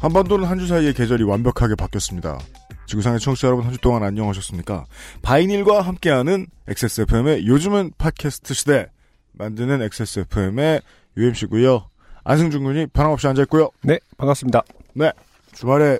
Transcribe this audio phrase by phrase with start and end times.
[0.00, 2.38] 한반도는 한 주 사이에 계절이 완벽하게 바뀌었습니다.
[2.86, 4.84] 지구상의 청취자 여러분 한 주 동안 안녕하셨습니까?
[5.22, 8.86] 바이닐과 함께하는 XSFM의 요즘은 팟캐스트 시대
[9.32, 10.80] 만드는 XSFM의
[11.16, 11.88] UMC고요.
[12.24, 13.70] 안승준 군이 변함없이 앉아있고요.
[13.82, 14.62] 네, 반갑습니다.
[14.94, 15.12] 네,
[15.52, 15.98] 주말에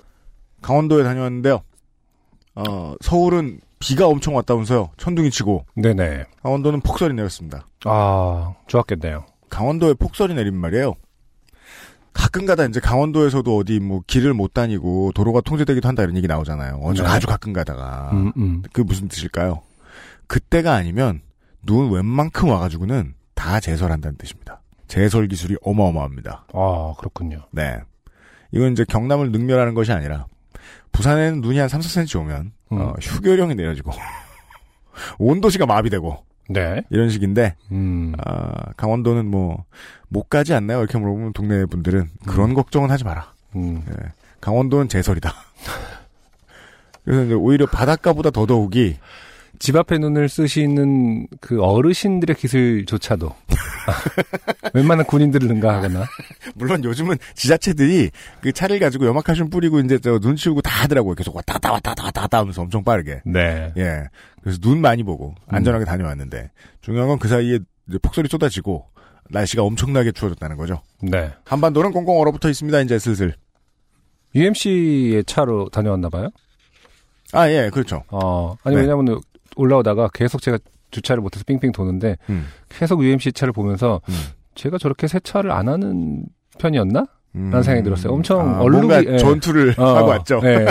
[0.63, 1.63] 강원도에 다녀왔는데요.
[2.55, 4.91] 어, 서울은 비가 엄청 왔다면서요.
[4.97, 5.65] 천둥이 치고.
[5.77, 6.25] 네네.
[6.43, 7.65] 강원도는 폭설이 내렸습니다.
[7.85, 9.25] 아, 좋았겠네요.
[9.51, 10.95] 강원도에 폭설이 내린 말이에요.
[12.19, 16.81] 가끔가다 이제 강원도에서도 어디 뭐 길을 못 다니고 도로가 통제되기도 한다 이런 얘기 나오잖아요.
[16.83, 17.07] 어느 네.
[17.07, 18.63] 아주 가끔가다가 음, 음.
[18.73, 19.63] 그 무슨 뜻일까요?
[20.27, 21.23] 그때가 아니면
[21.65, 24.61] 눈 웬만큼 와가지고는 다 제설한다는 뜻입니다.
[24.89, 26.47] 제설 기술이 어마어마합니다.
[26.53, 27.47] 아, 그렇군요.
[27.53, 27.79] 네,
[28.53, 30.27] 이건 이제 경남을 능멸하는 것이 아니라
[30.91, 32.81] 부산에는 눈이 한 3, 4cm 오면 음.
[32.81, 33.93] 어, 휴교령이 내려지고
[35.19, 36.83] 온 도시가 마비되고 네.
[36.91, 38.15] 이런 식인데 음.
[38.25, 39.65] 아, 강원도는 뭐,
[40.09, 40.81] 못 가지 않나요?
[40.81, 43.33] 이렇게 물어보면 동네 분들은 그런 걱정은 하지 마라.
[43.57, 43.83] 음.
[43.89, 45.33] 예, 강원도는 제설이다.
[47.05, 48.97] 그래서 이제 오히려 바닷가보다 더더욱이
[49.59, 53.35] 집 앞에 눈을 쓰시는 그 어르신들의 기술조차도
[54.75, 56.05] 웬만한 군인들을 능가하거나
[56.55, 58.11] 물론 요즘은 지자체들이
[58.41, 61.15] 그 차를 가지고 염화칼슘 뿌리고 이제 저눈 치우고 다 하더라고요.
[61.15, 63.21] 계속 왔다 갔다 왔다 갔다 왔다 하면서 엄청 빠르게.
[63.25, 63.73] 네.
[63.77, 64.05] 예.
[64.49, 66.51] 그래서 눈 많이 보고 안전하게 다녀왔는데
[66.81, 67.59] 중요한 건 그 사이에
[68.01, 68.87] 폭설이 쏟아지고
[69.29, 70.81] 날씨가 엄청나게 추워졌다는 거죠.
[71.03, 71.31] 네.
[71.45, 72.81] 한반도는 꽁꽁 얼어붙어 있습니다.
[72.81, 73.35] 이제 슬슬.
[74.35, 76.29] UMC의 차로 다녀왔나 봐요?
[77.33, 78.05] 아, 예, 그렇죠.
[78.11, 78.83] 어, 아니 네.
[78.83, 79.21] 왜냐면
[79.57, 80.59] 올라오다가 계속 제가
[80.91, 84.15] 주차를 못해서 빙빙 도는데 음, 계속 UMC 차를 보면서 음.
[84.55, 86.25] 제가 저렇게 세차를 안 하는
[86.59, 87.05] 편이었나?
[87.35, 87.51] 음.
[87.51, 88.15] 라는 생각이 들었어요.
[88.15, 89.19] 엄청 아, 얼룩이- 예.
[89.19, 90.41] 전투를 어, 하고 왔죠.
[90.41, 90.65] 네.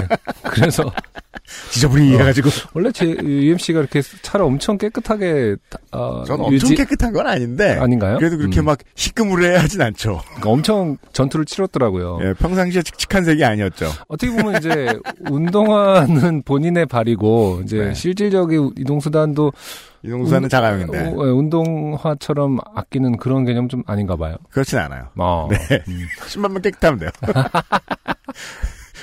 [0.45, 0.91] 그래서
[1.71, 2.49] 지저분해가지고.
[2.73, 5.55] 원래 제 UMC가 이렇게 차를 엄청 깨끗하게
[5.91, 7.77] 어, 전 엄청 유지- 깨끗한 건 아닌데.
[7.79, 8.17] 아닌가요?
[8.17, 8.65] 그래도 그렇게 음.
[8.65, 10.21] 막 희끄무레 하진 않죠.
[10.27, 12.19] 그러니까 엄청 전투를 치렀더라고요.
[12.23, 13.89] 예, 평상시에 칙칙한 색이 아니었죠.
[14.07, 14.87] 어떻게 보면 이제
[15.29, 17.93] 운동화는 본인의 발이고 이제 네.
[17.93, 19.51] 실질적인 이동 수단도
[20.03, 20.99] 이동수사는 자가용인데.
[20.99, 24.35] 어, 예, 운동화처럼 아끼는 그런 개념 좀 아닌가 봐요.
[24.51, 25.07] 그렇진 않아요.
[25.17, 25.47] 어.
[25.49, 25.57] 네.
[25.87, 26.05] 음.
[26.27, 27.09] 신발만 깨끗하면 돼요.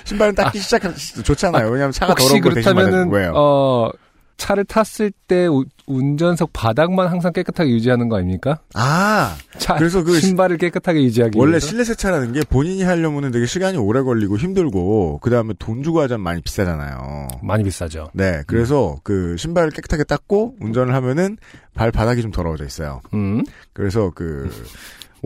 [0.05, 0.83] 신발은 닦기 시작
[1.25, 1.69] 좋잖아요.
[1.71, 3.11] 왜냐면 차가 혹시 더러운 거 대신 그렇다면은.
[3.11, 3.33] 왜요?
[3.35, 3.91] 어
[4.37, 8.59] 차를 탔을 때 우- 운전석 바닥만 항상 깨끗하게 유지하는 거 아닙니까?
[8.75, 11.69] 아, 차 그래서 그 신발을 깨끗하게 유지하기 원래 위해서.
[11.69, 16.23] 실내 세차라는 게 본인이 하려면은 되게 시간이 오래 걸리고 힘들고, 그 다음에 돈 주고 하자면
[16.25, 17.29] 많이 비싸잖아요.
[17.43, 18.09] 많이 비싸죠.
[18.13, 21.37] 네, 그래서 그 신발을 깨끗하게 닦고 운전을 하면은
[21.75, 23.03] 발 바닥이 좀 더러워져 있어요.
[23.15, 23.45] 음.
[23.73, 24.51] 그래서 그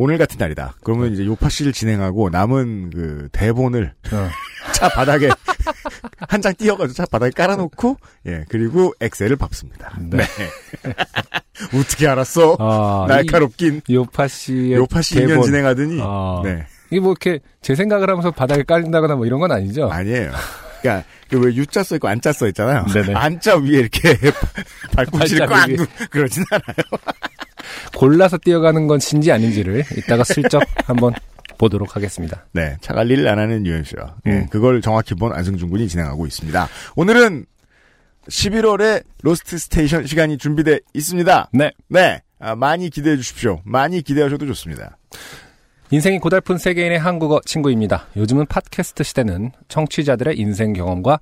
[0.00, 0.74] 오늘 같은 날이다.
[0.84, 4.28] 그러면 이제 요파 씨를 진행하고 남은 그 대본을 어.
[4.72, 5.28] 차 바닥에
[6.28, 9.92] 한 장 띄어가지고 차 바닥에 깔아놓고 예 그리고 엑셀을 밟습니다.
[9.98, 10.18] 네.
[11.74, 12.56] 어떻게 알았어?
[12.60, 15.38] 아, 날카롭긴 이 요파 씨의 요파 씨 대본.
[15.38, 16.42] 2년 진행하더니 아.
[16.44, 19.88] 네 이게 뭐 이렇게 제 생각을 하면서 바닥에 깔린다거나 뭐 이런 건 아니죠?
[19.90, 20.30] 아니에요.
[20.80, 22.86] 그러니까 그왜 U자 써 있고 안자 써 있잖아요.
[22.86, 23.14] 네네.
[23.14, 24.14] 안자 위에 이렇게
[24.94, 25.66] 발꿈치를 꽉.
[25.68, 26.84] 누 그러진 않아요.
[27.96, 31.14] 골라서 뛰어가는 건 진지 아닌지를 이따가 슬쩍 한번
[31.58, 32.46] 보도록 하겠습니다.
[32.52, 34.46] 네, 차 관리를 안 하는 유현 씨와 예, 음.
[34.48, 36.68] 그걸 정확히 본 안승준 군이 진행하고 있습니다.
[36.96, 37.46] 오늘은
[38.28, 41.50] 11월에 Lost Station 시간이 준비돼 있습니다.
[41.52, 41.72] 네.
[41.88, 43.60] 네, 아, 많이 기대해 주십시오.
[43.64, 44.96] 많이 기대하셔도 좋습니다.
[45.90, 48.06] 인생이 고달픈 세계인의 한국어 친구입니다.
[48.16, 51.18] 요즘은 팟캐스트 시대는 청취자들의 인생 경험과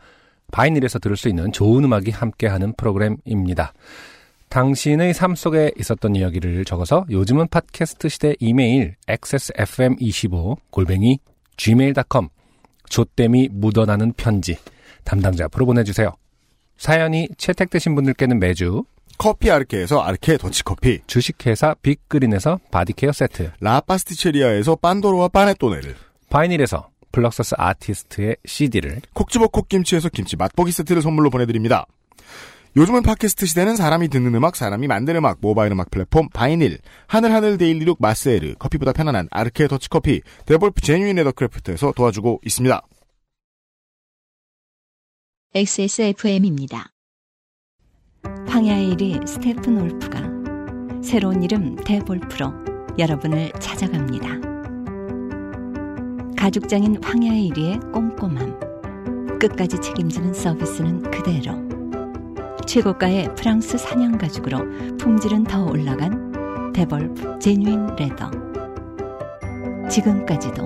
[0.51, 3.73] 바이닐에서 들을 수 있는 좋은 음악이 함께하는 프로그램입니다.
[4.57, 11.19] 당신의 삶 속에 있었던 이야기를 적어서 요즘은 팟캐스트 시대 이메일 xsfm25 골뱅이
[11.59, 12.29] gmail.com
[12.89, 14.57] 조땜이 묻어나는 편지
[15.05, 16.15] 담당자 앞으로 보내주세요.
[16.79, 18.85] 사연이 채택되신 분들께는 매주
[19.19, 25.97] 커피 아르케에서 아르케 더치커피, 주식회사 빅그린에서 바디케어 세트 라파스티체리아에서 빤도로와 파네토네를,
[26.31, 31.85] 바이닐에서 플럭서스 아티스트의 CD를 콕 집어 콕 김치에서 김치 맛보기 세트를 선물로 보내드립니다.
[32.77, 37.79] 요즘은 팟캐스트 시대는 사람이 듣는 음악, 사람이 만드는 음악, 모바일 음악 플랫폼 바이닐, 하늘하늘 daily
[37.79, 42.83] look 마스에르, 커피보다 편안한 아르케 더치커피, 데볼프 genuine leathercraft에서 도와주고 있습니다.
[45.55, 46.91] XSFM입니다.
[48.47, 50.21] 황야의 이리 스테픈울프가
[51.03, 52.53] 새로운 이름 데볼프로
[52.99, 54.29] 여러분을 찾아갑니다.
[56.37, 61.66] 가죽장인 황야의 1위의 꼼꼼함 끝까지 책임지는 서비스는 그대로.
[62.67, 64.59] 최고가의 프랑스 사냥 가죽으로
[64.99, 68.31] 품질은 더 올라간 데볼프 제뉴인 레더.
[69.89, 70.63] 지금까지도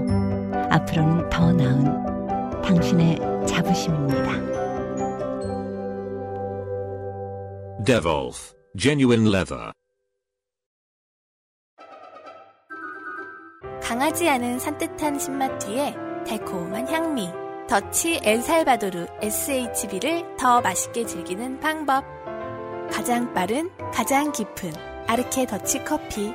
[0.71, 4.41] 앞으로는 더 나은 당신의 자부심입니다.
[7.85, 9.73] Devolf, genuine leather.
[13.83, 15.95] 강하지 않은 산뜻한 신맛 뒤에
[16.27, 17.50] 달콤한 향미.
[17.71, 22.05] 더치 엘살바도르 SHB를 더 맛있게 즐기는 방법.
[22.91, 24.73] 가장 빠른, 가장 깊은
[25.07, 26.33] 아르케 더치 커피.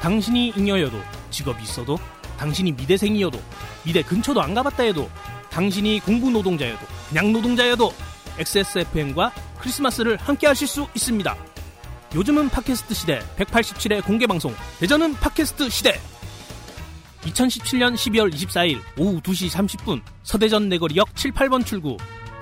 [0.00, 0.98] 당신이 잉여여도
[1.30, 1.98] 직업이 있어도
[2.36, 3.38] 당신이 미대생이어도
[3.84, 5.08] 미대 근처도 안 가봤다 해도
[5.48, 7.92] 당신이 공부 노동자여도 그냥 노동자여도
[8.40, 11.36] XSFM과 크리스마스를 함께 하실 수 있습니다.
[12.16, 16.00] 요즘은 팟캐스트 시대 187회 공개 방송 대전은 팟캐스트 시대
[17.22, 21.96] 2017년 12월 24일 오후 2시 30분 서대전 내거리역 7, 8번 출구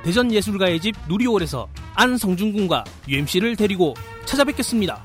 [0.05, 3.95] 대전 예술가의 집 누리홀에서 안성준 군과 UMC를 데리고
[4.25, 5.03] 찾아뵙겠습니다.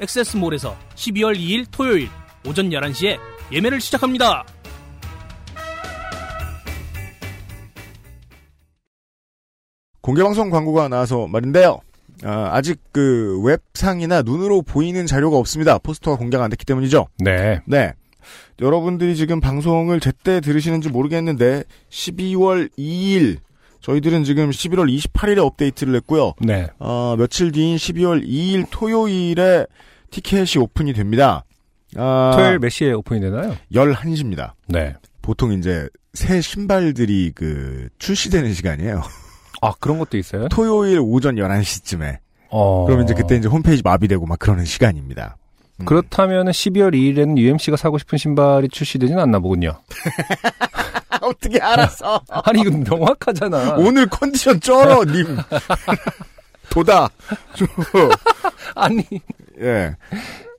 [0.00, 2.08] 엑세스몰에서 12월 2일 토요일
[2.46, 3.18] 오전 11시에
[3.50, 4.44] 예매를 시작합니다.
[10.02, 11.80] 공개방송 광고가 나와서 말인데요.
[12.22, 15.78] 아, 직 그 웹상이나 눈으로 보이는 자료가 없습니다.
[15.78, 17.08] 포스터가 공개가 안 됐기 때문이죠.
[17.18, 17.60] 네.
[17.66, 17.92] 네.
[18.60, 23.38] 여러분들이 지금 방송을 제때 들으시는지 모르겠는데 12월 2일
[23.80, 26.32] 저희들은 지금 11월 28일에 업데이트를 했고요.
[26.40, 26.68] 네.
[26.78, 29.66] 어, 며칠 뒤인 12월 2일 토요일에
[30.10, 31.44] 티켓이 오픈이 됩니다.
[31.96, 33.56] 아, 토요일 몇 시에 오픈이 되나요?
[33.72, 34.52] 11시입니다.
[34.68, 34.94] 네.
[35.20, 39.02] 보통 이제 새 신발들이 그 출시되는 시간이에요.
[39.60, 40.48] 아, 그런 것도 있어요?
[40.48, 42.18] 토요일 오전 11시쯤에.
[42.50, 42.84] 어.
[42.86, 45.36] 그러면 이제 그때 이제 홈페이지 마비되고 막 그러는 시간입니다.
[45.80, 45.84] 음.
[45.84, 49.80] 그렇다면 12월 2일에는 UMC가 사고 싶은 신발이 출시되진 않나 보군요.
[51.20, 52.20] 어떻게 알았어?
[52.28, 53.76] 아니, 이건 명확하잖아.
[53.78, 55.36] 오늘 컨디션 쩔어, 님.
[56.70, 57.08] 도다.
[57.54, 57.66] 저,
[58.74, 59.04] 아니.
[59.60, 59.96] 예.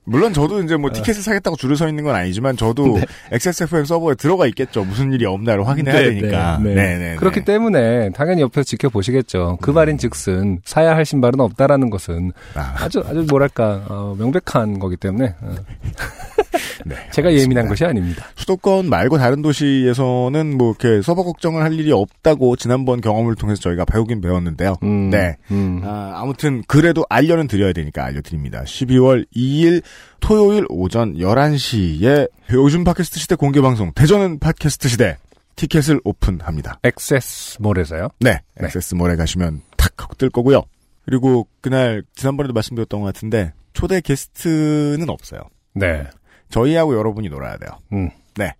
[0.06, 3.00] 물론 저도 이제 뭐 티켓을 사겠다고 줄을 서 있는 건 아니지만 저도
[3.32, 4.84] XSFM 서버에 들어가 있겠죠.
[4.84, 6.58] 무슨 일이 없나를 확인해야 네, 되니까.
[6.62, 6.74] 네, 네.
[6.74, 7.44] 네, 네, 그렇기 네.
[7.44, 9.58] 때문에 당연히 옆에서 지켜보시겠죠.
[9.60, 14.96] 그 말인 즉슨 사야 할 신발은 없다라는 것은 아, 아주 아주 뭐랄까 어, 명백한 거기
[14.96, 15.54] 때문에 어,
[16.86, 18.26] 네, 제가 예민한 것이 아닙니다.
[18.36, 23.84] 수도권 말고 다른 도시에서는 뭐 이렇게 서버 걱정을 할 일이 없다고 지난번 경험을 통해서 저희가
[23.84, 24.76] 배우긴 배웠는데요.
[24.84, 25.36] 음, 네.
[25.50, 25.80] 음.
[25.84, 28.62] 아, 아무튼 그래도 알려는 드려야 되니까 알려드립니다.
[28.62, 29.82] 12월 2일
[30.20, 35.16] 토요일 오전 11시에 요즘 팟캐스트 시대 공개 방송 대전은 팟캐스트 시대
[35.56, 36.80] 티켓을 오픈합니다.
[36.82, 38.08] 액세스몰에서요.
[38.20, 38.40] 네.
[38.60, 38.66] 네.
[38.66, 40.62] 액세스몰에 가시면 탁 하고 뜰 거고요.
[41.04, 45.40] 그리고 그날 지난번에도 말씀드렸던 것 같은데 초대 게스트는 없어요.
[45.74, 46.04] 네.
[46.50, 47.70] 저희하고 여러분이 놀아야 돼요.
[47.92, 48.10] 음.
[48.36, 48.52] 네.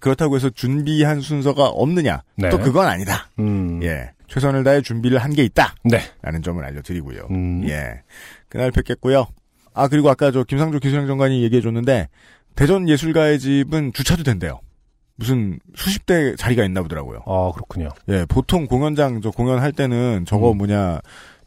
[0.00, 2.22] 그렇다고 해서 준비한 순서가 없느냐?
[2.36, 2.50] 네.
[2.50, 3.28] 또 그건 아니다.
[3.38, 3.82] 음.
[3.82, 4.10] 예.
[4.28, 5.74] 최선을 다해 준비를 한 게 있다.
[5.84, 6.00] 네.
[6.22, 7.28] 라는 점을 알려드리고요.
[7.30, 7.66] 음.
[7.68, 8.02] 예.
[8.50, 9.26] 그날 뵙겠고요.
[9.78, 12.08] 아, 그리고 아까 저 김상조 기술행정관이 얘기해 줬는데,
[12.56, 14.60] 대전 예술가의 집은 주차도 된대요.
[15.16, 17.20] 무슨 수십 대 자리가 있나 보더라고요.
[17.26, 17.88] 아 그렇군요.
[18.08, 20.58] 예, 보통 공연장, 저 공연할 때는 저거 음.
[20.58, 21.00] 뭐냐,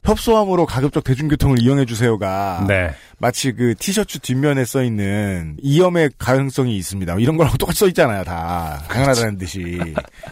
[0.03, 2.91] 협소함으로 가급적 대중교통을 이용해 주세요가, 네.
[3.19, 7.15] 마치 그 티셔츠 뒷면에 써 있는 이염의 가능성이 있습니다.
[7.19, 8.83] 이런 거랑 똑같이 써 있잖아요, 다.
[8.89, 9.79] 당연하다는 듯이.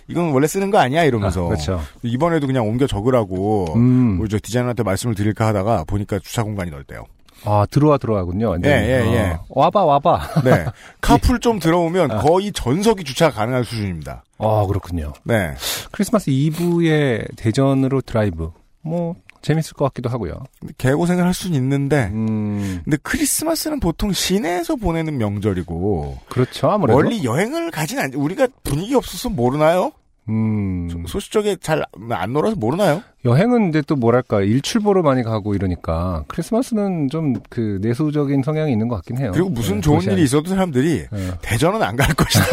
[0.07, 1.03] 이건 원래 쓰는 거 아니야?
[1.03, 1.45] 이러면서.
[1.45, 1.81] 아, 그렇죠.
[2.01, 4.19] 이번에도 그냥 옮겨 적으라고, 음.
[4.19, 7.05] 우리 저 디자이너한테 말씀을 드릴까 하다가 보니까 주차 공간이 넓대요.
[7.45, 8.49] 아 들어와 들어왔군요.
[8.49, 8.73] 완전히.
[8.75, 9.19] 예, 예, 예.
[9.31, 10.41] 어, 와봐 와봐.
[10.43, 10.65] 네.
[11.01, 14.23] 카풀 좀 들어오면 거의 전석이 주차가 가능한 수준입니다.
[14.37, 15.13] 아 그렇군요.
[15.23, 15.53] 네.
[15.91, 18.51] 크리스마스 이브에 대전으로 드라이브.
[18.81, 20.33] 뭐 재밌을 것 같기도 하고요.
[20.77, 26.99] 개고생을 할 수는 있는데, 음 근데 크리스마스는 보통 시내에서 보내는 명절이고, 그렇죠 아무래도.
[26.99, 29.91] 멀리 여행을 가진 않, 우리가 분위기 없어서 모르나요?
[30.29, 33.01] 음 소시적에 잘 안 놀아서 모르나요?
[33.25, 38.95] 여행은 근데 또 뭐랄까 일출보러 많이 가고 이러니까 크리스마스는 좀 그 내수적인 성향이 있는 것
[38.97, 39.31] 같긴 해요.
[39.33, 41.05] 그리고 무슨 네, 좋은 도시 일이 있어도 사람들이.
[41.11, 41.31] 네.
[41.41, 42.45] 대전은 안 갈 것이다.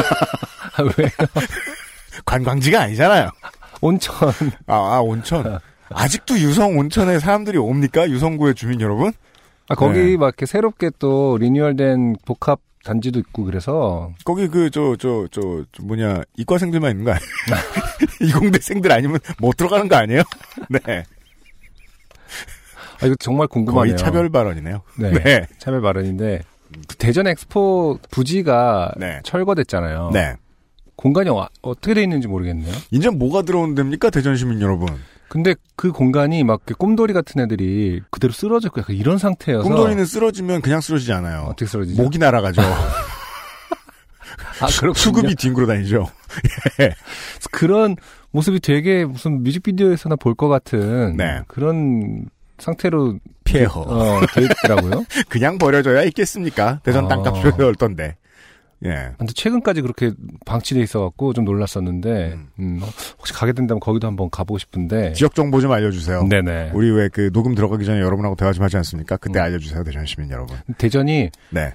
[0.78, 1.08] 아, 왜
[2.24, 3.30] 관광지가 아니잖아요.
[3.80, 4.14] 온천
[4.66, 5.58] 아, 아, 온천.
[5.90, 8.08] 아직도 유성 온천에 사람들이 옵니까?
[8.08, 9.12] 유성구의 주민 여러분?
[9.68, 10.16] 아 거기 네.
[10.16, 15.82] 막 이렇게 새롭게 또 리뉴얼된 복합 단지도 있고 그래서 거기 그, 저, 저, 저, 저
[15.82, 17.30] 뭐냐, 이과생들만 있는 거 아니에요?
[18.22, 20.22] 이공대생들 아니면 못 들어가는 거 아니에요?
[20.70, 21.04] 네.
[23.00, 23.94] 아 이거 정말 궁금하네요.
[23.94, 24.82] 거의 차별 발언이네요.
[24.98, 25.10] 네.
[25.12, 25.46] 네.
[25.58, 26.42] 차별 발언인데
[26.88, 29.20] 그 대전 엑스포 부지가 네.
[29.22, 30.10] 철거됐잖아요.
[30.12, 30.36] 네.
[30.96, 32.72] 공간이 어, 어떻게 돼 있는지 모르겠네요.
[32.90, 34.08] 이제 뭐가 들어오는 됩니까?
[34.08, 34.88] 대전 시민 여러분.
[35.28, 40.60] 근데 그 공간이 막 꼼돌이 같은 애들이 그대로 쓰러져 있고 약간 이런 상태여서 꿈돌이는 쓰러지면
[40.62, 41.42] 그냥 쓰러지지 않아요.
[41.48, 42.00] 어떻게 쓰러지죠?
[42.02, 42.62] 목이 날아가죠.
[44.60, 44.94] 아, 그렇군요.
[44.94, 46.06] 수급이 뒹굴어 다니죠.
[47.50, 47.96] 그런
[48.30, 51.40] 모습이 되게 무슨 뮤직비디오에서나 볼 것 같은 네.
[51.48, 52.26] 그런
[52.58, 53.80] 상태로 폐허.
[53.80, 55.04] 어, 돼 있더라고요.
[55.28, 56.80] 그냥 버려져야 있겠습니까?
[56.84, 57.08] 대전 아.
[57.08, 58.16] 땅값이 얼던데.
[58.84, 59.12] 예.
[59.18, 60.12] 근데 최근까지 그렇게
[60.44, 62.48] 방치돼 있어갖고 좀 놀랐었는데 음.
[62.58, 62.80] 음,
[63.18, 65.14] 혹시 가게 된다면 거기도 한번 가보고 싶은데.
[65.14, 66.24] 지역 정보 좀 알려주세요.
[66.28, 66.72] 네네.
[66.74, 69.16] 우리 왜 그 녹음 들어가기 전에 여러분하고 대화 좀 하지 않습니까?
[69.16, 69.44] 그때 음.
[69.44, 70.56] 알려주세요, 대전 시민 여러분.
[70.76, 71.72] 대전이 네.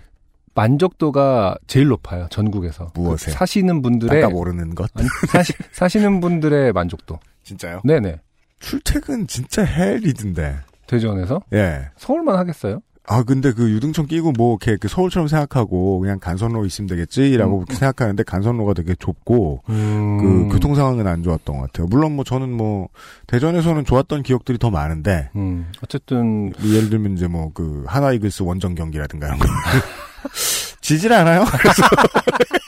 [0.54, 2.92] 만족도가 제일 높아요 전국에서.
[2.94, 3.28] 무엇에?
[3.28, 4.92] 그 사시는 분들의 모르는 것.
[4.96, 7.20] 아니, 사시, 사시는 분들의 만족도.
[7.44, 7.82] 진짜요?
[7.84, 8.20] 네네.
[8.60, 10.58] 출퇴근 진짜 헬이던데.
[10.88, 11.90] 대전에서 예.
[11.96, 12.82] 서울만 하겠어요?
[13.08, 17.74] 아, 근데 그 유등청 끼고 뭐, 이렇게 그 서울처럼 생각하고 그냥 간선로 있으면 되겠지라고 음.
[17.74, 20.18] 생각하는데 간선로가 되게 좁고 음.
[20.48, 21.88] 그 교통 상황은 안 좋았던 것 같아요.
[21.88, 22.90] 물론 뭐 저는 뭐
[23.28, 28.44] 대전에서는 좋았던 기억들이 더 많은데 음, 어쨌든 뭐 예를 들면 이제 뭐 그 하나 이글스
[28.44, 29.46] 원정 경기라든가 이런 거
[30.82, 31.44] 지질 않아요?
[31.46, 31.84] 그래서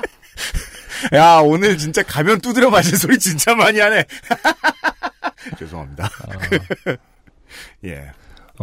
[1.13, 4.06] 야 오늘 진짜 가면 두드려 마실 소리 진짜 많이 하네.
[5.60, 6.06] 죄송합니다.
[6.06, 6.58] 아,
[7.86, 8.12] 예.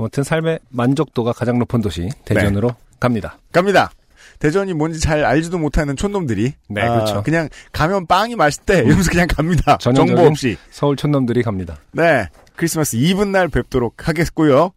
[0.01, 2.75] 아무튼 삶의 만족도가 가장 높은 도시 대전으로 네.
[2.99, 3.39] 갑니다.
[3.53, 3.91] 갑니다.
[4.39, 7.23] 대전이 뭔지 잘 알지도 못하는 촌놈들이 네, 아, 그렇죠.
[7.23, 9.77] 그냥 가면 빵이 맛있대 이러면서 그냥 갑니다.
[9.77, 10.57] 정보 없이.
[10.71, 11.77] 서울 촌놈들이 갑니다.
[11.93, 12.27] 네.
[12.57, 14.73] 크리스마스 이브 날 뵙도록 하겠고요.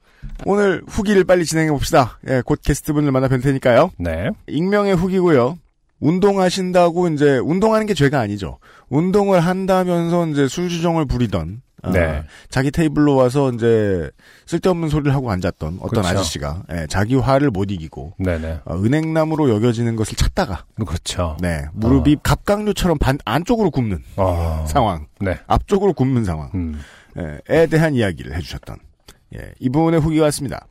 [0.46, 2.20] 오늘 후기를 빨리 진행해 봅시다.
[2.28, 3.92] 예, 곧 게스트분을 만나 뵐 테니까요.
[3.98, 4.30] 네.
[4.48, 5.58] 익명의 후기고요.
[6.00, 8.60] 운동하신다고 이제 운동하는 게 죄가 아니죠.
[8.90, 12.24] 운동을 한다면서 이제 술주정을 부리던 아, 네.
[12.50, 14.10] 자기 테이블로 와서 이제
[14.46, 16.08] 쓸데없는 소리를 하고 앉았던 어떤 그렇죠.
[16.08, 18.62] 아저씨가 예, 자기 화를 못 이기고 네네.
[18.64, 21.38] 어, 은행나무로 여겨지는 것을 찾다가 그렇죠.
[21.42, 24.66] 네 무릎이 갑각류처럼 반 안쪽으로 굽는 어.
[24.68, 25.38] 상황, 네.
[25.46, 26.50] 앞쪽으로 굽는 상황.
[26.56, 26.80] 음.
[27.18, 28.78] 예, 에 대한 이야기를 해주셨던
[29.36, 30.66] 예, 이분의 후기가 왔습니다.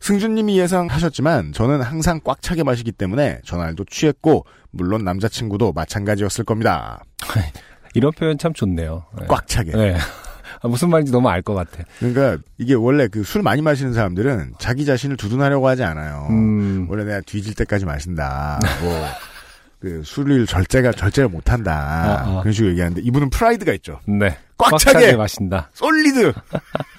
[0.00, 7.02] 승준님이 예상하셨지만 저는 항상 꽉 차게 마시기 때문에 전날도 취했고 물론 남자친구도 마찬가지였을 겁니다.
[7.94, 9.04] 이런 표현 참 좋네요.
[9.18, 9.26] 네.
[9.28, 9.72] 꽉 차게.
[9.72, 9.96] 네.
[10.62, 11.82] 아, 무슨 말인지 너무 알 것 같아.
[11.98, 16.26] 그러니까 이게 원래 그 술 많이 마시는 사람들은 자기 자신을 두둔하려고 하지 않아요.
[16.30, 16.86] 음.
[16.90, 18.60] 원래 내가 뒤질 때까지 마신다.
[18.82, 18.92] 뭐.
[19.80, 22.40] 그 술을 절제가 절제를 못한다 아, 아.
[22.40, 24.00] 그런 식으로 얘기하는데 이분은 프라이드가 있죠.
[24.06, 24.38] 네.
[24.56, 25.14] 꽉 차게!
[25.14, 25.68] 마신다.
[25.74, 26.32] 솔리드.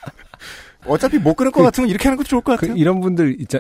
[0.86, 2.78] 어차피 못 끊을 것 같으면 이렇게 하는 것도 좋을 것그 같아요.
[2.78, 3.58] 이런 분들 있자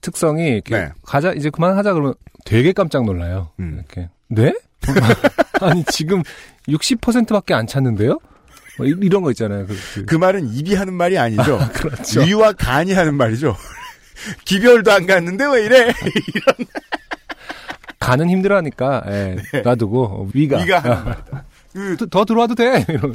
[0.00, 0.92] 특성이 이렇게 네.
[1.04, 2.14] 가자 이제 그만하자 그러면
[2.46, 3.50] 되게 깜짝 놀라요.
[3.60, 3.74] 음.
[3.76, 4.54] 이렇게 네?
[5.60, 6.22] 아니 지금
[6.68, 8.18] 60%밖에 안 찼는데요?
[8.78, 9.66] 뭐 이- 이런 거 있잖아요.
[9.66, 11.58] 그, 그- 그 말은 입이 하는 말이 아니죠.
[11.74, 12.22] 그렇죠.
[12.22, 13.56] 위와 간이 하는 말이죠.
[14.44, 15.92] 기별도 안 갔는데 왜 이래?
[17.98, 20.64] 가는 힘들어하니까 예, 놔두고 어, 위가 네.
[20.64, 21.44] 위가 하는 아, 말이다.
[21.72, 22.84] 그, 더, 더 들어와도 돼.
[22.88, 23.14] 이런.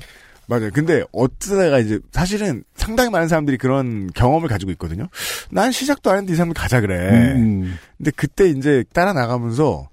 [0.49, 0.69] 맞아요.
[0.73, 5.07] 근데 어쩌다가 이제 사실은 상당히 많은 사람들이 그런 경험을 가지고 있거든요.
[5.51, 7.33] 난 시작도 안 했는데 이 사람들 가자 그래.
[7.35, 7.77] 음.
[7.97, 9.89] 근데 그때 이제 따라 나가면서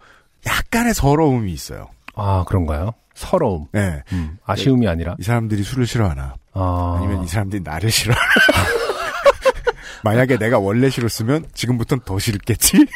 [0.47, 1.89] 약간의 서러움이 있어요.
[2.15, 2.93] 아 그런가요?
[3.15, 4.03] 서러움, 네.
[4.13, 6.35] 음, 아쉬움이 아니라 이 사람들이 술을 싫어하나?
[6.53, 8.25] 아, 아니면 이 사람들이 나를 싫어하나?
[10.03, 12.87] 만약에 내가 원래 싫었으면 지금부터는 더 싫겠지?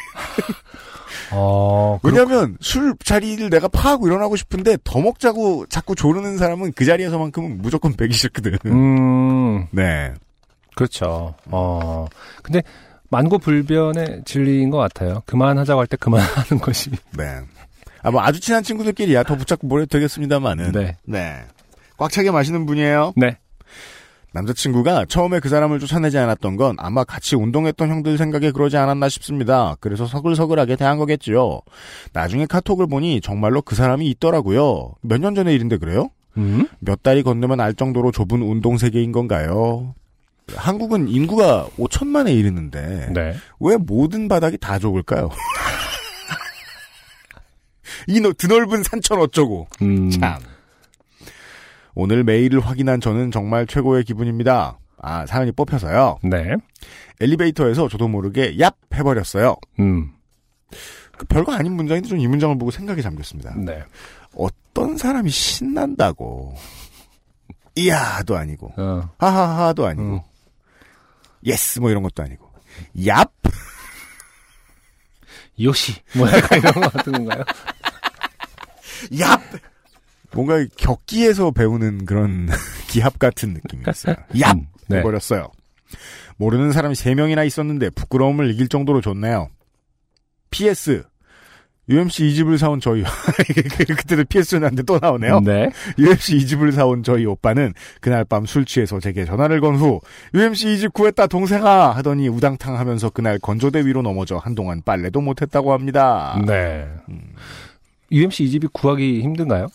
[1.31, 6.85] 어, 그렇- 왜냐면 술 자리를 내가 파하고 일어나고 싶은데 더 먹자고 자꾸 조르는 사람은 그
[6.85, 8.57] 자리에서만큼은 무조건 배기 싫거든.
[8.65, 10.13] 음, 네.
[10.75, 11.35] 그렇죠.
[11.45, 12.05] 어,
[12.43, 12.61] 근데
[13.09, 15.21] 만고불변의 진리인 것 같아요.
[15.25, 16.91] 그만하자고 할 때 그만하는 것이.
[17.17, 17.39] 네.
[18.01, 20.71] 아, 뭐 아주 친한 친구들끼리야 더 붙잡고 뭘 해도 되겠습니다만은.
[20.71, 20.97] 네.
[21.05, 21.35] 네.
[21.97, 23.13] 꽉 차게 마시는 분이에요.
[23.17, 23.37] 네.
[24.31, 29.75] 남자친구가 처음에 그 사람을 쫓아내지 않았던 건 아마 같이 운동했던 형들 생각에 그러지 않았나 싶습니다.
[29.79, 31.61] 그래서 서글서글하게 대한 거겠지요.
[32.13, 34.93] 나중에 카톡을 보니 정말로 그 사람이 있더라고요.
[35.01, 36.09] 몇 년 전의 일인데 그래요?
[36.37, 36.67] 음?
[36.79, 39.95] 몇 달이 건너면 알 정도로 좁은 운동 세계인 건가요?
[40.55, 43.35] 한국은 인구가 5천만에 이르는데 네.
[43.59, 45.29] 왜 모든 바닥이 다 좁을까요?
[48.07, 50.09] 이 너- 드넓은 산천 어쩌고 음.
[50.09, 50.39] 참.
[51.95, 54.77] 오늘 메일을 확인한 저는 정말 최고의 기분입니다.
[55.01, 56.19] 아 사연이 뽑혀서요.
[56.23, 56.55] 네.
[57.19, 59.55] 엘리베이터에서 저도 모르게 얍 해버렸어요.
[59.79, 60.11] 음.
[61.17, 63.53] 그 별거 아닌 문장인데 좀 이 문장을 보고 생각이 잠겼습니다.
[63.57, 63.83] 네.
[64.35, 66.53] 어떤 사람이 신난다고
[67.75, 69.09] 이야도 아니고 어.
[69.17, 70.19] 하하하도 아니고 음.
[71.45, 72.51] yes 뭐 이런 것도 아니고
[72.97, 73.29] 얍
[75.61, 75.93] よし.
[76.15, 77.43] 뭐 약간 이런 거 같은 건가요?
[79.11, 79.41] 얍
[80.31, 82.47] 뭔가 격기에서 배우는 그런
[82.87, 84.15] 기합 같은 느낌이었어요.
[84.33, 84.97] 얍 음, 네.
[84.99, 85.51] 해버렸어요.
[86.37, 89.49] 모르는 사람이 3명이나 있었는데 부끄러움을 이길 정도로 좋네요.
[90.51, 91.03] PS
[91.89, 93.03] UMC 이 집을 사온 저희
[93.97, 95.39] 그때도 PS였는데 또 나오네요.
[95.41, 95.69] 네.
[95.97, 99.99] UMC 이 집을 사온 저희 오빠는 그날 밤 술 취해서 제게 전화를 건 후
[100.33, 106.39] UMC 이집 구했다 동생아 하더니 우당탕 하면서 그날 건조대 위로 넘어져 한동안 빨래도 못했다고 합니다.
[106.45, 106.87] 네.
[108.11, 109.67] UMC 이 집이 구하기 힘든가요?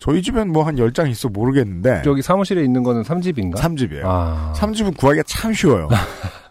[0.00, 3.56] 저희 집엔 뭐 한 10장 있어 모르겠는데 저기 사무실에 있는 거는 3집인가?
[3.56, 4.02] 3집이에요.
[4.04, 4.52] 아.
[4.56, 5.88] 3집은 구하기가 참 쉬워요.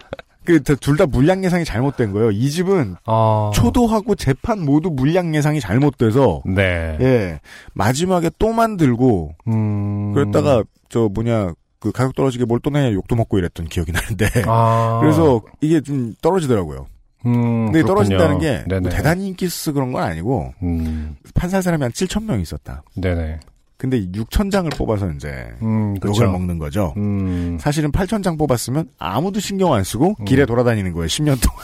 [0.48, 2.32] 그 둘 다 물량 예상이 잘못된 거예요.
[2.32, 3.51] 이 집은 아.
[3.54, 6.98] 초도하고 재판 모두 물량 예상이 잘못돼서 네.
[7.01, 7.39] 예
[7.74, 10.13] 마지막에 또 만들고 음.
[10.13, 15.00] 그랬다가 저 뭐냐 그 가격 떨어지게 뭘 또 내냐 욕도 먹고 이랬던 기억이 나는데 아.
[15.04, 16.88] 그래서 이게 좀 떨어지더라고요.
[17.25, 18.18] 음, 근데 그렇군요.
[18.18, 18.63] 떨어진다는 게.
[18.80, 21.18] 뭐 대단히 인기 있어서 그런 건 아니고 음.
[21.36, 22.84] 판살 사람이 한 7천 명 있었다.
[22.96, 23.39] 네네.
[23.77, 26.29] 근데 6천 장을 뽑아서 이제 음, 그렇죠.
[26.31, 26.93] 먹는 거죠.
[26.98, 27.57] 음.
[27.60, 31.07] 사실은 8천 장 뽑았으면 아무도 신경 안 쓰고 길에 돌아다니는 거예요.
[31.07, 31.63] 10년 동안.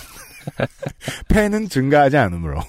[1.29, 2.59] 팬은 증가하지 않으므로.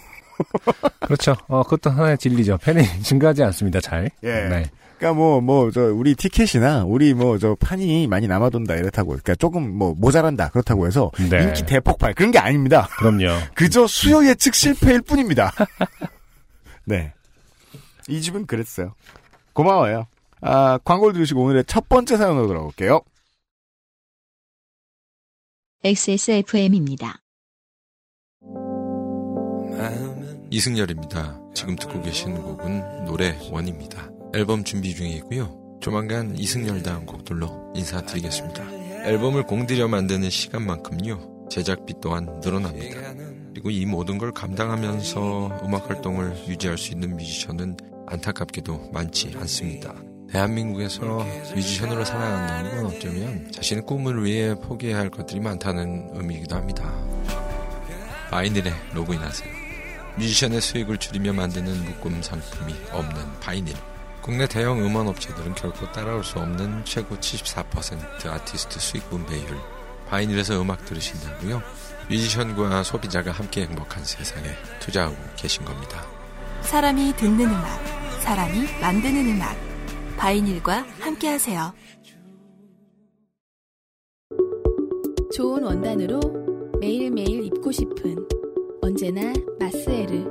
[1.00, 1.36] 그렇죠.
[1.46, 2.58] 어, 그것도 하나의 진리죠.
[2.58, 3.80] 팬이 증가하지 않습니다.
[3.80, 4.10] 잘.
[4.22, 4.48] 예.
[4.48, 4.64] 네.
[4.98, 9.76] 그러니까 뭐 뭐 저 우리 티켓이나 우리 뭐 저 판이 많이 남아돈다 이렇다고 그러니까 조금
[9.76, 11.42] 뭐 모자란다 그렇다고 해서 네.
[11.42, 12.88] 인기 대폭발 그런 게 아닙니다.
[12.98, 13.26] 그럼요.
[13.54, 15.52] 그저 수요 예측 실패일 뿐입니다.
[16.86, 17.12] 네.
[18.08, 18.94] 이 집은 그랬어요.
[19.54, 20.06] 고마워요.
[20.42, 23.00] 아, 광고를 들으시고 오늘의 첫 번째 사연으로 돌아올게요.
[25.82, 27.20] XSFM입니다.
[30.50, 31.40] 이승열입니다.
[31.52, 34.08] 지금 듣고 계신 곡은 노래 원입니다.
[34.34, 35.78] 앨범 준비 중이고요.
[35.80, 38.64] 조만간 이승열 다음 곡들로 인사드리겠습니다.
[39.04, 41.48] 앨범을 공들여 만드는 시간만큼요.
[41.50, 43.14] 제작비 또한 늘어납니다.
[43.50, 49.94] 그리고 이 모든 걸 감당하면서 음악 활동을 유지할 수 있는 뮤지션은 안타깝게도 많지 않습니다.
[50.30, 56.92] 대한민국에서 뮤지션으로 살아간다는 건 어쩌면 자신의 꿈을 위해 포기해야 할 것들이 많다는 의미이기도 합니다.
[58.30, 59.48] 바이닐에 로그인하세요.
[60.16, 63.74] 뮤지션의 수익을 줄이며 만드는 묶음 상품이 없는 바이닐.
[64.22, 69.46] 국내 대형 음원 업체들은 결코 따라올 수 없는 최고 74% 아티스트 수익 분배율.
[70.08, 71.62] 바이닐에서 음악 들으신다고요?
[72.08, 74.48] 뮤지션과 소비자가 함께 행복한 세상에
[74.80, 76.06] 투자하고 계신 겁니다.
[76.62, 77.93] 사람이 듣는 음악,
[78.24, 79.54] 사람이 만드는 음악.
[80.16, 81.74] 바이닐과 함께하세요.
[85.36, 86.20] 좋은 원단으로
[86.80, 88.16] 매일매일 입고 싶은
[88.80, 90.24] 언제나 마스에르.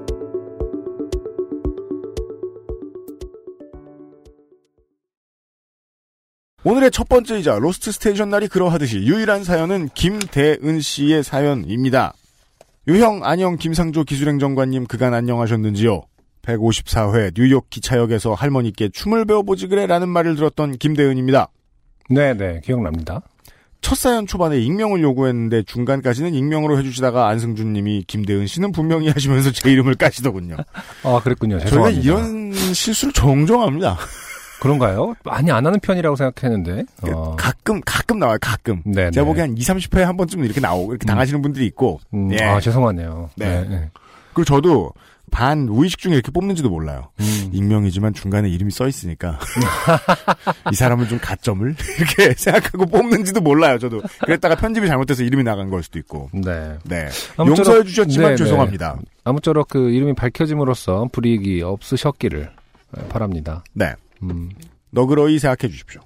[6.63, 12.13] 오늘의 첫 번째이자 Lost Station 날이 그러하듯이 유일한 사연은 김대은 씨의 사연입니다.
[12.87, 16.01] 유형 안녕 김상조 기술행정관님 그간 안녕하셨는지요?
[16.43, 21.49] 154회 뉴욕 기차역에서 할머니께 춤을 배워보지 그래 라는 말을 들었던 김대은입니다.
[22.09, 22.61] 네네.
[22.63, 23.21] 기억납니다.
[23.81, 29.71] 첫 사연 초반에 익명을 요구했는데 중간까지는 익명으로 해주시다가 안승준 님이 김대은 씨는 분명히 하시면서 제
[29.71, 30.55] 이름을 까시더군요.
[31.03, 31.59] 아, 그랬군요.
[31.59, 32.01] 저희가 죄송합니다.
[32.01, 33.97] 이런 실수를 종종 합니다.
[34.61, 35.13] 그런가요?
[35.25, 36.85] 많이 안 하는 편이라고 생각했는데.
[37.01, 37.35] 어.
[37.37, 38.81] 가끔, 가끔 나와요, 가끔.
[38.85, 39.11] 네네.
[39.11, 41.99] 제가 보기엔 한 2, 30회에 한 번쯤은 이렇게 나오고, 이렇게 당하시는 분들이 있고.
[42.13, 42.41] 음, 예.
[42.41, 43.31] 아, 죄송하네요.
[43.35, 43.67] 네.
[43.67, 43.89] 네.
[44.33, 44.93] 그리고 저도
[45.33, 47.09] 반 무의식 중에 이렇게 뽑는지도 몰라요.
[47.19, 47.49] 음.
[47.51, 49.39] 익명이지만 중간에 이름이 써 있으니까
[50.71, 53.79] 이 사람은 좀 가점을 이렇게 생각하고 뽑는지도 몰라요.
[53.79, 56.29] 저도 그랬다가 편집이 잘못돼서 이름이 나간 걸 수도 있고.
[56.33, 56.77] 네.
[56.83, 57.07] 네.
[57.39, 58.35] 용서해 주셨지만 네, 네.
[58.35, 58.99] 죄송합니다.
[59.23, 62.51] 아무쪼록 그 이름이 밝혀짐으로써 불이익이 없으셨기를
[63.09, 63.63] 바랍니다.
[63.73, 63.95] 네.
[64.21, 64.51] 음.
[64.91, 66.01] 너그러이 생각해 주십시오.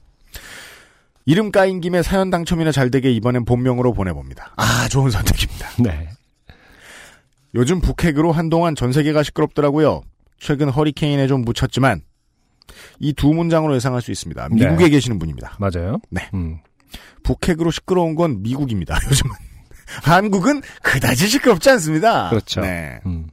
[1.25, 4.53] 이름 까인 김에 사연 당첨이나 잘 되게 이번엔 본명으로 보내봅니다.
[4.55, 5.67] 아, 좋은 선택입니다.
[5.83, 6.07] 네.
[7.57, 10.01] 요즘 북핵으로 한동안 전 세계가 시끄럽더라고요.
[10.39, 12.01] 최근 허리케인에 좀 묻혔지만
[12.99, 14.49] 이 두 문장으로 예상할 수 있습니다.
[14.51, 14.89] 미국에 네.
[14.89, 15.57] 계시는 분입니다.
[15.59, 15.99] 맞아요.
[16.09, 16.29] 네.
[16.33, 16.59] 음.
[17.23, 18.99] 북핵으로 시끄러운 건 미국입니다.
[19.09, 19.35] 요즘은
[20.03, 22.29] 한국은 그다지 시끄럽지 않습니다.
[22.29, 22.61] 그렇죠.
[22.61, 22.99] 네.
[23.05, 23.27] 음.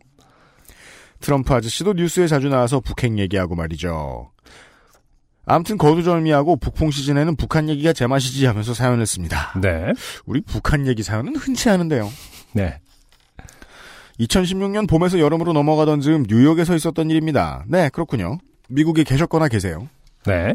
[1.20, 4.30] 트럼프 아저씨도 뉴스에 자주 나와서 북핵 얘기하고 말이죠.
[5.46, 9.52] 아무튼 거두절미하고 북풍 시즌에는 북한 얘기가 제맛이지 하면서 사연을 씁니다.
[9.60, 9.92] 네.
[10.24, 12.10] 우리 북한 얘기 사연은 흔치 않은데요.
[12.52, 12.78] 네.
[14.20, 17.64] 2016년 봄에서 여름으로 넘어가던 즈음 뉴욕에서 있었던 일입니다.
[17.66, 18.38] 네, 그렇군요.
[18.68, 19.88] 미국에 계셨거나 계세요.
[20.26, 20.54] 네.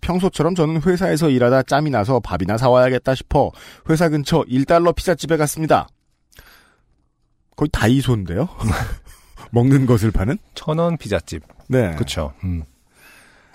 [0.00, 3.52] 평소처럼 저는 회사에서 일하다 짬이 나서 밥이나 사와야겠다 싶어
[3.88, 5.88] 회사 근처 1달러 피자집에 갔습니다.
[7.56, 8.48] 거의 다이소인데요?
[9.52, 10.38] 먹는 것을 파는?
[10.54, 11.42] 천원 피자집.
[11.68, 11.94] 네.
[11.94, 12.32] 그쵸.
[12.42, 12.64] 음.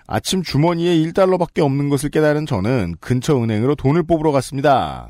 [0.08, 5.10] 아침 주머니에 1달러밖에 없는 것을 깨달은 저는 근처 은행으로 돈을 뽑으러 갔습니다.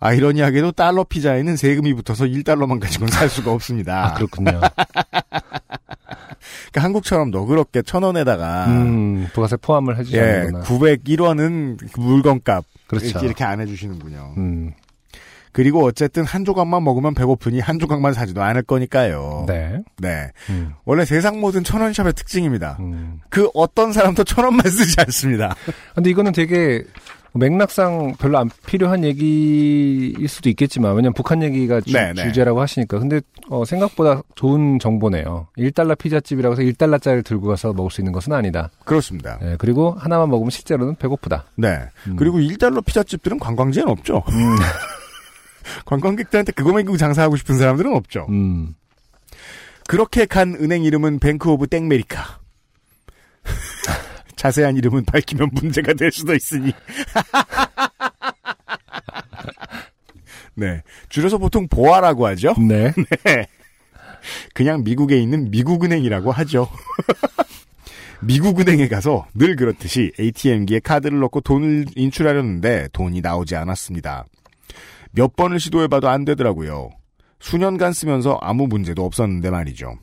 [0.00, 4.06] 아이러니하게도 달러 피자에는 세금이 붙어서 1달러만 가지고는 살 수가 없습니다.
[4.06, 4.60] 아, 그렇군요.
[6.70, 10.64] 그러니까 한국처럼 너그럽게 천 원에다가 음, 부가세 포함을 예, 해주시는구나.
[10.64, 13.06] 901원은 물건값 그렇죠.
[13.06, 14.34] 이렇게, 이렇게 안 해주시는군요.
[14.36, 14.72] 음.
[15.52, 19.44] 그리고 어쨌든 한 조각만 먹으면 배고프니 한 조각만 사지도 않을 거니까요.
[19.48, 19.82] 네.
[19.96, 20.30] 네.
[20.50, 22.76] 음, 원래 세상 모든 천원샵의 특징입니다.
[22.80, 23.20] 음.
[23.28, 25.56] 그 어떤 사람도 천 원만 쓰지 않습니다.
[25.94, 26.84] 근데 이거는 되게
[27.38, 32.32] 맥락상 별로 안 필요한 얘기일 수도 있겠지만 왜냐면 북한 얘기가 주, 네, 네.
[32.32, 35.48] 제라고 하시니까 근데 어, 생각보다 좋은 정보네요.
[35.56, 38.70] 1달러 피자집이라고 해서 1달러짜리를 들고 가서 먹을 수 있는 것은 아니다.
[38.84, 39.38] 그렇습니다.
[39.42, 41.44] 예, 그리고 하나만 먹으면 실제로는 배고프다.
[41.56, 41.78] 네.
[42.06, 42.16] 음.
[42.16, 44.22] 그리고 1달러 피자집들은 관광지엔 없죠.
[45.86, 48.26] 관광객들한테 그거 먹이고 장사하고 싶은 사람들은 없죠.
[48.30, 48.74] 음.
[49.86, 52.40] 그렇게 간 은행 이름은 Bank of 땡메리카.
[54.38, 56.72] 자세한 이름은 밝히면 문제가 될 수도 있으니.
[60.54, 60.82] 네.
[61.08, 62.54] 줄여서 보통 보아라고 하죠.
[62.56, 62.92] 네.
[63.24, 63.46] 네.
[64.54, 66.68] 그냥 미국에 있는 미국은행이라고 하죠.
[68.22, 74.24] 미국은행에 가서 늘 그렇듯이 ATM기에 카드를 넣고 돈을 인출하려는데 돈이 나오지 않았습니다.
[75.12, 76.90] 몇 번을 시도해봐도 안 되더라고요.
[77.40, 79.94] 수년간 쓰면서 아무 문제도 없었는데 말이죠.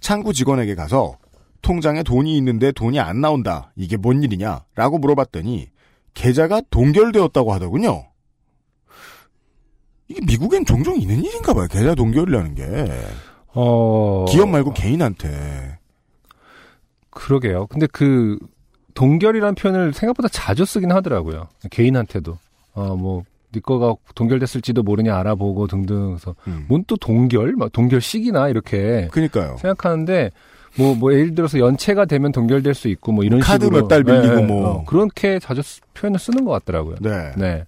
[0.00, 1.16] 창구 직원에게 가서
[1.62, 3.72] 통장에 돈이 있는데 돈이 안 나온다.
[3.76, 4.64] 이게 뭔 일이냐?
[4.74, 5.68] 라고 물어봤더니
[6.14, 8.04] 계좌가 동결되었다고 하더군요.
[10.08, 11.66] 이게 미국엔 종종 있는 일인가 봐요.
[11.70, 12.64] 계좌 동결이라는 게.
[13.54, 14.24] 어.
[14.28, 15.78] 기업 말고 개인한테.
[17.10, 17.66] 그러게요.
[17.66, 18.38] 근데 그
[18.94, 21.48] 동결이라는 표현을 생각보다 자주 쓰긴 하더라고요.
[21.70, 22.38] 개인한테도.
[22.74, 26.08] 어, 뭐, 네 거가 동결됐을지도 모르냐 알아보고 등등.
[26.08, 26.66] 그래서 음.
[26.68, 27.54] 뭔 또 동결?
[27.56, 29.56] 막 동결식이나 이렇게 그니까요.
[29.58, 30.30] 생각하는데
[30.78, 33.82] 뭐, 뭐, 예를 들어서 연체가 되면 동결될 수 있고 뭐 이런 카드 식으로.
[33.82, 34.68] 몇달 빌리고 네, 뭐.
[34.68, 36.96] 어, 그렇게 자주 쓰- 표현을 쓰는 것 같더라고요.
[37.00, 37.32] 네.
[37.36, 37.64] 네.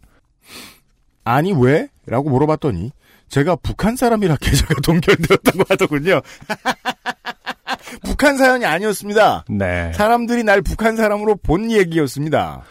[1.24, 1.88] 아니 왜?
[2.06, 2.90] 라고 물어봤더니
[3.28, 6.20] 제가 북한 사람이라 계좌가 동결되었다고 하더군요.
[8.04, 9.44] 북한 사연이 아니었습니다.
[9.48, 9.92] 네.
[9.94, 12.62] 사람들이 날 북한 사람으로 본 얘기였습니다.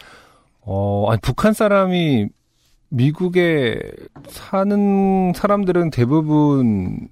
[0.60, 2.28] 어, 아니, 북한 사람이
[2.90, 3.78] 미국에
[4.28, 7.08] 사는 사람들은 대부분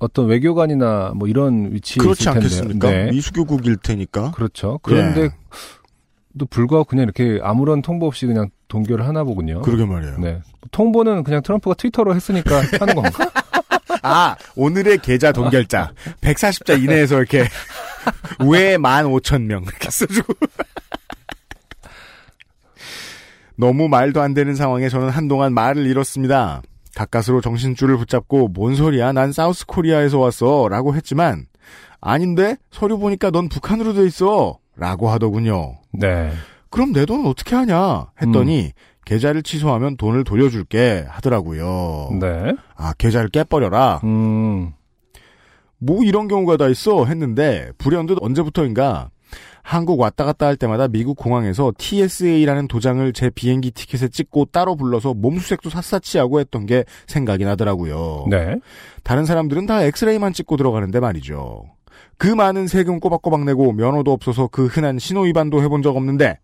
[0.00, 2.46] 어떤 외교관이나 뭐 이런 위치에 그렇지 있을 텐데.
[2.46, 2.90] 않겠습니까?
[2.90, 3.10] 네.
[3.12, 4.32] 미수교국일 테니까.
[4.32, 4.80] 그렇죠.
[4.82, 5.30] 그런데 예.
[6.38, 9.60] 또 불구하고 그냥 이렇게 아무런 통보 없이 그냥 동결을 하나 보군요.
[9.60, 10.18] 그러게 말이에요.
[10.18, 10.40] 네.
[10.70, 13.10] 통보는 그냥 트럼프가 트위터로 했으니까 하는 건가?
[14.02, 15.92] 아, 오늘의 계좌 동결자.
[16.22, 17.40] 140자 이내에서 이렇게,
[18.48, 19.62] 외 15,000명.
[19.64, 20.32] 이렇게 써주고.
[23.56, 26.62] 너무 말도 안 되는 상황에 저는 한동안 말을 잃었습니다.
[27.00, 29.12] 가까스로 정신줄을 붙잡고, 뭔 소리야?
[29.12, 30.68] 난 사우스 코리아에서 왔어.
[30.68, 31.46] 라고 했지만,
[32.00, 32.56] 아닌데?
[32.70, 34.58] 서류 보니까 넌 북한으로 돼 있어.
[34.76, 35.76] 라고 하더군요.
[35.92, 36.30] 네.
[36.68, 38.08] 그럼 내 돈은 어떻게 하냐?
[38.20, 38.72] 했더니,
[39.06, 41.06] 계좌를 취소하면 돈을 돌려줄게.
[41.08, 42.18] 하더라고요.
[42.20, 42.54] 네.
[42.76, 44.00] 아, 계좌를 깨버려라.
[44.04, 44.72] 음.
[45.78, 49.08] 뭐 이런 경우가 다 있어 했는데 불현듯 언제부터인가
[49.62, 55.14] 한국 왔다 갔다 할 때마다 미국 공항에서 TSA라는 도장을 제 비행기 티켓에 찍고 따로 불러서
[55.14, 58.26] 몸수색도 샅샅이 하고 했던 게 생각이 나더라고요.
[58.30, 58.56] 네.
[59.02, 61.64] 다른 사람들은 다 엑스레이만 찍고 들어가는데 말이죠.
[62.16, 66.38] 그 많은 세금 꼬박꼬박 내고 면허도 없어서 그 흔한 신호 위반도 해본 적 없는데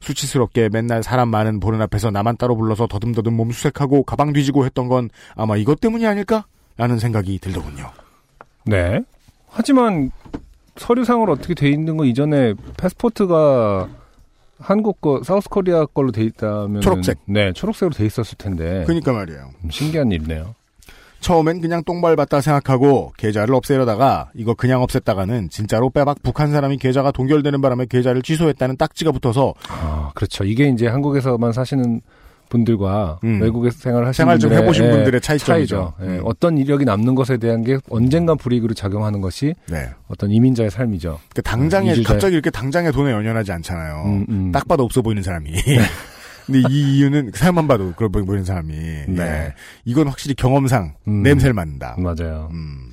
[0.00, 4.88] 수치스럽게 맨날 사람 많은 보는 앞에서 나만 따로 불러서 더듬더듬 몸 수색하고 가방 뒤지고 했던
[4.88, 6.46] 건 아마 이것 때문이 아닐까?
[6.76, 7.90] 라는 생각이 들더군요.
[8.64, 9.00] 네.
[9.48, 10.10] 하지만
[10.76, 13.88] 서류상으로 어떻게 돼 있는 거 이전에 패스포트가
[14.58, 17.18] 한국 거 사우스 코리아 걸로 돼 있다면 초록색.
[17.26, 18.84] 네, 초록색으로 돼 있었을 텐데.
[18.86, 19.50] 그러니까 말이에요.
[19.64, 20.54] 음, 신기한 일이네요.
[21.20, 27.60] 처음엔 그냥 똥밟았다 생각하고 계좌를 없애려다가 이거 그냥 없앴다가는 진짜로 빼박 북한 사람이 계좌가 동결되는
[27.60, 30.42] 바람에 계좌를 취소했다는 딱지가 붙어서 아, 그렇죠.
[30.42, 32.00] 이게 이제 한국에서만 사시는
[32.52, 33.40] 분들과 음.
[33.40, 35.94] 외국에서 생활을 하시는 생활 좀 해보신 예, 분들의 차이점이죠.
[36.02, 36.20] 예, 음.
[36.24, 39.88] 어떤 이력이 남는 것에 대한 게 언젠간 불이익으로 작용하는 것이 네.
[40.08, 41.18] 어떤 이민자의 삶이죠.
[41.34, 44.02] 그 당장에 이주자의- 갑자기 이렇게 당장에 돈에 연연하지 않잖아요.
[44.04, 44.52] 음, 음.
[44.52, 45.50] 딱 봐도 없어 보이는 사람이.
[46.46, 48.72] 근데 이 이유는 사람만 봐도 그럴 보이는 사람이.
[49.08, 49.22] 네.
[49.22, 49.54] 예.
[49.84, 51.22] 이건 확실히 경험상 음.
[51.22, 51.96] 냄새를 맡는다.
[51.98, 52.48] 맞아요.
[52.52, 52.91] 음.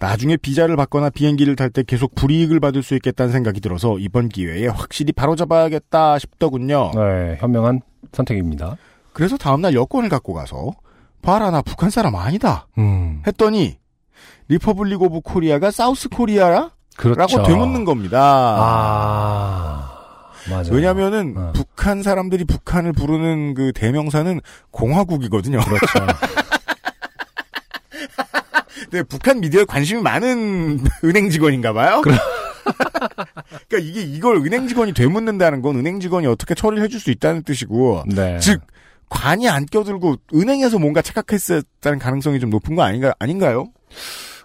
[0.00, 4.66] 나중에 비자를 받거나 비행기를 탈 때 계속 불이익을 받을 수 있겠다는 생각이 들어서 이번 기회에
[4.66, 6.90] 확실히 바로잡아야겠다 싶더군요.
[6.96, 7.82] 네, 현명한
[8.12, 8.76] 선택입니다.
[9.12, 10.72] 그래서 다음날 여권을 갖고 가서
[11.22, 13.78] 봐라 나 북한 사람 아니다 음, 했더니
[14.48, 16.70] Republic of Korea가 South Korea라?
[16.96, 17.38] 그렇죠.
[17.38, 18.18] 라고 되묻는 겁니다.
[18.20, 19.90] 아,
[20.48, 20.68] 맞아요.
[20.72, 21.52] 왜냐면은 어.
[21.54, 25.60] 북한 사람들이 북한을 부르는 그 대명사는 공화국이거든요.
[25.60, 25.86] 그렇죠.
[28.90, 32.02] 근데 북한 미디어에 관심이 많은 은행 직원인가 봐요.
[33.68, 38.04] 그러니까 이게 이걸 은행 직원이 되묻는다는 건 은행 직원이 어떻게 처리를 해줄 수 있다는 뜻이고
[38.06, 38.38] 네.
[38.38, 38.60] 즉
[39.08, 43.68] 관이 안 껴들고 은행에서 뭔가 착각했었다는 가능성이 좀 높은 거 아닌가 아닌가요?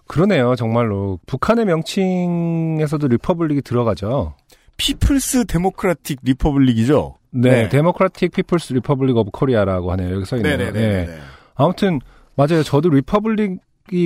[0.08, 1.20] 그러네요, 정말로.
[1.26, 4.36] 북한의 명칭에서도 Republic이 들어가죠.
[4.78, 7.16] People's Democratic Republic이죠.
[7.32, 7.70] 네, 네.
[7.70, 10.16] Democratic People's Republic of Korea라고 하네요.
[10.16, 10.72] 여기 써 있네요.
[10.72, 11.08] 네.
[11.56, 12.00] 아무튼
[12.36, 12.64] 맞아요.
[12.64, 13.58] 저도 Republic이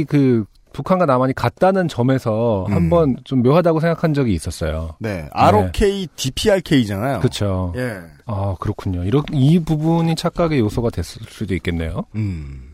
[0.08, 2.74] 그 북한과 남한이 같다는 점에서 음.
[2.74, 4.96] 한번 좀 묘하다고 생각한 적이 있었어요.
[5.00, 5.28] 네.
[5.32, 7.20] ROK, DPRK잖아요.
[7.20, 7.74] 그렇죠.
[7.76, 8.02] 예.
[8.26, 9.04] 아 그렇군요.
[9.04, 12.06] 이런 이 부분이 착각의 요소가 됐을 수도 있겠네요.
[12.16, 12.70] 음.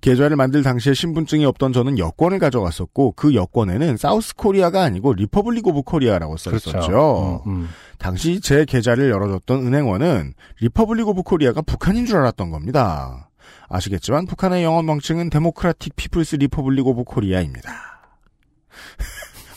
[0.00, 5.82] 계좌를 만들 당시에 신분증이 없던 저는 여권을 가져갔었고 그 여권에는 South Korea가 아니고 Republic of
[5.82, 6.70] Korea라고 써 있었죠.
[6.70, 7.42] 그렇죠.
[7.46, 7.68] 음, 음.
[7.98, 13.25] 당시 제 계좌를 열어줬던 은행원은 Republic of Korea가 북한인 줄 알았던 겁니다.
[13.68, 17.70] 아시겠지만 북한의 영어 명칭은 Democratic People's Republic of Korea입니다.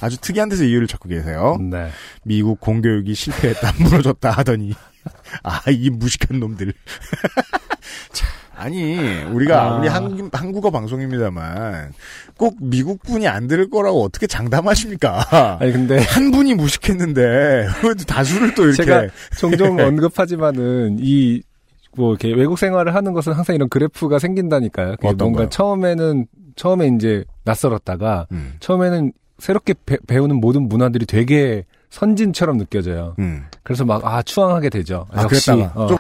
[0.02, 1.58] 아주 특이한 데서 이유를 찾고 계세요.
[1.60, 1.90] 네.
[2.24, 4.74] 미국 공교육이 실패했다 무너졌다 하더니
[5.44, 6.74] 아 이 무식한 놈들.
[8.14, 9.78] 자, 아니 우리가 아.
[9.78, 11.94] 우리 한국, 한국어 방송입니다만
[12.38, 15.58] 꼭 미국 분이 안 들을 거라고 어떻게 장담하십니까?
[15.60, 17.22] 아니 근데 한 분이 무식했는데
[17.84, 21.42] 왜 다수를 또 이렇게 제가 종종 언급하지만은 이
[21.96, 24.96] 뭐 이렇게 외국 생활을 하는 것은 항상 이런 그래프가 생긴다니까요.
[25.18, 25.50] 뭔가 거요?
[25.50, 33.16] 처음에는 처음에 이제 낯설었다가 음, 처음에는 새롭게 배, 배우는 모든 문화들이 되게 선진처럼 느껴져요.
[33.20, 33.46] 음.
[33.64, 35.08] 그래서 막 아 추앙하게 되죠.
[35.12, 35.50] 아, 역시.
[35.52, 35.88] 그랬다가 어.
[35.88, 35.98] 좀-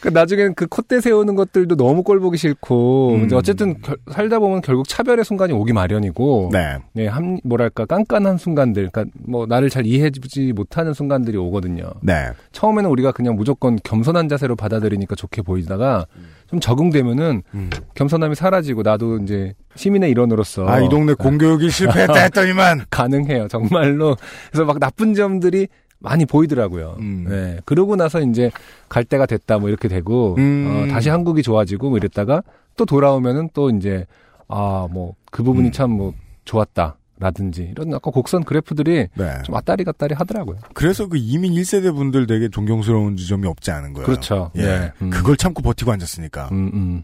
[0.00, 3.28] 그 나중에는 그 콧대 세우는 것들도 너무 꼴 보기 싫고 음.
[3.34, 6.78] 어쨌든 결- 살다 보면 결국 차별의 순간이 오기 마련이고 네.
[6.92, 11.84] 네, 한 뭐랄까 깐깐한 순간들, 그러니까 뭐 나를 잘 이해해주지 못하는 순간들이 오거든요.
[12.02, 12.28] 네.
[12.52, 16.06] 처음에는 우리가 그냥 무조건 겸손한 자세로 받아들이니까 좋게 보이다가
[16.48, 17.70] 좀 적응되면은 음.
[17.94, 24.16] 겸손함이 사라지고 나도 이제 시민의 일원으로서 아 이 동네 공교육이 실패했다 했더니만 가능해요, 정말로.
[24.50, 25.66] 그래서 막 나쁜 점들이
[25.98, 26.96] 많이 보이더라고요.
[27.00, 27.26] 음.
[27.28, 27.58] 네.
[27.64, 28.50] 그러고 나서 이제
[28.88, 30.84] 갈 때가 됐다 뭐 이렇게 되고 음.
[30.88, 32.42] 어, 다시 한국이 좋아지고 뭐 이랬다가
[32.76, 34.06] 또 돌아오면은 또 이제
[34.48, 35.72] 아 뭐 그 부분이 음.
[35.72, 36.14] 참뭐
[36.46, 39.42] 좋았다 라든지 이런 아까 곡선 그래프들이 네.
[39.44, 40.58] 좀 왔다리 갔다리 하더라고요.
[40.74, 44.06] 그래서 그 이민 1세대 분들 되게 존경스러운 지점이 없지 않은 거예요.
[44.06, 44.50] 그렇죠.
[44.56, 44.62] 예.
[44.62, 44.92] 네.
[45.02, 45.10] 음.
[45.10, 46.48] 그걸 참고 버티고 앉았으니까.
[46.52, 47.02] 음, 음.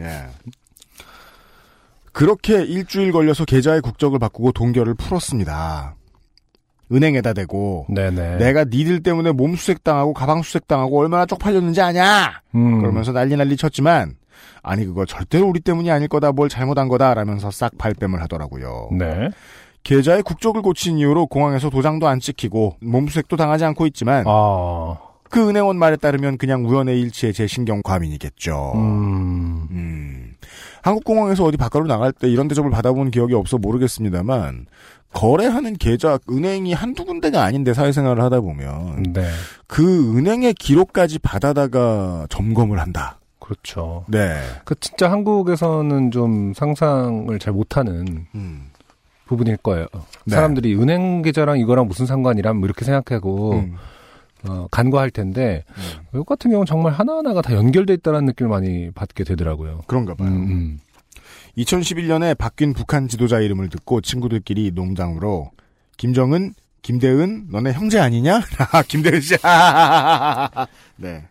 [0.00, 0.26] 예.
[2.12, 5.94] 그렇게 일주일 걸려서 계좌의 국적을 바꾸고 동결을 풀었습니다.
[6.92, 8.36] 은행에다 대고 네네.
[8.36, 12.40] 내가 니들 때문에 몸 수색당하고 가방 수색당하고 얼마나 쪽팔렸는지 아냐?
[12.54, 12.80] 음.
[12.80, 14.14] 그러면서 난리 난리 쳤지만
[14.62, 18.90] 아니 그거 절대로 우리 때문이 아닐 거다 뭘 잘못한 거다 라면서 싹 발뺌을 하더라고요.
[18.92, 19.30] 네.
[19.82, 24.96] 계좌의 국적을 고친 이후로 공항에서 도장도 안 찍히고 몸수색도 당하지 않고 있지만 아.
[25.28, 28.72] 그 은행원 말에 따르면 그냥 우연의 일치의 제 신경 과민이겠죠.
[28.76, 29.66] 음.
[29.70, 30.21] 음.
[30.82, 34.66] 한국 공항에서 어디 바깥으로 나갈 때 이런 대접을 받아본 기억이 없어 모르겠습니다만
[35.12, 39.28] 거래하는 계좌 은행이 한두 군데가 아닌데 사회생활을 하다 보면 네.
[39.66, 43.18] 그 은행의 기록까지 받아다가 점검을 한다.
[43.38, 44.04] 그렇죠.
[44.08, 44.40] 네.
[44.64, 48.70] 그 진짜 한국에서는 좀 상상을 잘 못하는 음.
[49.26, 49.86] 부분일 거예요.
[50.24, 50.34] 네.
[50.34, 53.76] 사람들이 은행 계좌랑 이거랑 무슨 상관이란 뭐 이렇게 생각하고 음.
[54.48, 55.64] 어, 간과할 텐데
[56.12, 59.82] 이것 같은 경우는 정말 하나하나가 다 연결돼 있다는 느낌을 많이 받게 되더라고요.
[59.86, 60.28] 그런가 봐요.
[60.28, 60.78] 음, 음.
[61.58, 65.50] 2011년에 바뀐 북한 지도자 이름을 듣고 친구들끼리 농장으로
[65.98, 68.40] 김정은, 김대은, 너네 형제 아니냐?
[68.72, 69.36] 아, 김대은 씨.
[70.96, 71.24] 네.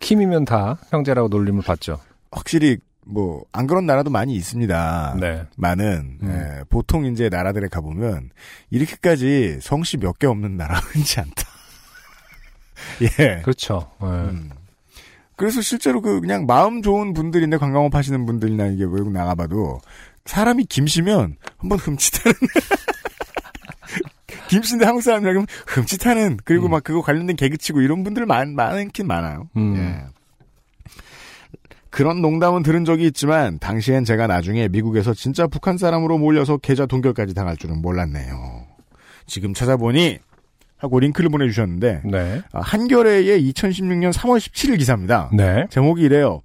[0.00, 2.00] 킴이면 다 형제라고 놀림을 받죠.
[2.32, 5.16] 확실히 뭐 안 그런 나라도 많이 있습니다.
[5.20, 5.42] 네.
[5.56, 6.28] 많은 음.
[6.30, 8.30] 예, 보통 이제 나라들에 가보면
[8.70, 11.49] 이렇게까지 성씨 몇 개 없는 나라 흔치 않다.
[13.02, 13.40] 예.
[13.42, 13.90] 그렇죠.
[14.02, 14.06] 예.
[14.06, 14.50] 음.
[15.36, 19.80] 그래서 실제로 그 그냥 마음 좋은 분들인데 관광업 하시는 분들이나 이게 외국 나가봐도
[20.26, 22.36] 사람이 김씨면 한번 흠칫하는
[24.48, 26.72] 김씨인데 한국 사람이라면 흠칫하는 그리고 음.
[26.72, 29.48] 막 그거 관련된 개그치고 이런 분들 많 많긴 많아요.
[29.56, 29.76] 음.
[29.76, 30.04] 예.
[31.88, 37.34] 그런 농담은 들은 적이 있지만 당시엔 제가 나중에 미국에서 진짜 북한 사람으로 몰려서 계좌 동결까지
[37.34, 38.66] 당할 줄은 몰랐네요.
[39.26, 40.18] 지금 찾아보니
[40.80, 42.42] 하고 링크를 보내주셨는데 네.
[42.52, 45.30] 아, 한겨레의 2016년 3월 17일 기사입니다.
[45.32, 45.66] 네.
[45.70, 46.40] 제목이 이래요.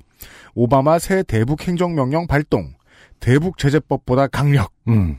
[0.53, 2.73] 오바마 새 대북 행정명령 발동.
[3.19, 4.71] 대북 제재법보다 강력.
[4.89, 5.17] 음.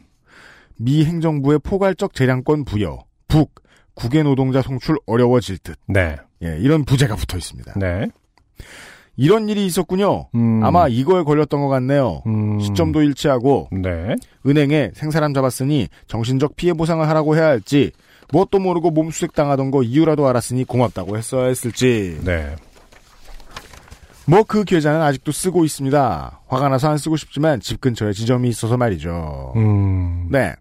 [0.77, 2.99] 미 행정부의 포괄적 재량권 부여.
[3.27, 3.55] 북.
[3.95, 5.77] 국외 노동자 송출 어려워질 듯.
[5.89, 6.17] 네.
[6.43, 7.73] 예, 이런 부제가 붙어 있습니다.
[7.77, 8.09] 네.
[9.17, 10.29] 이런 일이 있었군요.
[10.35, 10.63] 음.
[10.63, 12.23] 아마 이거에 걸렸던 것 같네요.
[12.27, 12.61] 음.
[12.61, 14.15] 시점도 일치하고 네.
[14.47, 17.93] 은행에 생사람 잡았으니 정신적 피해 보상을 하라고 해야 할지
[18.33, 22.57] 뭣도 모르고 몸수색 당하던 거 이유라도 알았으니 고맙다고 했어야 했을지 네.
[24.27, 26.41] 뭐 그 계좌는 아직도 쓰고 있습니다.
[26.49, 29.53] 화가 나서 안 쓰고 싶지만 집 근처에 지점이 있어서 말이죠.
[29.57, 30.29] 음.
[30.31, 30.55] 네.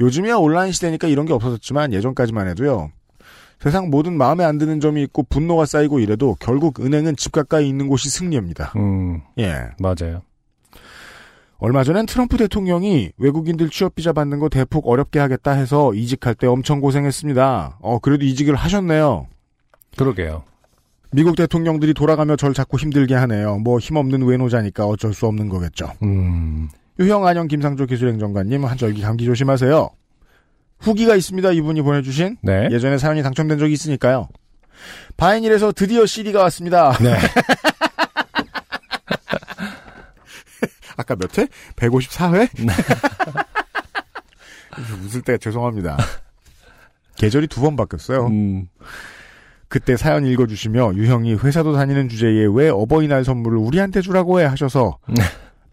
[0.00, 2.90] 요즘이야 온라인 시대니까 이런 게 없어졌지만 예전까지만 해도요.
[3.60, 7.86] 세상 모든 마음에 안 드는 점이 있고 분노가 쌓이고 이래도 결국 은행은 집 가까이 있는
[7.88, 8.72] 곳이 승리입니다.
[8.76, 9.20] 음.
[9.38, 9.68] 예.
[9.78, 10.22] 맞아요.
[11.64, 16.48] 얼마 전엔 트럼프 대통령이 외국인들 취업 비자 받는 거 대폭 어렵게 하겠다 해서 이직할 때
[16.48, 17.78] 엄청 고생했습니다.
[17.80, 19.28] 어, 그래도 이직을 하셨네요.
[19.96, 20.42] 그러게요.
[21.12, 23.58] 미국 대통령들이 돌아가며 절 자꾸 힘들게 하네요.
[23.58, 25.92] 뭐 힘없는 외노자니까 어쩔 수 없는 거겠죠.
[26.02, 29.88] 음, 유형 안녕 김상조 기술행정관님 한절기 감기 조심하세요.
[30.80, 31.52] 후기가 있습니다.
[31.52, 32.70] 이분이 보내주신 네.
[32.72, 34.26] 예전에 사연이 당첨된 적이 있으니까요.
[35.16, 36.90] 바인일에서 드디어 CD가 왔습니다.
[36.98, 37.14] 네.
[40.96, 41.46] 아까 몇 회?
[41.76, 42.48] 154회?
[42.64, 42.72] 네.
[45.04, 45.96] 웃을 때 죄송합니다.
[47.16, 48.26] 계절이 두 번 바뀌었어요.
[48.26, 48.68] 음,
[49.68, 55.22] 그때 사연 읽어주시며 유형이 회사도 다니는 주제에 왜 어버이날 선물을 우리한테 주라고 해 하셔서 네.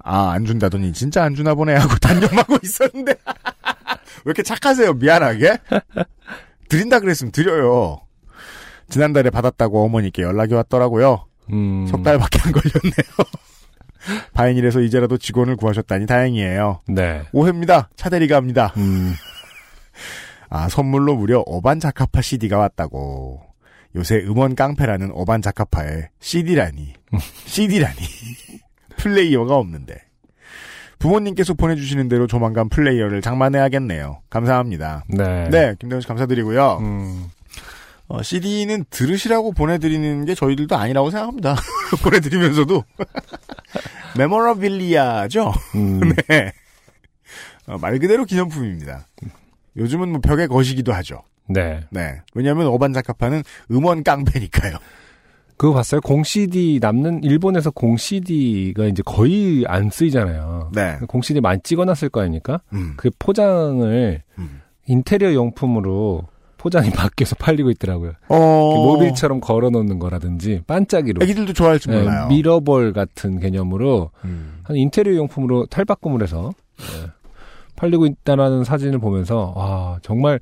[0.04, 5.58] 아안 준다더니 진짜 안 주나 보네 하고 단념하고 있었는데 왜 이렇게 착하세요 미안하게
[6.70, 8.00] 드린다 그랬으면 드려요
[8.90, 11.86] 지난달에 받았다고 어머니께 연락이 왔더라고요 음.
[11.88, 13.28] 석 달밖에 안 걸렸네요
[14.34, 17.24] 바인일에서 이제라도 직원을 구하셨다니 다행이에요 네.
[17.34, 19.14] 오해입니다 차대리가 합니다 음,
[20.50, 23.42] 아, 선물로 무려 어반 자카파 CD가 왔다고.
[23.96, 26.94] 요새 음원 깡패라는 어반 자카파에 CD라니.
[27.46, 27.98] CD라니.
[28.98, 29.96] 플레이어가 없는데.
[30.98, 34.22] 부모님께서 보내주시는 대로 조만간 플레이어를 장만해야겠네요.
[34.30, 35.06] 감사합니다.
[35.08, 35.48] 네.
[35.50, 36.80] 네, 김대현 씨 감사드리고요.
[36.82, 37.30] 음,
[38.10, 41.56] 어, CD는 들으시라고 보내드리는 게 저희들도 아니라고 생각합니다.
[42.04, 42.84] 보내드리면서도.
[44.18, 45.54] 메모라빌리아죠?
[45.76, 46.52] 음, 네.
[47.68, 49.06] 어, 말 그대로 기념품입니다.
[49.78, 51.22] 요즘은 뭐 벽에 거시기도 하죠.
[51.48, 51.82] 네.
[51.92, 52.22] 네.
[52.34, 54.78] 왜냐하면 어반 자카파는 음원 깡패니까요.
[55.58, 56.02] 그거 봤어요?
[56.02, 60.72] 공 CD 남는 일본에서 공 CD가 이제 거의 안 쓰이잖아요.
[60.74, 60.98] 네.
[61.08, 62.62] 공 CD 많이 찍어놨을 거 아닙니까?
[62.74, 62.94] 음.
[62.98, 64.62] 그 포장을 음.
[64.88, 66.28] 인테리어 용품으로
[66.60, 68.14] 포장이 바뀌어서 팔리고 있더라고요.
[68.28, 68.38] 어.
[68.38, 72.28] 모빌처럼 걸어놓는 거라든지 반짝이로 애기들도 좋아할지 네, 몰라요.
[72.28, 74.60] 미러볼 같은 개념으로 음.
[74.64, 77.10] 한 인테리어 용품으로 탈바꿈을 해서 네,
[77.76, 80.40] 팔리고 있다는 사진을 보면서 와 정말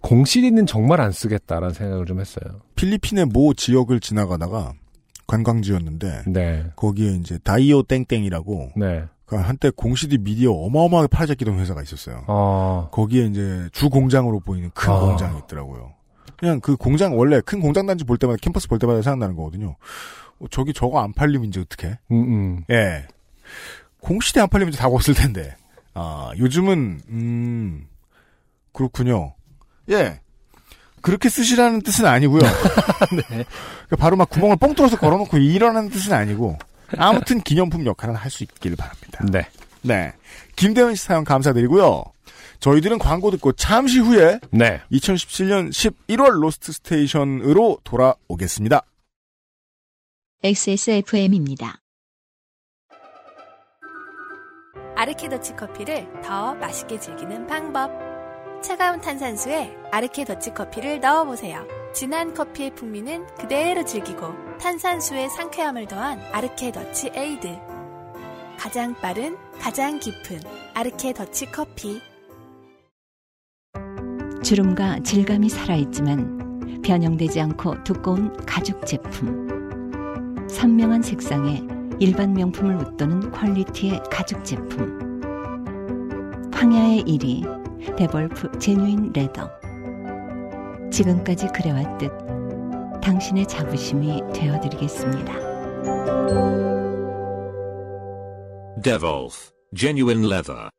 [0.00, 2.60] 공 CD는 정말 안 쓰겠다라는 생각을 좀 했어요.
[2.76, 4.72] 필리핀의 모 지역을 지나가다가
[5.26, 12.24] 관광지였는데 네, 거기에 이제 다이오 땡땡이라고 네, 그 한때 공시디 미디어 어마어마하게 팔아잡기던 회사가 있었어요.
[12.28, 15.00] 어, 거기에 이제 주 공장으로 보이는 큰 아.
[15.00, 15.92] 공장이 있더라고요.
[16.38, 19.76] 그냥 그 공장 원래 큰 공장 단지 볼 때마다 캠퍼스 볼 때마다 생각나는 거거든요.
[20.38, 21.98] 어, 저기 저거 안 팔리면 이제 어떡해?
[22.10, 23.06] 음, 음, 예.
[24.00, 25.54] 공시대 안 팔리면 이제 다 없을 텐데.
[25.92, 27.86] 아, 요즘은, 음,
[28.72, 29.34] 그렇군요.
[29.90, 30.20] 예.
[31.02, 32.40] 그렇게 쓰시라는 뜻은 아니고요.
[33.10, 36.56] 그러니까 바로 막 구멍을 뻥 뚫어서 걸어놓고 이러는 뜻은 아니고,
[36.96, 39.24] 아무튼 기념품 역할은 할수 있기를 바랍니다.
[39.30, 39.46] 네,
[39.82, 40.12] 네.
[40.56, 42.04] 김대현 씨 사연 감사드리고요.
[42.60, 48.82] 저희들은 광고 듣고 잠시 후에 네, 2017년 11월 Lost Station으로 돌아오겠습니다.
[50.42, 51.80] XSFM입니다.
[54.96, 57.90] 아르케 더치 커피를 더 맛있게 즐기는 방법.
[58.62, 61.77] 차가운 탄산수에 아르케 더치 커피를 넣어보세요.
[61.94, 67.58] 진한 커피의 풍미는 그대로 즐기고 탄산수의 상쾌함을 더한 아르케 더치 에이드.
[68.58, 70.40] 가장 빠른, 가장 깊은
[70.74, 72.00] 아르케 더치 커피.
[74.42, 80.46] 주름과 질감이 살아있지만 변형되지 않고 두꺼운 가죽 제품.
[80.48, 81.62] 선명한 색상에
[81.98, 85.20] 일반 명품을 웃도는 퀄리티의 가죽 제품.
[86.52, 89.67] 황야의 이리 데볼프 genuine leather.
[90.90, 92.10] 지금까지 그래왔듯
[93.02, 95.32] 당신의 자부심이 되어드리겠습니다.
[98.82, 100.70] Devolf Genuine Leather.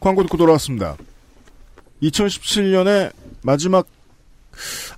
[0.00, 0.96] 광고 듣고 돌아왔습니다.
[2.02, 3.12] 2017년의
[3.42, 3.86] 마지막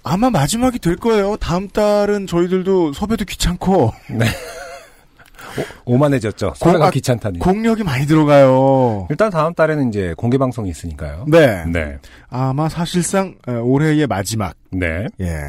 [0.03, 1.37] 아마 마지막이 될 거예요.
[1.37, 3.93] 다음 달은 저희들도 섭외도 귀찮고
[5.85, 6.55] 오 만해졌죠.
[6.57, 7.39] 소개가 아, 귀찮다니.
[7.41, 9.07] 공력이 많이 들어가요.
[9.11, 11.25] 일단 다음 달에는 이제 공개 방송이 있으니까요.
[11.29, 11.65] 네.
[11.67, 14.55] 네, 아마 사실상 에, 올해의 마지막.
[14.71, 15.07] 네.
[15.21, 15.41] 예.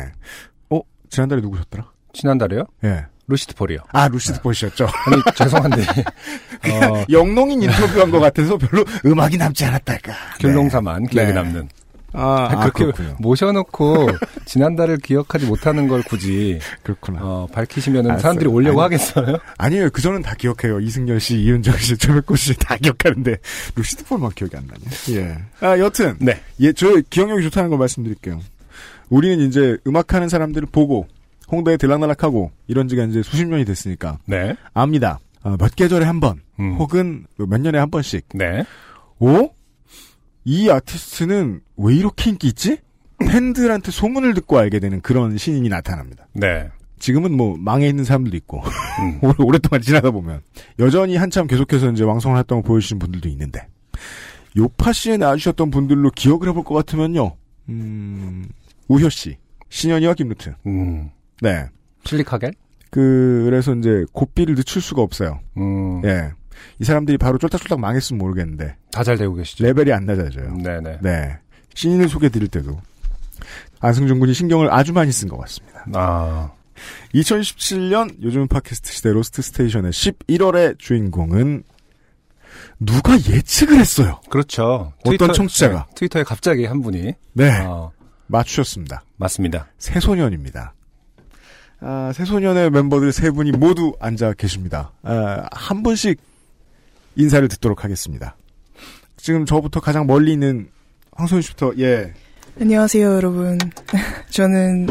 [0.69, 1.85] 어 지난달에 누구셨더라?
[2.13, 2.63] 지난달에요?
[2.83, 3.05] 예.
[3.27, 3.79] 루시드 폴이요.
[3.93, 4.85] 아 루시드 보시였죠.
[5.05, 5.81] 아니 죄송한데
[6.67, 10.13] 어, 영농인 인터뷰한 것 같아서 별로 음악이 남지 않았달까.
[10.39, 11.33] 귤농사만 기억에 네.
[11.33, 11.69] 남는.
[12.13, 13.15] 아, 아, 그렇게 그렇군요.
[13.19, 14.07] 모셔놓고
[14.45, 17.19] 지난달을 기억하지 못하는 걸 굳이 그렇구나.
[17.21, 18.19] 어, 밝히시면.
[18.19, 19.37] 사람들이 오려고 아니, 하겠어요?
[19.57, 19.89] 아니에요.
[19.91, 20.79] 그 전은 다 기억해요.
[20.81, 23.37] 이승열 씨, 이은정 씨, 최백호 씨 다 기억하는데
[23.75, 25.19] 루시드 폴만 기억이 안 나냐.
[25.19, 25.37] 예.
[25.65, 26.41] 아 여튼 네.
[26.59, 28.39] 예, 저 기억력이 좋다는 걸 말씀드릴게요.
[29.09, 31.07] 우리는 이제 음악하는 사람들을 보고
[31.51, 34.55] 홍대에 들락날락하고 이런 지가 이제 수십 년이 됐으니까 네.
[34.73, 35.19] 압니다.
[35.43, 36.75] 어, 몇 계절에 한 번, 음.
[36.75, 38.25] 혹은 몇 년에 한 번씩.
[38.35, 38.63] 네.
[39.19, 39.49] 오?
[40.43, 42.77] 이 아티스트는 왜 이렇게 인기 있지?
[43.19, 46.27] 팬들한테 소문을 듣고 알게 되는 그런 신인이 나타납니다.
[46.33, 46.69] 네.
[46.99, 49.19] 지금은 뭐 망해 있는 사람들도 있고 음.
[49.43, 50.41] 오랫동안 지나다 보면
[50.79, 53.67] 여전히 한참 계속해서 이제 왕성한 활동을 보여주시는 분들도 있는데
[54.55, 57.35] 요팟시에 나와주셨던 분들로 기억을 해볼 것 같으면요.
[57.69, 58.45] 음,
[58.87, 59.37] 우효 씨,
[59.69, 60.53] 신현희와 김루트.
[60.67, 61.09] 음.
[61.41, 61.67] 네.
[62.03, 62.53] 실리카겔?
[62.89, 65.39] 그, 그래서 이제 고삐를 늦출 수가 없어요.
[65.57, 66.01] 음.
[66.03, 66.31] 예.
[66.79, 69.63] 이 사람들이 바로 쫄딱쫄딱 망했으면 모르겠는데 다 잘 되고 계시죠?
[69.63, 70.55] 레벨이 안 낮아져요.
[70.57, 70.99] 네네.
[71.01, 71.37] 네.
[71.73, 72.79] 신인을 소개해 드릴 때도
[73.79, 75.85] 안승준 군이 신경을 아주 많이 쓴 것 같습니다.
[75.93, 76.51] 아.
[77.13, 81.63] 2017년 요즘 팟캐스트 시대 Lost Station의 11월의 주인공은
[82.79, 84.19] 누가 예측을 했어요.
[84.29, 84.93] 그렇죠.
[85.05, 85.85] 어떤 청취자가?
[85.89, 87.13] 네, 트위터에 갑자기 한 분이.
[87.33, 87.59] 네.
[87.61, 87.91] 어,
[88.27, 89.03] 맞추셨습니다.
[89.17, 89.67] 맞습니다.
[89.77, 90.73] 새소년입니다.
[91.81, 94.91] 아, 새소년의 멤버들 세 분이 모두 앉아 계십니다.
[95.03, 96.19] 아, 한 분씩
[97.15, 98.35] 인사를 듣도록 하겠습니다.
[99.17, 100.69] 지금 저부터 가장 멀리 있는
[101.15, 102.13] 황소연 씨부터 예.
[102.59, 103.57] 안녕하세요, 여러분.
[104.29, 104.87] 저는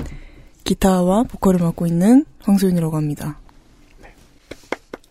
[0.64, 3.38] 기타와 보컬을 맡고 있는 황소윤이라고 합니다.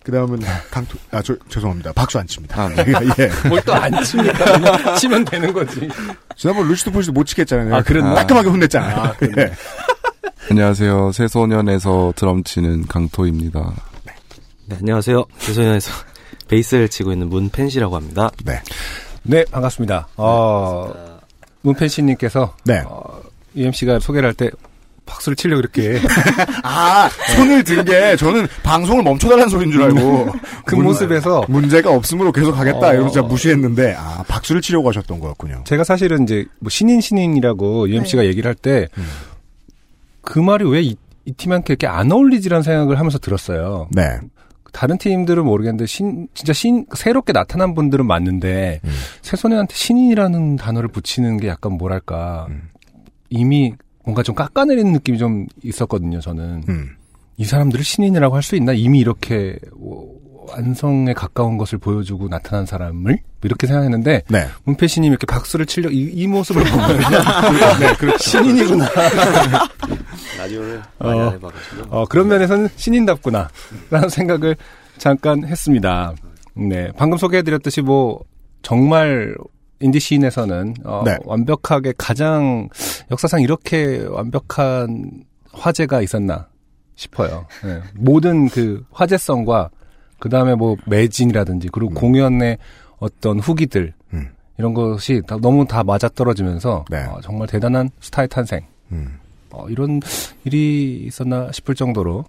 [0.04, 0.40] 그 다음은
[0.72, 1.92] 강토, 아, 저, 죄송합니다.
[1.94, 2.60] 박수 안 칩니다.
[2.64, 2.84] 아, 네.
[3.20, 3.30] 예.
[3.50, 4.60] 뭘 또 안 칩니까?
[4.60, 5.88] 그냥 치면 되는 거지.
[6.36, 7.76] 지난번 루시드 폴시도 못 치겠잖아요.
[7.76, 8.16] 아, 그랬나?
[8.16, 9.16] 따끔하게 혼냈잖아.
[9.38, 9.52] 예.
[10.50, 11.12] 안녕하세요.
[11.12, 13.72] 새소년에서 드럼 치는 강토입니다.
[14.68, 15.26] 네, 안녕하세요.
[15.40, 15.92] 대소년에서
[16.50, 18.30] 베이스를 치고 있는 문펜시라고 합니다.
[18.44, 18.60] 네.
[19.24, 20.08] 네, 반갑습니다.
[20.18, 20.92] 어,
[21.62, 22.56] 문펜씨님께서.
[22.66, 22.82] 네.
[22.86, 23.22] 어,
[23.56, 24.50] UMC가 소개를 할 때
[25.06, 26.00] 박수를 치려고 이렇게.
[26.64, 30.32] 아, 손을 든 게 저는 방송을 멈춰달라는 소리인 줄 알고.
[30.66, 32.90] 그 문- 모습에서 문제가 없으므로 계속 하겠다.
[32.90, 32.94] 어.
[32.94, 35.64] 이러고 진짜 무시했는데, 아, 박수를 치려고 하셨던 거였군요.
[35.66, 38.90] 제가 사실은 이제 뭐 신인 신인이라고 UMC가 얘기를 할때그
[40.40, 40.46] 음.
[40.46, 40.96] 말이 왜이
[41.38, 43.88] 팀한테 이렇게 안 어울리지라는 생각을 하면서 들었어요.
[43.92, 44.04] 네.
[44.72, 48.90] 다른 팀들은 모르겠는데 신 진짜 신 새롭게 나타난 분들은 맞는데 음.
[49.22, 52.70] 새소년한테 신인이라는 단어를 붙이는 게 약간 뭐랄까 음.
[53.30, 56.20] 이미 뭔가 좀 깎아내리는 느낌이 좀 있었거든요.
[56.20, 56.90] 저는 음.
[57.38, 60.06] 이 사람들을 신인이라고 할 수 있나 이미 이렇게 어,
[60.48, 64.48] 완성에 가까운 것을 보여주고 나타난 사람을 이렇게 생각했는데 네.
[64.64, 67.00] 문패 신님 이렇게 박수를 치려 이, 이 모습을 보면
[67.80, 68.18] 네, 그렇죠.
[68.18, 68.86] 신인이구나.
[70.38, 71.84] 라디오를 많이 안 해봐가지고.
[71.90, 73.50] 어, 그런 면에서는 신인답구나.
[73.90, 74.56] 라는 생각을
[74.98, 76.14] 잠깐 했습니다.
[76.56, 76.92] 네.
[76.98, 78.24] 방금 소개해드렸듯이 뭐,
[78.62, 79.36] 정말,
[79.80, 81.18] 인디 시인에서는, 어, 네.
[81.24, 82.68] 완벽하게 가장,
[83.12, 85.24] 역사상 이렇게 완벽한
[85.54, 86.48] 화제가 있었나
[86.96, 87.46] 싶어요.
[87.64, 87.82] 네.
[87.96, 89.70] 모든 그 화제성과,
[90.20, 92.58] 그 다음에 뭐, 매진이라든지, 그리고 공연의
[93.00, 94.30] 어떤 후기들, 음.
[94.58, 97.04] 이런 것이 다- 너무 다 맞아떨어지면서, 네.
[97.06, 98.62] 어, 정말 대단한 스타의 탄생.
[98.92, 99.18] 음.
[99.52, 100.00] 어, 이런
[100.44, 102.24] 일이 있었나 싶을 정도로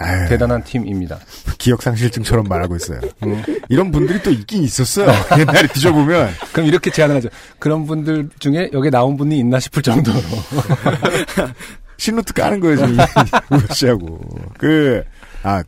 [0.00, 1.20] 아유, 대단한 팀입니다.
[1.58, 2.98] 기억상실증처럼 말하고 있어요.
[3.24, 3.40] 음.
[3.68, 5.06] 이런 분들이 또 있긴 있었어요.
[5.38, 6.30] 옛날에 뒤져보면.
[6.52, 7.28] 그럼 이렇게 제안을 하죠.
[7.60, 10.18] 그런 분들 중에 여기 나온 분이 있나 싶을 정도로.
[11.98, 12.96] 신노트 까는 거예요, 지금.
[13.52, 14.20] 우효 씨하고.
[14.58, 15.04] 그,
[15.44, 15.62] 아,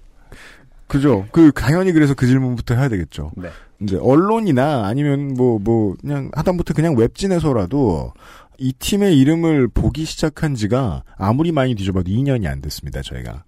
[0.88, 1.26] 그죠.
[1.30, 3.30] 그, 당연히 그래서 그 질문부터 해야 되겠죠.
[3.36, 3.48] 네.
[3.82, 8.12] 이제, 언론이나 아니면 뭐, 뭐, 그냥, 하다못해 그냥 웹진에서라도
[8.58, 13.44] 이 팀의 이름을 보기 시작한 지가 아무리 많이 뒤져봐도 2년이 안 됐습니다, 저희가.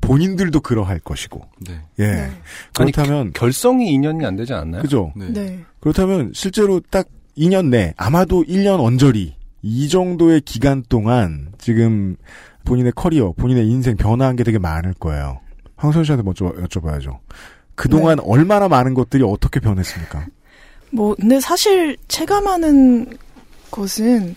[0.00, 1.42] 본인들도 그러할 것이고.
[1.66, 1.80] 네.
[1.98, 2.06] 예.
[2.06, 2.30] 네.
[2.74, 4.82] 그렇다면, 결성이 2년이 안 되지 않나요?
[4.82, 5.12] 그죠.
[5.16, 5.28] 네.
[5.32, 5.64] 네.
[5.80, 12.16] 그렇다면 실제로 딱 2년 내 아마도 1년 언저리 이 정도의 기간 동안 지금
[12.64, 15.40] 본인의 커리어, 본인의 인생 변화한 게 되게 많을 거예요.
[15.76, 17.18] 황선 씨한테 먼저 여쭤봐야죠.
[17.76, 20.26] 그동안 얼마나 많은 것들이 어떻게 변했습니까?
[20.90, 23.16] 뭐, 근데 사실 체감하는
[23.70, 24.34] 것은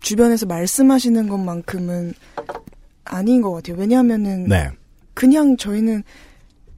[0.00, 2.14] 주변에서 말씀하시는 것만큼은
[3.04, 3.76] 아닌 것 같아요.
[3.78, 4.70] 왜냐하면은 네.
[5.14, 6.02] 그냥 저희는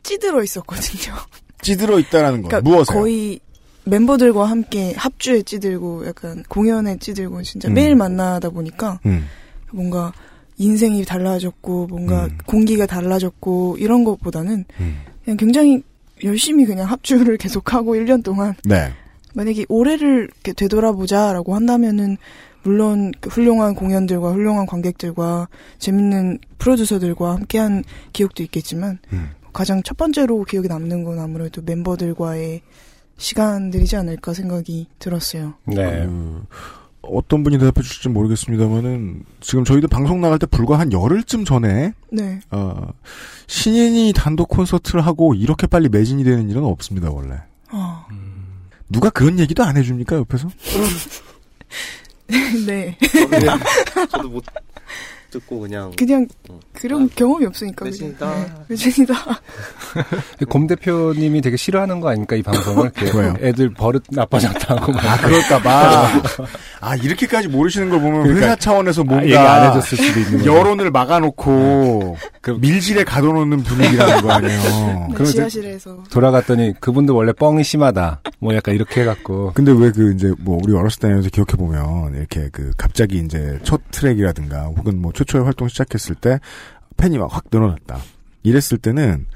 [0.02, 1.14] 찌들어 있었거든요.
[1.62, 2.92] 찌들어 있다라는 건 그러니까 무엇에?
[2.92, 3.40] 거의
[3.84, 7.74] 멤버들과 함께 합주에 찌들고 약간 공연에 찌들고 진짜 음.
[7.74, 9.26] 매일 만나다 보니까 음.
[9.72, 10.12] 뭔가
[10.56, 12.38] 인생이 달라졌고 뭔가 음.
[12.46, 15.00] 공기가 달라졌고 이런 것보다는 음.
[15.24, 15.82] 그냥 굉장히
[16.22, 18.92] 열심히 그냥 합주를 계속하고 1년 동안 네.
[19.34, 22.16] 만약에 올해를 이렇게 되돌아보자라고 한다면은
[22.62, 25.48] 물론 그 훌륭한 공연들과 훌륭한 관객들과
[25.78, 29.30] 재밌는 프로듀서들과 함께한 기억도 있겠지만 음.
[29.52, 32.62] 가장 첫 번째로 기억에 남는 건 아무래도 멤버들과의
[33.16, 35.54] 시간들이지 않을까 생각이 들었어요.
[35.66, 36.06] 네.
[36.06, 36.46] 그,
[37.10, 42.40] 어떤 분이 대답해 주실지 모르겠습니다만은 지금 저희도 방송 나갈 때 불과 한 열흘쯤 전에 네.
[42.50, 42.88] 어,
[43.46, 47.36] 신인이 단독 콘서트를 하고 이렇게 빨리 매진이 되는 일은 없습니다 원래.
[47.68, 48.06] 아,
[48.88, 50.48] 누가 그런 얘기도 안 해줍니까 옆에서?
[52.66, 52.96] 네.
[54.10, 54.44] 저도 못
[55.34, 56.58] 듣고 그냥 그냥 어.
[56.72, 57.84] 그런 경험이 없으니까.
[57.86, 58.34] 외진이다.
[58.34, 59.14] 네, 외진이다.
[60.48, 62.90] 곰 대표님이 되게 싫어하는 거 아닙니까 이 방송을?
[63.40, 66.22] 애들 버릇 나빠졌다고 막 아, 그럴까봐.
[66.80, 70.38] 아, 이렇게까지 모르시는 걸 보면 그러니까, 회사 차원에서 아, 뭔가 얘기 안 해줬을 수도 있는
[70.38, 70.54] 거죠.
[70.54, 74.60] 여론을 막아놓고 그 밀실에 가둬놓는 분위기라는 거 아니에요.
[74.62, 76.04] 네, 그럼 이제- 지하실에서.
[76.10, 80.74] 돌아갔더니 그분도 원래 뻥이 심하다 뭐 약간 이렇게 해갖고 근데 왜 그 이제 뭐 우리
[80.74, 86.14] 어렸을 때에서 기억해 보면 이렇게 그 갑자기 이제 첫 트랙이라든가 혹은 뭐최 초의 활동 시작했을
[86.14, 86.38] 때
[86.96, 87.98] 팬이 막 확 늘어났다.
[88.42, 89.26] 이랬을 때는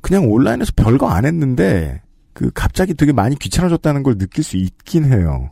[0.00, 5.50] 그냥 온라인에서 별거 안 했는데 그 갑자기 되게 많이 귀찮아졌다는 걸 느낄 수 있긴 해요.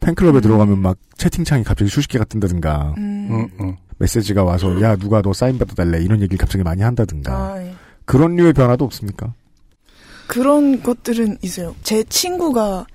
[0.00, 0.40] 팬클럽에 음.
[0.40, 3.28] 들어가면 막 채팅창이 갑자기 수십 개가 뜬다든가 음.
[3.30, 3.76] 응, 응.
[3.98, 7.74] 메시지가 와서 야 누가 너 사인 받아달래 이런 얘기를 갑자기 많이 한다든가 아, 예.
[8.06, 9.34] 그런 류의 변화도 없습니까?
[10.26, 11.74] 그런 것들은 있어요.
[11.82, 12.86] 제 친구가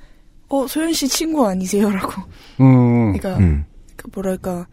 [0.47, 2.21] 어 소연 씨 친구 아니세요라고.
[2.61, 3.65] 음, 그러니까 음.
[3.95, 4.67] 그 뭐랄까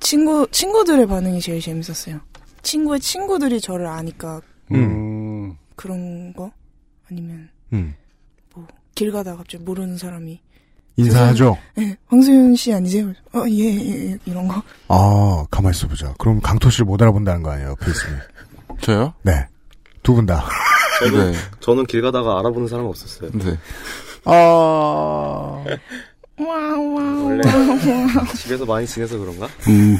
[0.00, 2.20] 친구 친구들의 반응이 제일 재밌었어요.
[2.62, 4.40] 친구의 친구들이 저를 아니까
[4.72, 5.56] 음.
[5.76, 6.50] 그런 거
[7.10, 7.94] 아니면 음.
[8.94, 10.40] 길 가다 갑자기 모르는 사람이
[10.96, 11.56] 인사하죠.
[11.78, 13.12] 예, 황소연 씨 아니세요?
[13.32, 14.60] 어, 예, 예, 예, 이런 거.
[14.88, 16.12] 아 가만 있어 보자.
[16.18, 18.20] 그럼 강토 씨를 못 알아본다는 거 아니에요, 옆에 있으면.
[18.80, 19.14] 저요?
[19.22, 19.46] 네.
[20.02, 20.44] 두 분 다.
[21.12, 21.32] 네.
[21.60, 23.30] 저는 길 가다가 알아보는 사람 없었어요.
[23.32, 23.56] 네.
[24.24, 25.64] 아.
[26.38, 27.42] 원래
[28.36, 29.46] 집에서 많이 지내서 그런가?
[29.68, 29.98] 음.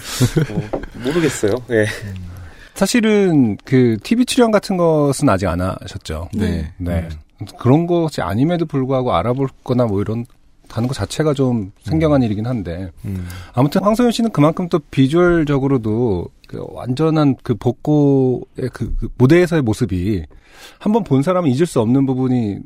[0.48, 1.52] 뭐, 모르겠어요.
[1.70, 1.86] 예.
[2.74, 6.28] 사실은 그 TV 출연 같은 것은 아직 안 하셨죠.
[6.32, 6.72] 네.
[6.78, 7.08] 네.
[7.58, 10.24] 그런 것이 아님에도 불구하고 알아볼 거나 뭐 이런
[10.68, 13.26] 다는 것 자체가 좀 생경한 일이긴 한데 음.
[13.54, 20.24] 아무튼 황소연 씨는 그만큼 또 비주얼적으로도 그 완전한 그 복고의 그, 그 무대에서의 모습이
[20.78, 22.58] 한번 본 사람은 잊을 수 없는 부분이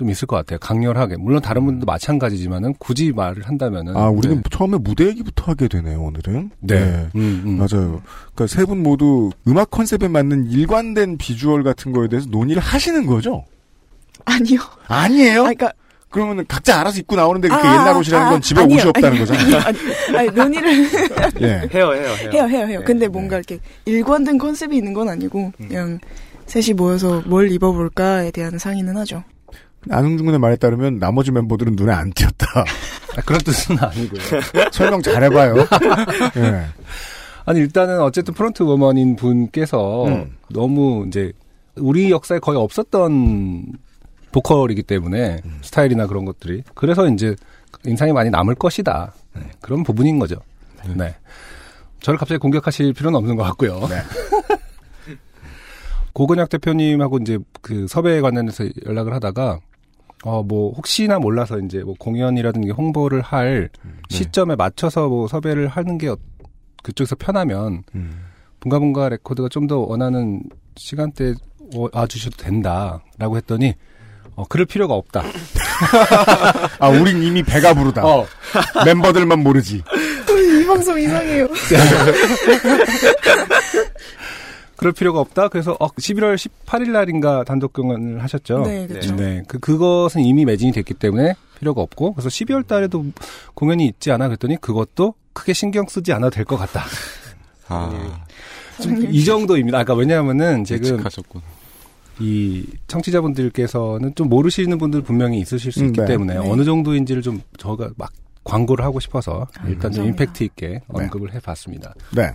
[0.00, 0.58] 좀 있을 것 같아요.
[0.60, 1.16] 강렬하게.
[1.18, 4.42] 물론 다른 분들도 마찬가지지만은 굳이 말을 한다면은 아, 우리는 네.
[4.50, 6.50] 처음에 무대 얘기부터 하게 되네요, 오늘은.
[6.60, 7.06] 네.
[7.14, 7.58] 음, 음.
[7.58, 8.00] 맞아요.
[8.34, 13.44] 그러니까 세 분 모두 음악 컨셉에 맞는 일관된 비주얼 같은 거에 대해서 논의를 하시는 거죠?
[14.24, 14.58] 아니요.
[14.88, 15.40] 아니에요?
[15.40, 15.72] 아, 그러니까
[16.08, 18.76] 그러면은 각자 알아서 입고 나오는데 그렇게 아, 옛날 옷이라는 아, 건 집에 아니요.
[18.78, 19.56] 옷이 없다는 거잖아요.
[19.66, 20.86] 아니, 아니 논의를
[21.42, 21.46] 예.
[21.74, 22.30] 해요, 해요, 해요.
[22.32, 22.78] 해요, 해요, 해요.
[22.80, 23.08] 네, 근데 네.
[23.08, 25.98] 뭔가 이렇게 일관된 컨셉이 있는 건 아니고 그냥
[26.46, 29.22] 셋이 모여서 뭘 입어볼까에 대한 상의는 하죠.
[29.88, 32.46] 안흥준 군의 말에 따르면 나머지 멤버들은 눈에 안 띄었다.
[33.16, 34.20] 아, 그런 뜻은 아니고요.
[34.72, 35.56] 설명 잘해봐요.
[36.36, 36.66] 예.
[37.46, 40.36] 아니 일단은 어쨌든 front woman인 분께서 음.
[40.50, 41.32] 너무 이제
[41.76, 43.72] 우리 역사에 거의 없었던
[44.32, 45.58] 보컬이기 때문에 음.
[45.62, 47.34] 스타일이나 그런 것들이 그래서 이제
[47.84, 50.36] 인상이 많이 남을 것이다 네, 그런 부분인 거죠.
[50.94, 51.16] 네.
[52.00, 53.80] 저를 갑자기 공격하실 필요는 없는 것 같고요.
[53.88, 53.96] 네.
[56.12, 59.60] 고근혁 대표님하고 이제 그 섭외에 관련해서 연락을 하다가
[60.24, 63.90] 어 뭐 혹시나 몰라서 이제 뭐 공연이라든지 홍보를 할 네.
[64.10, 66.16] 시점에 맞춰서 뭐 섭외를 하는 게 어-
[66.82, 68.26] 그쪽에서 편하면 음.
[68.60, 70.42] bun가bun가 레코드가 좀 더 원하는
[70.76, 71.34] 시간대에
[71.92, 73.74] 와주셔도 된다 라고 했더니
[74.36, 75.22] 어 그럴 필요가 없다.
[76.78, 78.04] 아, 우린 이미 배가 부르다.
[78.06, 78.26] 어
[78.84, 79.82] 멤버들만 모르지.
[80.60, 81.46] 이 방송 이상해요.
[84.80, 85.48] 그럴 필요가 없다.
[85.48, 88.62] 그래서 어 11월 18일 날인가 단독 공연을 하셨죠.
[88.62, 89.14] 네, 그렇죠.
[89.14, 93.04] 네, 그 그것은 이미 매진이 됐기 때문에 필요가 없고 그래서 12월 달에도
[93.52, 96.84] 공연이 있지 않아 그랬더니 그것도 크게 신경 쓰지 않아도 될 것 같다.
[97.68, 98.24] 아,
[98.80, 99.80] 좀이 정도입니다.
[99.80, 101.44] 아까 왜냐하면은 지금 예측하셨구나.
[102.18, 106.06] 이 청취자분들께서는 좀 모르시는 분들 분명히 있으실 수 음, 있기 네.
[106.06, 106.50] 때문에 네.
[106.50, 108.10] 어느 정도인지를 좀 저가 막
[108.44, 110.24] 광고를 하고 싶어서 아, 일단 좀 감사합니다.
[110.24, 111.92] 임팩트 있게 언급을 해봤습니다.
[112.16, 112.30] 네.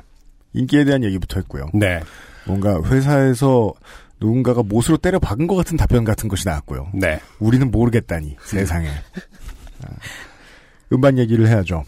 [0.54, 1.66] 인기에 대한 얘기부터 했고요.
[1.74, 2.00] 네,
[2.48, 3.74] 뭔가 회사에서
[4.20, 6.90] 누군가가 못으로 때려 박은 것 같은 답변 같은 것이 나왔고요.
[6.94, 8.88] 네, 우리는 모르겠다니 세상에.
[8.88, 9.88] 아,
[10.94, 11.84] 음반 얘기를 해야죠.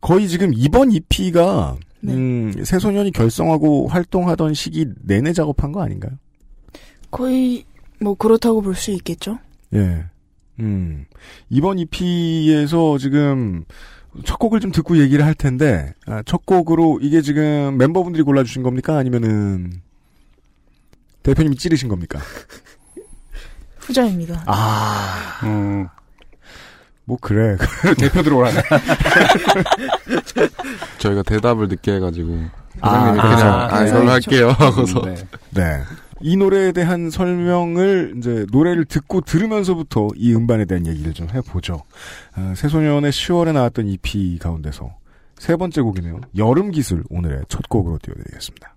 [0.00, 2.12] 거의 지금 이번 EP가 네.
[2.14, 6.12] 음, 새소년이 결성하고 활동하던 시기 내내 작업한 거 아닌가요?
[7.10, 7.64] 거의
[8.00, 9.38] 뭐 그렇다고 볼 수 있겠죠.
[9.74, 10.04] 예.
[10.58, 11.04] 음.
[11.50, 13.64] 이번 EP에서 지금
[14.24, 18.98] 첫 곡을 좀 듣고 얘기를 할 텐데 아, 첫 곡으로 이게 지금 멤버분들이 골라주신 겁니까?
[18.98, 19.80] 아니면은
[21.22, 22.20] 대표님이 찌르신 겁니까?
[23.78, 24.44] 후자입니다.
[24.46, 25.88] 아, 음,
[27.04, 27.56] 뭐 그래.
[27.98, 28.60] 대표 들어오라네.
[30.98, 32.38] 저희가 대답을 늦게 해가지고
[32.80, 33.12] 아.
[33.12, 35.14] 그냥 아, 그래서 이걸로 할게요 하고서 네.
[35.50, 35.82] 네.
[36.22, 41.82] 이 노래에 대한 설명을 이제 노래를 듣고 들으면서부터 이 음반에 대한 얘기를 좀 해보죠.
[42.34, 44.94] 아, 새소년의 10월에 나왔던 EP 가운데서
[45.38, 46.20] 세 번째 곡이네요.
[46.36, 48.71] 여름 기술 오늘의 첫 곡으로 띄워드리겠습니다.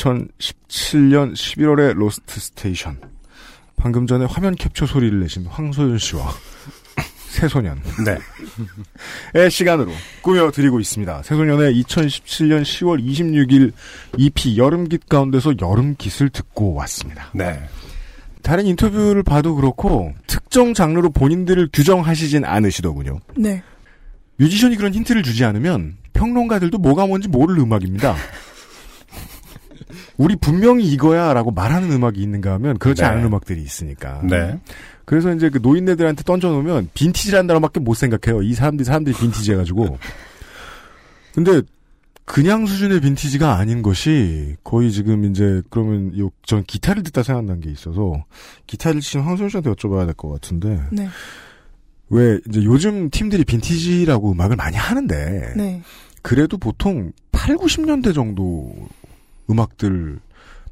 [0.00, 2.98] (2017년 11월의 Lost Station)
[3.76, 6.30] 방금 전에 화면 캡처 소리를 내신 황소연 씨와
[7.28, 8.18] 새소년 네.
[9.34, 9.90] 의 시간으로
[10.22, 11.22] 꾸며드리고 있습니다.
[11.22, 13.72] 새소년의 2017년 10월 26일
[14.16, 17.30] EP 여름깃 가운데서 여름깃을 듣고 왔습니다.
[17.34, 17.60] 네.
[18.42, 23.20] 다른 인터뷰를 봐도 그렇고 특정 장르로 본인들을 규정하시진 않으시더군요.
[23.36, 23.62] 네.
[24.36, 28.16] 뮤지션이 그런 힌트를 주지 않으면 평론가들도 뭐가 뭔지 모를 음악입니다.
[30.20, 33.08] 우리 분명히 이거야라고 말하는 음악이 있는가 하면 그렇지 네.
[33.08, 34.20] 않은 음악들이 있으니까.
[34.28, 34.60] 네.
[35.06, 38.42] 그래서 이제 그 노인네들한테 던져놓으면 빈티지라는 단어밖에 못 생각해요.
[38.42, 39.98] 이 사람들이 사람들이 빈티지 해가지고.
[41.34, 41.62] 근데
[42.26, 47.70] 그냥 수준의 빈티지가 아닌 것이 거의 지금 이제 그러면 요, 전 기타를 듣다 생각난 게
[47.70, 48.22] 있어서
[48.66, 51.08] 기타를 치신 황소연 씨한테 여쭤봐야 될 것 같은데 네.
[52.10, 55.80] 왜 이제 요즘 팀들이 빈티지라고 음악을 많이 하는데 네.
[56.20, 58.74] 그래도 보통 8, 90년대 정도
[59.50, 60.20] 음악들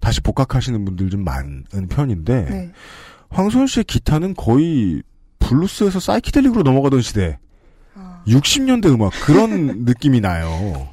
[0.00, 2.72] 다시 복각하시는 분들 좀 많은 편인데 네.
[3.30, 5.02] 황소연 씨의 기타는 거의
[5.40, 7.38] 블루스에서 사이키델릭으로 넘어가던 시대
[7.94, 8.22] 아.
[8.26, 10.88] 60년대 음악 그런 느낌이 나요.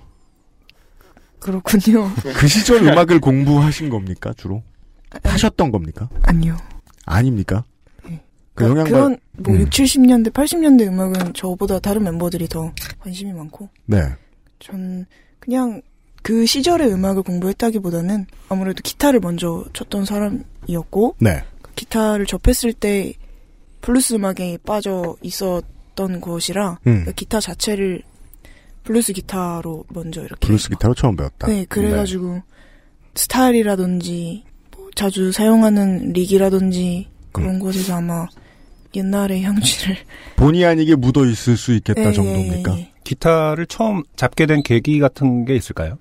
[1.40, 2.12] 그렇군요.
[2.36, 4.64] 그 시절 음악을 공부하신 겁니까 주로?
[5.24, 6.10] 하셨던 겁니까?
[6.24, 6.58] 아니요.
[7.06, 7.64] 아닙니까?
[8.56, 9.60] 그 그러니까 영향 그런 뭐 음.
[9.62, 14.02] 6, 70년대, 80년대 음악은 저보다 다른 멤버들이 더 관심이 많고 네.
[14.60, 15.06] 전
[15.40, 15.82] 그냥
[16.26, 21.44] 그 시절의 음악을 공부했다기보다는 아무래도 기타를 먼저 쳤던 사람이었고 네.
[21.62, 23.14] 그 기타를 접했을 때
[23.82, 27.04] 블루스 음악에 빠져 있었던 것이라 음.
[27.06, 28.02] 그 기타 자체를
[28.86, 31.46] 블루스 기타로 먼저 이렇게 블루스 기타로 처음 배웠다.
[31.46, 32.42] 네 그래가지고
[33.14, 34.46] 스타일이라든지
[34.76, 38.26] 뭐 자주 사용하는 릭이라든지 그런 곳에서 아마
[38.96, 39.96] 옛날의 향취를
[40.38, 42.74] 본의 아니게 묻어 있을 수 있겠다 예, 정도입니까?
[42.78, 42.92] 예, 예.
[43.04, 46.00] 기타를 처음 잡게 된 계기 같은 게 있을까요?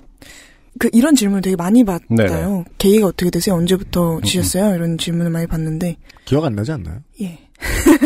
[0.78, 2.64] 그 이런 질문을 되게 많이 받아요.
[2.78, 3.54] 계기가 어떻게 되세요?
[3.54, 4.74] 언제부터 치셨어요?
[4.74, 6.98] 이런 질문을 많이 받는데 기억 안 나지 않나요?
[7.20, 7.38] 예.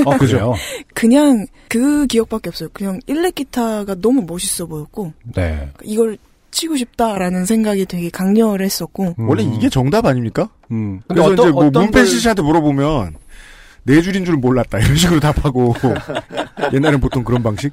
[0.05, 0.55] 어, 그래요?
[0.95, 2.69] 그냥 그 기억밖에 없어요.
[2.73, 5.71] 그냥 일렉 기타가 너무 멋있어 보였고 네.
[5.83, 6.19] 이걸
[6.51, 10.49] 치고 싶다라는 생각이 되게 강렬했었고 원래 이게 정답 아닙니까?
[10.71, 11.01] 음.
[11.07, 13.15] 근데 그래서 어떤- 이제 뭐 걸- 씨한테 물어보면
[13.89, 15.75] 네 줄인 줄 몰랐다 이런 식으로 답하고
[16.75, 17.73] 옛날엔 보통 그런 방식.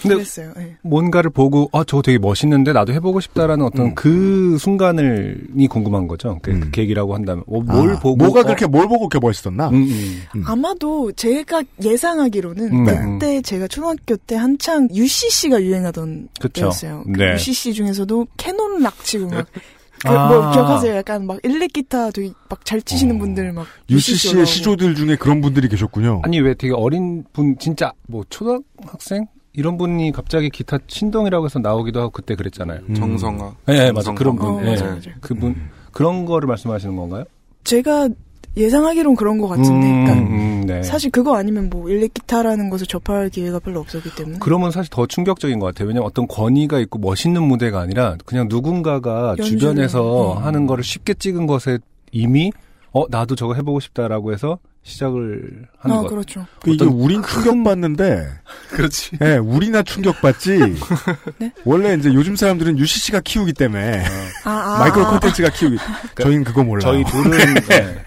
[0.00, 0.52] 근데 그랬어요.
[0.58, 0.76] 예.
[0.82, 3.66] 뭔가를 보고 아 저거 되게 멋있는데 나도 해보고 싶다라는 음.
[3.66, 6.38] 어떤 그 순간을이 궁금한 거죠.
[6.42, 9.70] 그, 그 계기라고 한다면 어, 뭘 아, 보고 뭐가 어, 그렇게 뭘 보고 그렇게 멋있었나?
[9.70, 10.42] 음, 음.
[10.44, 13.18] 아마도 제가 예상하기로는 음.
[13.18, 16.60] 그때 제가 초등학교 때 한창 UCC가 유행하던 그쵸.
[16.60, 17.04] 때였어요.
[17.06, 17.32] 그 네.
[17.32, 19.46] UCC 중에서도 캐논 락 치고 막.
[20.02, 20.28] 그 아.
[20.28, 20.94] 뭐 기억하세요?
[20.96, 24.44] 약간 막 일렉 기타 되게 막 잘 치시는 분들 막 UCC의.
[24.44, 26.22] 시조들 중에 그런 분들이 계셨군요.
[26.24, 32.00] 아니 왜 되게 어린 분 진짜 뭐 초등학생 이런 분이 갑자기 기타 신동이라고 해서 나오기도
[32.00, 32.80] 하고 그때 그랬잖아요.
[32.88, 32.94] 음.
[32.94, 33.54] 정성아.
[33.66, 34.14] 네, 네 맞아 정성아.
[34.16, 34.46] 그런 분.
[34.46, 34.70] 어, 예.
[34.70, 35.10] 맞아, 맞아.
[35.20, 35.54] 그분
[35.92, 37.24] 그런 거를 말씀하시는 건가요?
[37.64, 38.08] 제가
[38.56, 40.82] 예상하기론 그런 것 같은데, 음, 그러니까 음, 네.
[40.82, 44.38] 사실 그거 아니면 뭐 일렉 기타라는 것을 접할 기회가 별로 없었기 때문에.
[44.40, 45.88] 그러면 사실 더 충격적인 것 같아요.
[45.88, 49.58] 왜냐면 어떤 권위가 있고 멋있는 무대가 아니라 그냥 누군가가 연주를.
[49.58, 50.44] 주변에서 음.
[50.44, 51.78] 하는 거를 쉽게 찍은 것에
[52.12, 52.50] 이미
[52.92, 56.08] 어 나도 저거 해보고 싶다라고 해서 시작을 하는 아, 것.
[56.08, 56.46] 그렇죠.
[56.62, 58.28] 그 이게 우린 충격받는데,
[58.70, 59.18] 그렇지.
[59.20, 60.58] 예, 우리나 충격받지.
[61.38, 61.52] 네?
[61.64, 64.04] 원래 이제 요즘 사람들은 UCC가 키우기 때문에
[64.44, 65.10] 아, 아, 마이크로 아.
[65.10, 65.76] 콘텐츠가 키우기.
[66.20, 66.80] 저희는 그거 몰라요.
[66.82, 67.30] 저희 둘은
[67.68, 68.04] 네.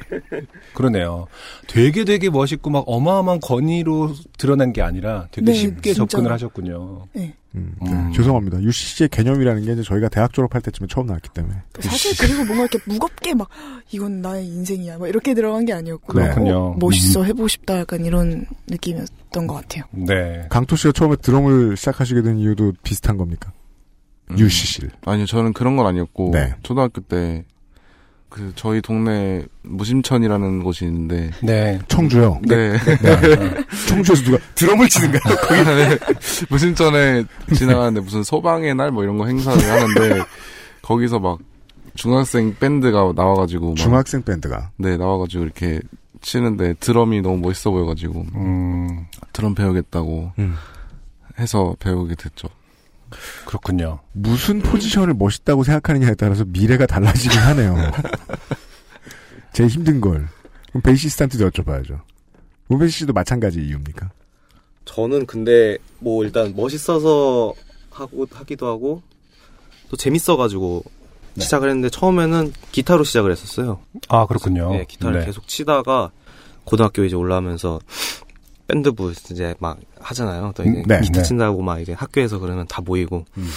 [0.74, 1.28] 그러네요.
[1.68, 6.08] 되게 되게 멋있고 막 어마어마한 권위로 드러난 게 아니라 되게 네, 쉽게 진짜.
[6.08, 7.08] 접근을 하셨군요.
[7.12, 7.36] 네.
[7.56, 8.62] 음, 네, 죄송합니다.
[8.62, 11.56] UCC의 개념이라는 게 이제 저희가 대학 졸업할 때쯤에 처음 나왔기 때문에.
[11.80, 13.50] 사실 그리고 뭔가 이렇게 무겁게 막
[13.92, 16.58] 이건 나의 인생이야 막 이렇게 들어간 게 아니었고 그렇군요.
[16.58, 19.84] 어, 멋있어 해보고 싶다 약간 이런 느낌이었던 것 같아요.
[19.92, 20.46] 네.
[20.50, 23.52] 강토 씨가 처음에 드럼을 시작하시게 된 이유도 비슷한 겁니까?
[24.38, 24.92] UCC를.
[25.06, 26.54] 아니요, 저는 그런 건 아니었고 네.
[26.62, 27.46] 초등학교 때
[28.30, 31.80] 그 저희 동네 무심천이라는 곳이 있는데 네.
[31.88, 32.40] 청주요.
[32.44, 32.78] 네.
[33.88, 35.36] 청주에서 누가 드럼을 치는가요?
[35.48, 35.98] 거기 네.
[36.50, 37.24] 무심천에
[37.56, 40.24] 지나가는데 무슨 소방의 날 뭐 이런 거 행사를 하는데
[40.84, 41.40] 거기서 막
[41.96, 44.72] 중학생 밴드가 나와가지고 막 중학생 밴드가.
[44.78, 45.80] 네 나와가지고 이렇게
[46.22, 50.56] 치는데 드럼이 너무 멋있어 보여가지고 음, 드럼 배우겠다고 음.
[51.40, 52.48] 해서 배우게 됐죠.
[53.46, 54.00] 그렇군요.
[54.14, 57.76] 무슨 포지션을 멋있다고 생각하느냐에 따라서 미래가 달라지긴 하네요.
[59.54, 60.28] 제일 힘든 걸.
[60.70, 62.00] 그럼 베이시스트한테도 여쭤봐야죠.
[62.68, 64.12] 문베이시 씨도 마찬가지 이유입니까?
[64.86, 67.54] 저는 근데 뭐 일단 멋있어서
[67.90, 69.02] 하고 하기도 하고
[69.90, 70.84] 또 재밌어가지고
[71.38, 73.80] 시작을 했는데 처음에는 기타로 시작을 했었어요.
[74.08, 74.72] 아 그렇군요.
[74.72, 75.26] 네, 기타를 네.
[75.26, 76.12] 계속 치다가
[76.64, 77.80] 고등학교 이제 올라오면서
[78.70, 80.52] 밴드부 이제 막 하잖아요.
[80.56, 81.24] 또 이제 음, 네, 기타 네.
[81.24, 83.50] 친다고 막 이제 학교에서 그러면 다 모이고 음.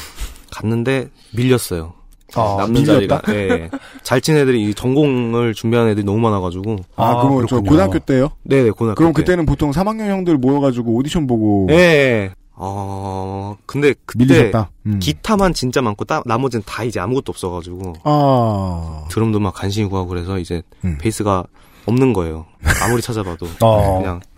[0.51, 1.93] 갔는데 밀렸어요.
[2.35, 3.21] 아, 남는 밀렸다?
[3.27, 3.71] 자리가 예.
[4.03, 7.71] 잘친 애들이 이 전공을 준비하는 애들이 너무 많아가지고 아, 아, 그럼 저 그렇군요.
[7.71, 8.31] 고등학교 때요?
[8.45, 9.21] 네네 고등학교 그럼 때.
[9.21, 11.75] 그때는 보통 3학년 형들 모여가지고 오디션 보고 예.
[11.75, 12.31] 예.
[12.55, 14.71] 어 근데 그때 밀리셨다.
[14.87, 14.99] 음.
[14.99, 20.39] 기타만 진짜 많고 따, 나머지는 다 이제 아무것도 없어가지고 아, 드럼도 막 간신히 구하고 그래서
[20.39, 20.97] 이제 음.
[21.01, 21.45] 베이스가
[21.87, 22.47] 없는 거예요.
[22.83, 23.99] 아무리 찾아봐도 어.
[23.99, 24.32] 그냥 아,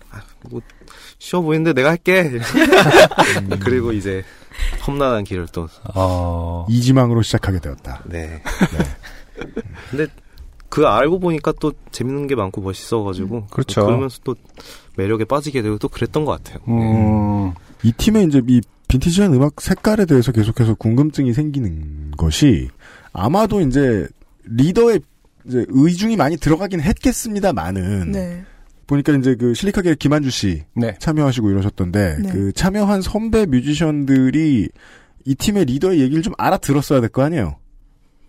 [0.51, 0.61] 뭐
[1.19, 2.23] 쉬워 보이는데 내가 할게.
[2.23, 3.51] 음.
[3.61, 4.23] 그리고 이제
[4.87, 8.03] 험난한 길을 또 어, 이지망으로 시작하게 되었다.
[8.07, 8.43] 네.
[9.91, 10.07] 근데
[10.69, 13.85] 그 알고 보니까 또 재밌는 게 많고 멋있어가지고 그렇죠.
[13.85, 14.35] 그러면서 또
[14.97, 16.59] 매력에 빠지게 되고 또 그랬던 것 같아요.
[16.69, 22.69] 음, 이 팀의 이제 이 빈티지한 음악 색깔에 대해서 계속해서 궁금증이 생기는 것이
[23.13, 24.07] 아마도 이제
[24.45, 25.01] 리더의
[25.47, 28.45] 이제 의중이 많이 들어가긴 했겠습니다만은 네.
[28.87, 30.95] 보니까 이제 그 실리카계 김한주 씨 네.
[30.99, 32.31] 참여하시고 이러셨던데 네.
[32.31, 34.69] 그 참여한 선배 뮤지션들이
[35.25, 37.57] 이 팀의 리더의 얘기를 좀 알아들었어야 될 거 아니에요.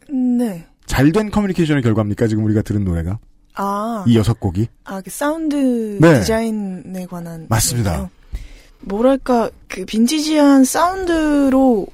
[0.09, 0.65] 네.
[0.85, 3.19] 잘된 커뮤니케이션의 결과입니까 지금 우리가 들은 노래가
[3.55, 5.55] 아, 이 여섯 곡이 아, 그 사운드
[5.99, 6.19] 네.
[6.19, 7.47] 디자인에 관한.
[7.49, 7.91] 맞습니다.
[7.91, 8.09] 얘기예요.
[8.81, 11.87] 뭐랄까, 그 빈티지한 사운드로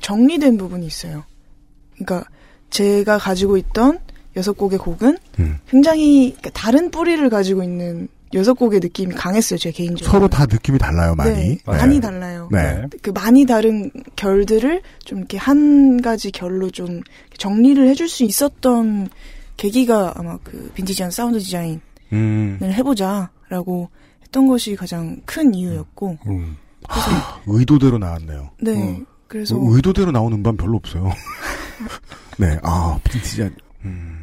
[0.00, 1.24] 정리된 부분이 있어요.
[1.94, 2.28] 그러니까
[2.70, 4.00] 제가 가지고 있던
[4.38, 5.58] 여섯 곡의 곡은 음.
[5.68, 10.10] 굉장히 그러니까 다른 뿌리를 가지고 있는 여섯 곡의 느낌이 강했어요, 제 개인적으로.
[10.10, 11.32] 서로 다 느낌이 달라요 많이.
[11.32, 12.48] 네, 많이 달라요.
[12.52, 12.84] 네.
[13.02, 17.00] 그 많이 다른 결들을 좀 이렇게 한 가지 결로 좀
[17.36, 19.08] 정리를 해줄 수 있었던
[19.56, 21.80] 계기가 아마 그 빈티지한 사운드 디자인을
[22.12, 22.58] 음.
[22.60, 23.88] 해보자라고
[24.22, 26.56] 했던 것이 가장 큰 이유였고, 음.
[27.46, 28.50] 의도대로 나왔네요.
[28.60, 31.10] 네, 그래서 어, 의도대로 나온 음반 별로 없어요.
[32.38, 34.17] 네, 아, 빈티지한, 음.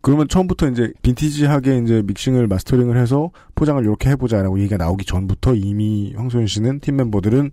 [0.00, 6.12] 그러면 처음부터 이제 빈티지하게 이제 믹싱을 마스터링을 해서 포장을 이렇게 해보자라고 얘기가 나오기 전부터 이미
[6.16, 7.52] 황소연 씨는 팀 멤버들은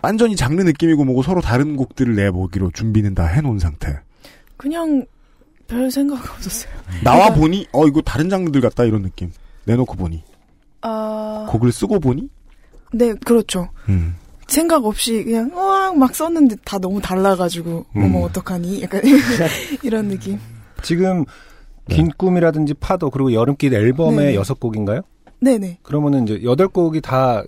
[0.00, 4.00] 완전히 장르 느낌이고 뭐고 서로 다른 곡들을 내보기로 준비는 다 해놓은 상태.
[4.56, 5.04] 그냥
[5.68, 6.72] 별 생각 없었어요.
[7.04, 9.30] 나와 그러니까, 보니 어 이거 다른 장르들 같다 이런 느낌.
[9.64, 10.24] 내놓고 보니
[10.80, 12.28] 아, 곡을 쓰고 보니
[12.92, 13.68] 네, 그렇죠.
[13.88, 14.16] 음.
[14.48, 18.02] 생각 없이 그냥 으악 막 썼는데 다 너무 달라가지고 음.
[18.02, 19.02] 어머 어떡하니 약간
[19.82, 20.38] 이런 느낌.
[20.82, 21.24] 지금
[21.86, 21.96] 네.
[21.96, 24.34] 긴 꿈이라든지 파도 그리고 여름길 앨범의 네.
[24.34, 25.02] 여섯 곡인가요?
[25.40, 25.78] 네네.
[25.82, 27.42] 그러면은 이제 여덟 곡이 다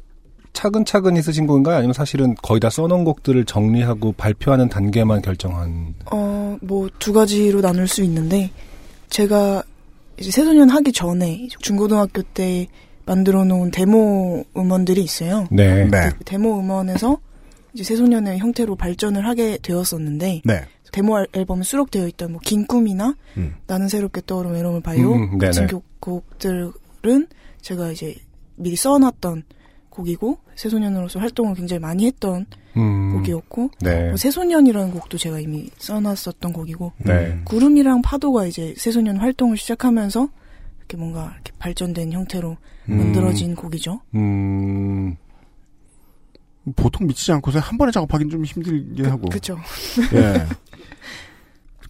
[0.52, 1.76] 차근차근히 쓰신 곡인가요?
[1.76, 5.94] 아니면 사실은 거의 다 써놓은 곡들을 정리하고 발표하는 단계만 결정한?
[6.10, 8.50] 어, 뭐 두 가지로 나눌 수 있는데
[9.10, 9.62] 제가
[10.18, 12.66] 이제 새소년 하기 전에 중고등학교 때
[13.04, 15.46] 만들어 놓은 데모 음원들이 있어요.
[15.50, 15.84] 네.
[15.84, 16.10] 네.
[16.16, 17.18] 그 데모 음원에서
[17.74, 20.62] 이제 새소년의 형태로 발전을 하게 되었었는데 네.
[20.94, 23.54] 데모 앨- 앨범에 수록되어 있던 뭐 긴 꿈이나 음.
[23.66, 25.72] 나는 새롭게 떠오른 외로움을 봐요 음, 같은 네네.
[25.72, 27.26] 곡- 곡들은
[27.62, 28.14] 제가 이제
[28.54, 29.42] 미리 써놨던
[29.90, 33.12] 곡이고 새소년으로서 활동을 굉장히 많이 했던 음.
[33.16, 34.08] 곡이었고 네.
[34.08, 37.40] 뭐 새소년이라는 곡도 제가 이미 써놨었던 곡이고 네.
[37.44, 40.28] 구름이랑 파도가 이제 새소년 활동을 시작하면서
[40.78, 42.56] 이렇게 뭔가 이렇게 발전된 형태로
[42.90, 42.96] 음.
[42.96, 44.00] 만들어진 곡이죠.
[44.14, 45.16] 음.
[46.76, 49.28] 보통 미치지 않고서 한 번에 작업하기는 좀 힘들긴 하고.
[49.28, 49.58] 그죠.
[50.14, 50.46] 예.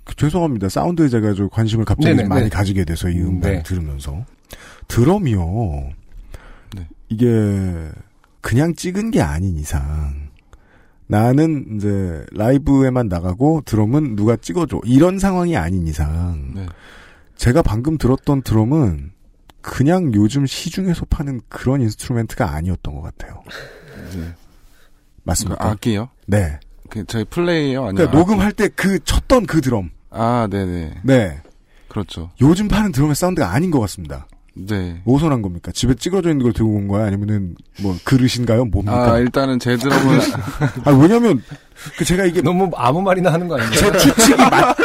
[0.04, 0.68] 그, 죄송합니다.
[0.68, 2.48] 사운드에 제가 좀 관심을 갑자기 네네, 좀 많이 네.
[2.50, 3.62] 가지게 돼서 이 음반을 네.
[3.62, 4.24] 들으면서.
[4.88, 5.90] 드럼이요.
[6.76, 6.88] 네.
[7.08, 7.90] 이게
[8.40, 10.28] 그냥 찍은 게 아닌 이상
[11.06, 16.66] 나는 이제 라이브에만 나가고 드럼은 누가 찍어줘 이런 상황이 아닌 이상 네.
[17.36, 19.12] 제가 방금 들었던 드럼은
[19.60, 23.42] 그냥 요즘 시중에서 파는 그런 instrument가 아니었던 것 같아요.
[24.14, 24.34] 네.
[25.22, 25.64] 맞습니까?
[25.64, 26.08] 그 악기요?
[26.26, 26.58] 네.
[26.90, 29.90] 그 저희 플레이요 아니면 그러니까 녹음할 때 그 쳤던 그 드럼.
[30.10, 31.00] 아, 네네.
[31.02, 31.40] 네.
[31.88, 32.30] 그렇죠.
[32.40, 34.26] 요즘 파는 드럼의 사운드가 아닌 것 같습니다.
[34.56, 35.00] 네.
[35.04, 35.72] 엄선한 겁니까?
[35.72, 37.06] 집에 찍어져 있는 걸 들고 온 거야?
[37.06, 38.66] 아니면은 뭐 그릇인가요?
[38.66, 39.12] 뭡니까?
[39.14, 40.20] 아, 일단은 제 드럼은
[40.84, 41.42] 아, 왜냐면
[41.98, 43.92] 그 제가 이게 너무 아무 말이나 하는 거 아닌가요?
[43.92, 44.76] 제 추측이 맞,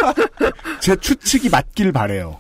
[0.81, 2.39] 제 추측이 맞길 바래요.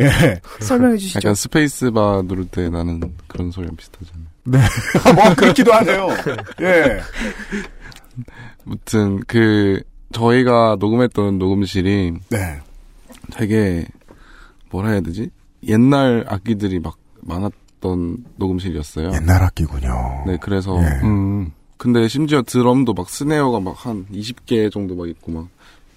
[0.00, 0.40] 예.
[0.60, 1.18] 설명해 주시죠.
[1.20, 4.26] 약간 스페이스바 누를 때 나는 그런 소리랑 비슷하잖아요.
[4.44, 4.58] 네.
[5.14, 6.08] 뭐 그렇기도 하네요.
[6.62, 7.00] 예.
[8.66, 9.80] 무튼 그
[10.12, 12.60] 저희가 녹음했던 녹음실이 네.
[13.32, 13.86] 되게
[14.70, 15.30] 뭐라 해야 되지?
[15.66, 19.12] 옛날 악기들이 막 많았던 녹음실이었어요.
[19.14, 20.24] 옛날 악기군요.
[20.26, 21.06] 네, 그래서 예.
[21.06, 21.52] 음.
[21.76, 25.48] 근데 심지어 드럼도 막 스네어가 막 한 20개 정도 막 있고 막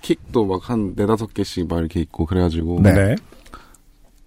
[0.01, 2.93] 킥도 막 한 네다섯 개씩 막 이렇게 있고 그래가지고 네.
[2.93, 3.15] 네.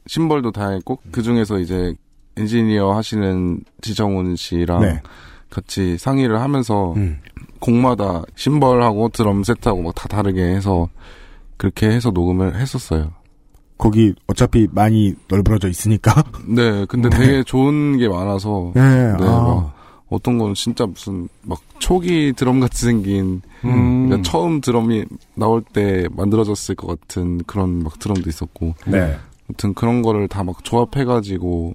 [0.06, 1.94] 심벌도 다양했고 그 중에서 이제
[2.36, 5.02] 엔지니어 하시는 지정훈 씨랑 네.
[5.50, 7.20] 같이 상의를 하면서 음.
[7.62, 10.88] 곡마다 심벌하고 드럼 세트하고 막 다 다르게 해서
[11.56, 13.12] 그렇게 해서 녹음을 했었어요.
[13.78, 16.22] 거기 어차피 많이 널브러져 있으니까.
[16.46, 17.16] 네, 근데 네.
[17.18, 18.80] 되게 좋은 게 많아서 예.
[18.80, 19.40] 네, 아.
[19.40, 19.74] 막
[20.10, 24.08] 어떤 건 진짜 무슨 막 초기 드럼 같이 생긴 음.
[24.08, 25.04] 그러니까 처음 드럼이
[25.34, 29.16] 나올 때 만들어졌을 것 같은 그런 막 드럼도 있었고 네.
[29.48, 31.74] 아무튼 그런 거를 다 막 조합해가지고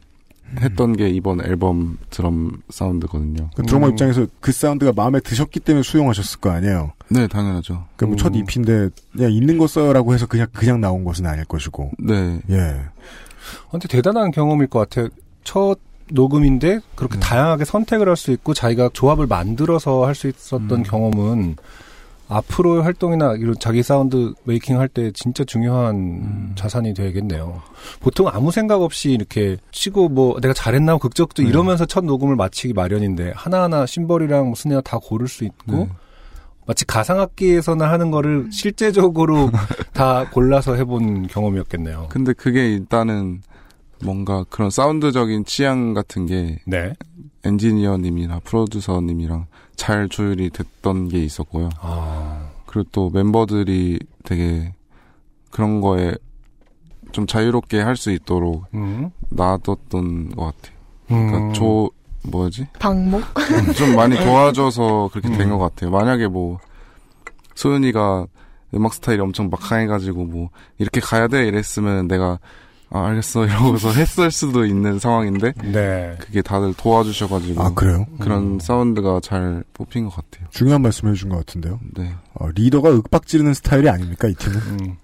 [0.62, 3.50] 했던 게 이번 앨범 드럼 사운드거든요.
[3.56, 3.92] 그 드러머 음.
[3.92, 6.94] 입장에서 그 사운드가 마음에 드셨기 때문에 수용하셨을 거 아니에요.
[7.10, 7.86] 네, 당연하죠.
[7.98, 8.40] 그뭐 첫 음.
[8.40, 11.92] EP인데 그냥 있는 거 써요라고 해서 그냥 그냥 나온 것은 아닐 것이고.
[12.00, 12.82] 네, 예.
[13.72, 15.10] 근데 대단한 경험일 것 같아요.
[15.44, 15.78] 첫
[16.10, 17.20] 녹음인데 그렇게 네.
[17.20, 20.84] 다양하게 선택을 할 수 있고 자기가 조합을 만들어서 할 수 있었던 음.
[20.84, 21.56] 경험은
[22.30, 26.52] 앞으로의 활동이나 이런 자기 sound making 할 때 진짜 중요한 음.
[26.56, 27.62] 자산이 되겠네요.
[28.00, 31.50] 보통 아무 생각 없이 이렇게 치고 뭐 내가 잘했나 뭐 극적도 네.
[31.50, 35.90] 이러면서 첫 녹음을 마치기 마련인데 하나하나 심벌이랑 뭐 snare 다 고를 수 있고 네.
[36.66, 39.50] 마치 가상악기에서나 하는 거를 실제적으로
[39.94, 42.08] 다 골라서 해본 경험이었겠네요.
[42.10, 43.42] 근데 그게 일단은
[44.04, 46.94] 뭔가 그런 사운드적인 취향 같은 게 네.
[47.44, 51.70] 엔지니어님이나 프로듀서님이랑 잘 조율이 됐던 게 있었고요.
[51.80, 54.74] 아, 그리고 또 멤버들이 되게
[55.52, 56.16] 그런 거에
[57.12, 59.12] 좀 자유롭게 할 수 있도록 음.
[59.30, 60.78] 놔뒀던 것 같아요.
[61.08, 61.54] 그러니까 음.
[61.54, 61.90] 조
[62.24, 62.68] 뭐지?
[62.80, 63.24] 방목?
[63.78, 65.58] 좀 많이 도와줘서 그렇게 된 음.
[65.58, 65.92] 것 같아요.
[65.92, 66.60] 만약에 뭐
[67.56, 68.28] 소연이가
[68.74, 72.40] 음악 스타일이 엄청 막강해가지고 뭐 이렇게 가야 돼 이랬으면 내가
[72.90, 76.16] 아 알겠어 이러고서 했을 수도 있는 상황인데 네.
[76.20, 78.06] 그게 다들 도와주셔가지고 아 그래요?
[78.20, 78.60] 그런 음.
[78.60, 80.48] 사운드가 잘 뽑힌 것 같아요.
[80.52, 81.80] 중요한 말씀 해주신 것 같은데요.
[81.96, 82.14] 네.
[82.36, 84.56] 어, 리더가 윽박 지르는 스타일이 아닙니까 이 팀은?
[84.58, 84.96] 음.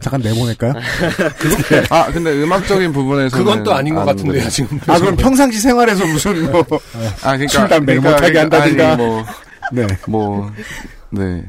[0.00, 0.74] 잠깐 내보낼까요?
[1.90, 4.50] 아 근데 음악적인 부분에서는 그건 또 아닌 것 같은데요, 거죠.
[4.50, 4.78] 지금.
[4.86, 6.60] 아 그럼 평상시 생활에서 무슨 뭐
[7.22, 8.92] 아 그러니까 술, 담배를 못하게 한다든가.
[8.92, 9.24] 아니, 뭐
[9.72, 9.86] 네.
[10.06, 10.52] 뭐,
[11.10, 11.42] 네.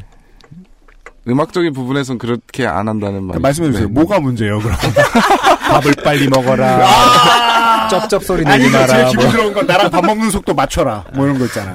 [1.27, 3.39] 음악적인 부분에서는 그렇게 안 한다는 말.
[3.39, 3.87] 말씀해 주세요.
[3.89, 4.75] 뭐가 문제예요, 그럼?
[5.69, 7.87] 밥을 빨리 먹어라.
[7.89, 8.87] 쩝쩝 소리 내지 아니, 마라.
[8.87, 9.11] 제일 뭐.
[9.11, 11.05] 기분 좋은 건 나랑 밥 먹는 속도 맞춰라.
[11.15, 11.71] 뭐 이런 거 있잖아.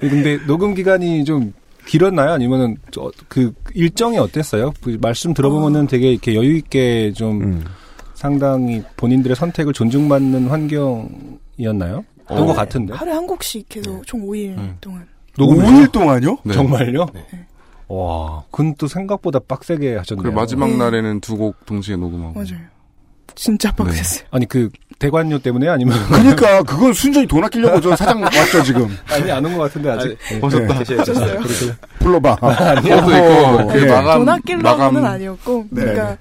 [0.00, 1.52] 아니, 근데 녹음 기간이 좀
[1.86, 2.32] 길었나요?
[2.32, 4.72] 아니면은 저, 그 일정이 어땠어요?
[4.82, 7.64] 그 말씀 들어보면은 되게 이렇게 여유 있게 좀 음.
[8.14, 12.04] 상당히 본인들의 선택을 존중받는 환경이었나요?
[12.26, 12.46] 그런 어.
[12.46, 12.94] 것 같은데.
[12.94, 14.74] 하루에 한 곡씩 계속 총 5일 네.
[14.80, 15.06] 동안.
[15.36, 15.66] 녹음을요?
[15.68, 16.38] 5일 동안요?
[16.44, 16.54] 네.
[16.54, 17.06] 정말요?
[17.94, 20.22] 와, 그건 또 생각보다 빡세게 하셨네요.
[20.22, 20.76] 그리고 마지막 네.
[20.76, 22.34] 날에는 두 곡 동시에 녹음하고.
[22.34, 22.60] 맞아요.
[23.34, 24.26] 진짜 빡셌어요.
[24.30, 24.68] 아니 그
[24.98, 28.88] 대관료 때문에 아니면 그러니까 그건 순전히 돈 아끼려고 저 사장 왔죠 지금.
[29.08, 30.16] 아니 안 온 것 같은데 아직.
[30.30, 30.78] 아니, 오셨다.
[30.80, 31.40] 계셔 계셨어요.
[31.98, 32.36] 불러봐.
[32.36, 33.86] 그것도 있고 그 예.
[33.86, 35.80] 마감 돈 아끼려고는 마감 아니었고, 네.
[35.80, 36.18] 그러니까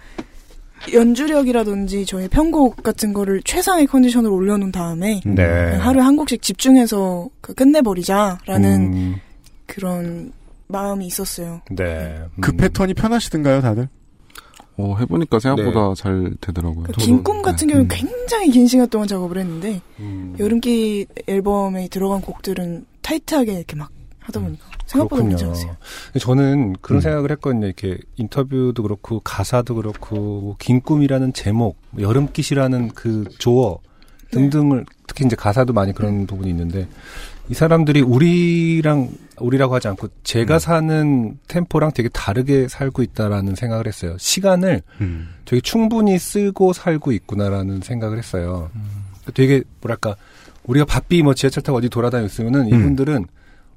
[0.93, 5.75] 연주력이라든지 저의 편곡 같은 거를 최상의 컨디션으로 올려놓은 다음에 네.
[5.75, 9.15] 하루에 한 곡씩 집중해서 그 끝내버리자라는 음,
[9.67, 10.31] 그런
[10.71, 11.61] 마음이 있었어요.
[11.69, 12.21] 네.
[12.41, 12.57] 그 음.
[12.57, 13.89] 패턴이 편하시던가요, 다들?
[14.77, 16.85] 어, 해보니까 생각보다 잘 되더라고요.
[16.85, 17.73] 그긴꿈 같은 네.
[17.73, 20.35] 경우는 굉장히 긴 시간 동안 작업을 했는데 음.
[20.39, 25.37] 여름기 앨범에 들어간 곡들은 타이트하게 이렇게 막 하다 보니까 생각보다 그렇군요.
[25.37, 25.77] 괜찮았어요.
[26.19, 27.01] 저는 그런 음.
[27.01, 27.67] 생각을 했거든요.
[27.67, 33.79] 이렇게 인터뷰도 그렇고 가사도 그렇고 뭐긴 꿈이라는 제목, 뭐 여름깃이라는 그 조어
[34.31, 36.87] 등등을 특히 이제 가사도 많이 그런 부분이 있는데
[37.49, 39.09] 이 사람들이 우리랑
[39.41, 44.15] 우리라고 하지 않고 제가 사는 템포랑 되게 다르게 살고 있다라는 생각을 했어요.
[44.17, 44.81] 시간을
[45.45, 48.69] 되게 충분히 쓰고 살고 있구나라는 생각을 했어요.
[49.33, 50.15] 되게 뭐랄까
[50.63, 53.25] 우리가 바삐 뭐 지하철 타고 어디 돌아다니고 있으면은 이분들은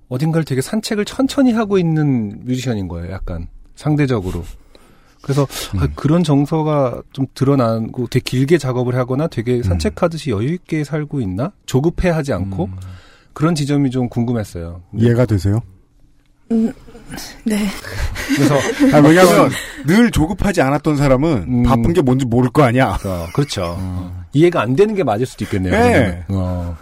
[0.09, 3.11] 어딘가를 되게 산책을 천천히 하고 있는 뮤지션인 거예요.
[3.12, 4.45] 약간 상대적으로.
[5.23, 5.47] 그래서
[5.79, 11.53] 아, 그런 정서가 좀 드러나고 되게 길게 작업을 하거나 되게 산책하듯이 여유 있게 살고 있나?
[11.65, 12.69] 조급해하지 않고
[13.35, 14.82] 그런 지점이 좀 궁금했어요.
[14.97, 15.61] 이해가 되세요?
[16.51, 16.72] 음,
[17.45, 17.59] 네.
[18.37, 18.55] 그래서
[18.97, 19.51] 아, 왜냐면
[19.87, 21.62] 늘 조급하지 않았던 사람은 음.
[21.64, 22.99] 바쁜 게 뭔지 모를 거 아니야.
[23.05, 23.76] 어, 그렇죠.
[24.32, 25.72] 이해가 안 되는 게 맞을 수도 있겠네요.
[25.72, 26.24] 네.
[26.28, 26.76] 어.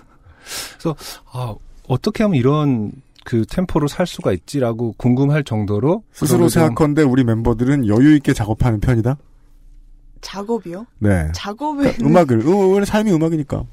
[0.79, 0.97] 그래서
[1.33, 1.55] 아,
[1.89, 2.93] 어떻게 하면 이런
[3.25, 9.17] 그 템포로 살 수가 있지라고 궁금할 정도로 스스로 생각컨대 우리 멤버들은 여유 있게 작업하는 편이다.
[10.21, 10.87] 작업이요?
[10.99, 11.29] 네.
[11.35, 13.65] 작업에 음악을 음, 원래 삶이 음악이니까.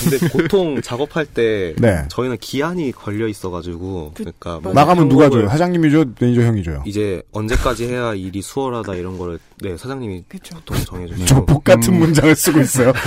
[0.00, 2.04] 근데 보통 작업할 때 네.
[2.08, 5.48] 저희는 기한이 걸려 있어가지고 그러니까 뭐 마감은 누가 줘요?
[5.48, 6.04] 사장님이 줘?
[6.18, 6.82] 매니저 형이 줘요?
[6.86, 10.54] 이제 언제까지 해야 일이 수월하다 이런 거를 네 사장님이 그쵸.
[10.56, 12.92] 보통 정해주시고 저복 같은 문장을 쓰고 있어요.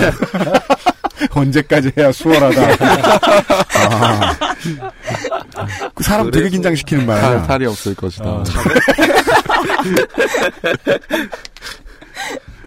[1.34, 2.62] 언제까지 해야 수월하다.
[3.74, 4.36] 아.
[5.94, 7.46] 그 사람 되게 긴장시키는 탈, 말이야.
[7.46, 8.24] 탈이 없을 것이다.
[8.24, 8.44] 어.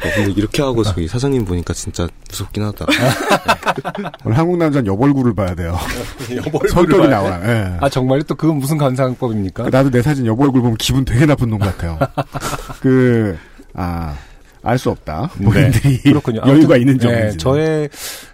[0.04, 2.86] 어, 근데 이렇게 하고 저기 사장님 보니까 진짜 무섭긴 하다.
[4.26, 5.78] 오늘 한국 남자는 여벌구를 봐야 돼요.
[6.36, 7.40] 여벌구를 나와.
[7.48, 7.78] 예.
[7.80, 8.24] 아 정말요?
[8.24, 9.70] 또 그건 무슨 감상법입니까?
[9.70, 12.00] 나도 내 사진 여벌굴 보면 기분 되게 나쁜 놈 같아요.
[12.82, 13.38] 그,
[13.74, 14.16] 아,
[14.64, 15.30] 알 수 없다.
[15.44, 16.42] 본인들이 네, 그렇군요.
[16.46, 17.38] 여유가 아무튼, 있는 네, 점인지.
[17.38, 17.90] 저의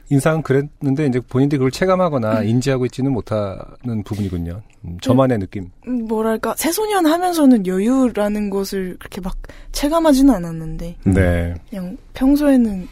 [0.09, 4.61] 인상은 그랬는데 이제 본인들이 그걸 체감하거나 인지하고 있지는 못하는 부분이군요.
[4.85, 5.69] 음, 저만의 느낌.
[5.87, 9.35] 음, 뭐랄까 새소년 하면서는 여유라는 것을 그렇게 막
[9.73, 11.53] 체감하지는 않았는데 네.
[11.69, 12.87] 그냥 평소에는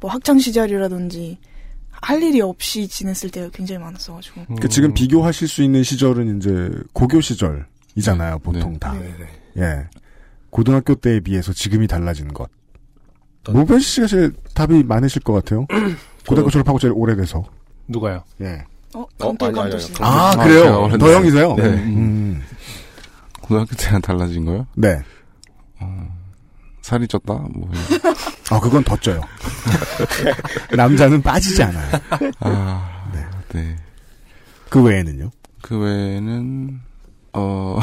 [0.00, 1.38] 뭐 학창 시절이라든지
[1.90, 4.56] 할 일이 없이 지냈을 때가 굉장히 많았어가지고 음.
[4.56, 8.78] 그 지금 비교하실 수 있는 시절은 이제 고교 시절이잖아요, 보통 네.
[8.78, 8.92] 다.
[8.92, 9.14] 네.
[9.56, 9.88] 예.
[10.50, 12.50] 고등학교 때에 비해서 지금이 달라진 것.
[13.50, 15.66] 모변 씨가 제일 답이 많으실 것 같아요.
[16.26, 17.42] 고등학교 졸업하고 제일 오래돼서.
[17.86, 18.22] 누가요?
[18.40, 18.64] 예.
[18.94, 19.00] 어?
[19.02, 20.76] 어, 강태 아니, 아, 아, 그래요?
[20.76, 20.98] 어렸는데.
[20.98, 21.54] 더 형이세요?
[21.56, 21.64] 네.
[21.64, 22.42] 음.
[23.42, 24.66] 고등학교 때랑 달라진 거요?
[24.74, 25.00] 네.
[26.82, 27.50] 살이 쪘다?
[27.56, 27.70] 뭐.
[28.50, 29.20] 아, 그건 더 쪄요.
[30.76, 31.92] 남자는 빠지지 않아요.
[32.40, 33.10] 아,
[33.54, 33.76] 네.
[34.68, 35.30] 그 외에는요?
[35.62, 36.80] 그 외에는,
[37.32, 37.78] 어,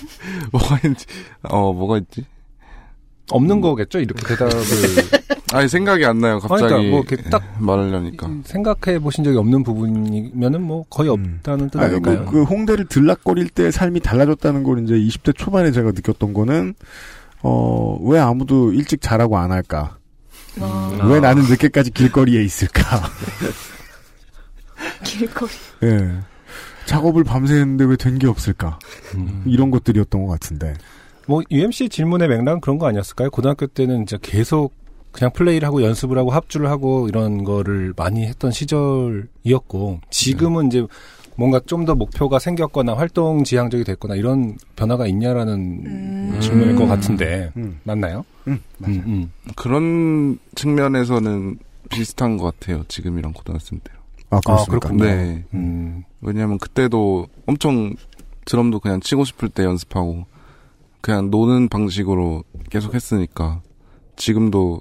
[0.52, 1.04] 뭐가 있지?
[1.42, 2.24] 어, 뭐가 있지?
[3.30, 4.00] 없는 거겠죠?
[4.00, 4.52] 이렇게 대답을
[5.54, 6.62] 아니, 생각이 안 나요, 갑자기.
[6.62, 8.28] 그러니까 뭐 이렇게 딱 말하려니까.
[8.44, 11.36] 생각해 보신 적이 없는 부분이면은 뭐 거의 음.
[11.38, 12.26] 없다는 뜻 아니, 아닐까요?
[12.26, 16.74] 그, 그 홍대를 들락거릴 때 삶이 달라졌다는 걸 이제 20대 초반에 제가 느꼈던 거는,
[17.42, 19.96] 어, 왜 아무도 일찍 자라고 안 할까?
[20.60, 22.82] 아, 왜 나는 늦게까지 길거리에 있을까?
[25.04, 25.50] 길거리
[25.84, 26.18] 예.
[26.86, 28.78] 작업을 밤새 했는데 왜 된 게 없을까?
[29.14, 29.44] 음.
[29.46, 30.74] 이런 것들이었던 것 같은데.
[31.28, 33.30] 뭐 UMC 질문의 맥락은 그런 거 아니었을까요?
[33.30, 34.72] 고등학교 때는 이제 계속
[35.12, 40.86] 그냥 플레이를 하고 연습을 하고 합주를 하고 이런 거를 많이 했던 시절이었고 지금은 이제
[41.36, 45.54] 뭔가 좀 더 목표가 생겼거나 활동 지향적이 됐거나 이런 변화가 있냐라는
[45.86, 46.38] 음.
[46.40, 46.88] 질문일 것 음.
[46.88, 47.78] 같은데 음.
[47.84, 48.24] 맞나요?
[48.48, 48.96] 음, 맞아요.
[48.96, 49.32] 음, 음.
[49.54, 51.58] 그런 측면에서는
[51.90, 53.92] 비슷한 것 같아요, 지금이랑 고등학생 때.
[54.30, 54.88] 아, 그렇습니까?
[54.88, 55.04] 그렇군요.
[55.04, 55.44] 네.
[55.54, 56.04] 음.
[56.20, 57.94] 왜냐면 그때도 엄청
[58.44, 60.26] 드럼도 그냥 치고 싶을 때 연습하고
[61.00, 63.60] 그냥 노는 방식으로 계속 했으니까
[64.16, 64.80] 지금도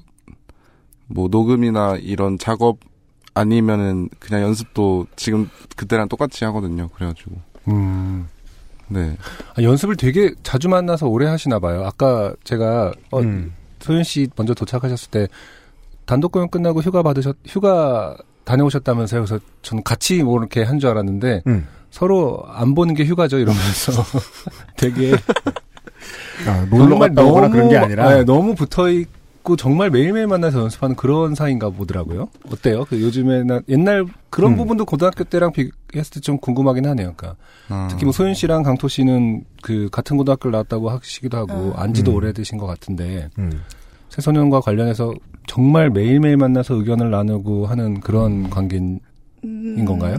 [1.08, 2.80] 뭐 녹음이나 이런 작업
[3.34, 6.88] 아니면은 그냥 연습도 지금 그때랑 똑같이 하거든요.
[6.90, 7.32] 그래가지고
[7.70, 8.28] 음.
[8.90, 9.18] 네.
[9.58, 11.84] 아, 연습을 되게 자주 만나서 오래 하시나 봐요.
[11.86, 13.54] 아까 제가 어, 음.
[13.80, 15.28] 소연 씨 먼저 도착하셨을 때
[16.06, 19.26] 단독 공연 끝나고 휴가 받으셨 휴가 다녀오셨다면서요.
[19.26, 21.68] 그래서 저는 같이 뭐 이렇게 한 줄 알았는데 음.
[21.92, 23.92] 서로 안 보는 게 휴가죠 이러면서
[24.78, 25.16] 되게
[26.48, 30.96] 아, 놀러 갔다 오거나 그런 게 아니라 네, 너무 붙어 있고 정말 매일매일 만나서 연습하는
[30.96, 32.28] 그런 사이인가 보더라고요.
[32.52, 32.86] 어때요?
[32.86, 34.58] 그 요즘에는 옛날 그런 음.
[34.58, 37.14] 부분도 고등학교 때랑 비교했을 때 좀 궁금하긴 하네요.
[37.16, 37.36] 그러니까
[37.70, 41.84] 아, 특히 뭐 소윤 씨랑 강토 씨는 그 같은 고등학교를 나왔다고 하시기도 하고 아.
[41.84, 42.16] 안지도 음.
[42.18, 43.62] 오래되신 것 같은데 음.
[44.10, 45.14] 새소년과 관련해서
[45.48, 49.00] 정말 매일매일 만나서 의견을 나누고 하는 그런 관계인
[49.46, 50.18] 음, 건가요?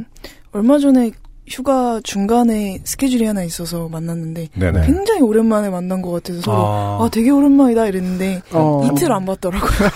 [0.53, 1.11] 얼마 전에
[1.51, 4.86] 휴가 중간에 스케줄이 하나 있어서 만났는데 네네.
[4.86, 6.99] 굉장히 오랜만에 만난 것 같아서 서로 아.
[7.03, 8.82] 아, 되게 오랜만이다 이랬는데 어.
[8.84, 9.70] 이틀 안 봤더라고요.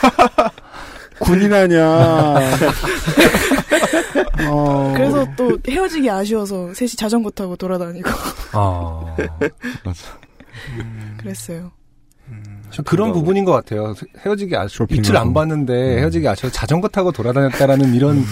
[1.20, 1.78] 군인하냐.
[4.50, 4.92] 어.
[4.96, 8.10] 그래서 또 헤어지기 아쉬워서 셋이 자전거 타고 돌아다니고
[8.52, 9.14] 아.
[9.84, 10.00] 맞아.
[11.18, 11.70] 그랬어요.
[12.70, 13.94] 저 그런 부분인 것 같아요.
[14.24, 14.86] 헤어지기 아쉬워.
[14.90, 16.50] 이틀 안 봤는데 헤어지기 아쉬워.
[16.50, 18.24] 자전거 타고 돌아다녔다라는 이런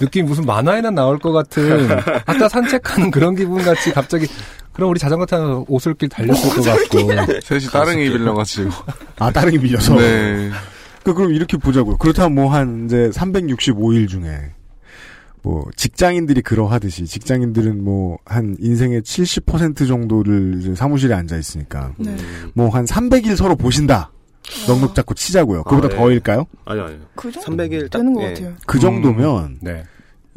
[0.00, 1.88] 느낌 무슨 만화에나 나올 것 같은
[2.26, 4.26] 아까 산책하는 그런 기분 같이 갑자기
[4.72, 7.40] 그럼 우리 자전거 타서 오솔길 달렸을 것 같고.
[7.42, 8.70] 셋이 따릉이 빌려가지고.
[9.18, 9.94] 아, 따릉이 밀려서.
[9.96, 10.50] 네.
[11.02, 11.96] 그, 그럼 이렇게 보자고요.
[11.98, 14.52] 그렇다면 뭐 한 이제 365일 중에
[15.42, 22.16] 뭐 직장인들이 그러하듯이 직장인들은 뭐 한 인생의 70% 정도를 이제 사무실에 앉아 있으니까 네.
[22.54, 24.12] 뭐한 300일 서로 보신다.
[24.68, 25.64] 넉넉 잡고 치자고요.
[25.64, 25.96] 그보다 아, 네.
[25.96, 26.46] 더일까요?
[26.64, 26.98] 아니요, 아니요.
[27.14, 28.28] 그 정도 300일 되는 것 예.
[28.34, 28.54] 같아요.
[28.66, 29.84] 그 정도면 네.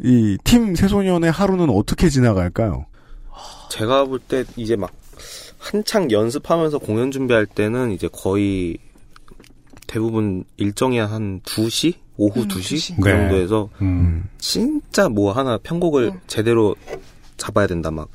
[0.02, 2.86] 이 팀 새소년의 하루는 어떻게 지나갈까요?
[3.70, 4.92] 제가 볼 때 이제 막
[5.58, 8.76] 한창 연습하면서 공연 준비할 때는 이제 거의
[9.86, 11.94] 대부분 일정이 한 2시?
[12.16, 12.60] 오후 음, 2시?
[12.96, 13.00] 2시.
[13.02, 13.16] 그 네.
[13.16, 14.24] 정도에서 음.
[14.38, 16.20] 진짜 뭐 하나 편곡을 어.
[16.26, 16.76] 제대로
[17.36, 18.08] 잡아야 된다 막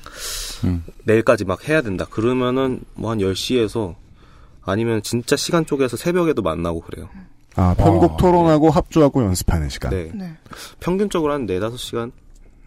[0.64, 0.82] 음.
[1.04, 3.94] 내일까지 막 해야 된다 그러면은 뭐 한 10시에서
[4.62, 7.08] 아니면 진짜 시간 쪼개서 새벽에도 만나고 그래요
[7.56, 9.90] 아, 편곡 어, 토론하고 합주하고 연습하는 시간.
[9.90, 10.32] 네 네.
[10.78, 12.12] 평균적으로 한 4, 5시간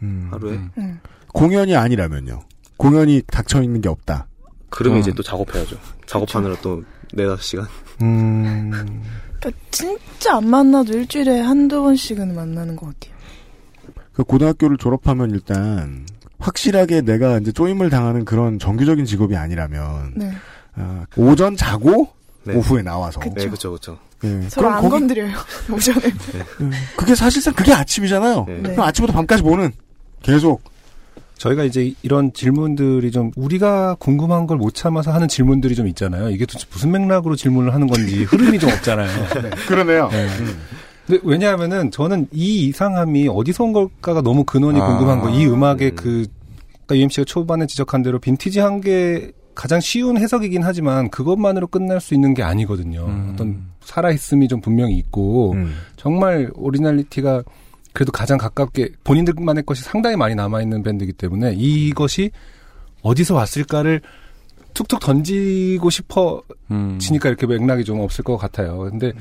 [0.01, 0.27] 음.
[0.31, 0.99] 하루에 음.
[1.33, 2.41] 공연이 아니라면요.
[2.77, 4.27] 공연이 닥쳐 있는 게 없다.
[4.69, 5.01] 그러면 음.
[5.01, 6.83] 이제 또 작업해야죠 작업하느라 또
[7.15, 7.67] 4, 5시간
[8.01, 8.71] 음.
[9.39, 13.13] 그러니까 진짜 안 만나도 일주일에 한두 번씩은 만나는 것 같아요.
[14.13, 16.05] 그 고등학교를 졸업하면 일단
[16.39, 20.31] 확실하게 내가 이제 쪼임을 당하는 그런 정규적인 직업이 아니라면 네.
[20.75, 22.09] 아, 오전 자고
[22.45, 22.55] 네.
[22.55, 23.33] 오후에 나와서 그쵸.
[23.35, 24.41] 네 그쵸 그쵸 예.
[24.49, 25.31] 서로 그럼 안 거기- 건드려요.
[25.71, 25.99] 오전에.
[26.61, 28.45] 음, 그게 사실상 그게 아침이잖아요.
[28.47, 28.53] 네.
[28.61, 28.69] 네.
[28.71, 29.71] 그럼 아침부터 밤까지 보는
[30.21, 30.61] 계속
[31.37, 36.29] 저희가 이제 이런 질문들이 좀 우리가 궁금한 걸 못 참아서 하는 질문들이 좀 있잖아요.
[36.29, 39.09] 이게 도대체 무슨 맥락으로 질문을 하는 건지 흐름이 좀 없잖아요.
[39.67, 40.07] 그러네요.
[40.09, 40.27] 네.
[41.05, 44.85] 근데 왜냐하면은 저는 이 이상함이 어디서 온 걸까가 너무 근원이 아.
[44.87, 45.37] 궁금한 거예요.
[45.37, 45.95] 이 음악의 음.
[45.97, 46.25] 그,
[46.85, 52.33] 아까 UMC가 초반에 지적한 대로 빈티지 한게 가장 쉬운 해석이긴 하지만 그것만으로 끝날 수 있는
[52.33, 53.05] 게 아니거든요.
[53.05, 53.31] 음.
[53.33, 55.73] 어떤 살아있음이 좀 분명히 있고 음.
[55.95, 57.43] 정말 originality가
[57.93, 62.31] 그래도 가장 가깝게 본인들만의 것이 상당히 많이 남아 있는 밴드이기 때문에 이것이
[63.03, 64.01] 어디서 왔을까를
[64.73, 66.41] 툭툭 던지고 싶어
[66.71, 66.97] 음.
[66.99, 68.79] 지니까 이렇게 맥락이 좀 없을 것 같아요.
[68.79, 69.11] 근데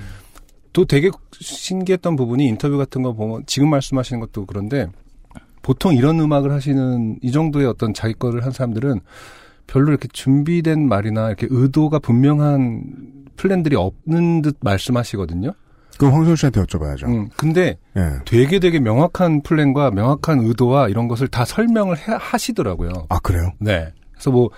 [0.72, 4.86] 또 되게 신기했던 부분이 인터뷰 같은 거 보면 지금 말씀하시는 것도 그런데
[5.60, 9.00] 보통 이런 음악을 하시는 이 정도의 어떤 자기 거를 한 사람들은
[9.72, 12.84] 별로 이렇게 준비된 말이나 이렇게 의도가 분명한
[13.36, 15.52] 플랜들이 없는 듯 말씀하시거든요.
[15.98, 17.08] 그럼 황선 씨한테 여쭤봐야죠.
[17.08, 18.02] 음, 근데 예.
[18.26, 22.90] 되게 되게 명확한 플랜과 명확한 의도와 이런 것을 다 설명을 해- 하시더라고요.
[23.08, 23.52] 아 그래요?
[23.58, 23.88] 네.
[24.12, 24.50] 그래서 뭐,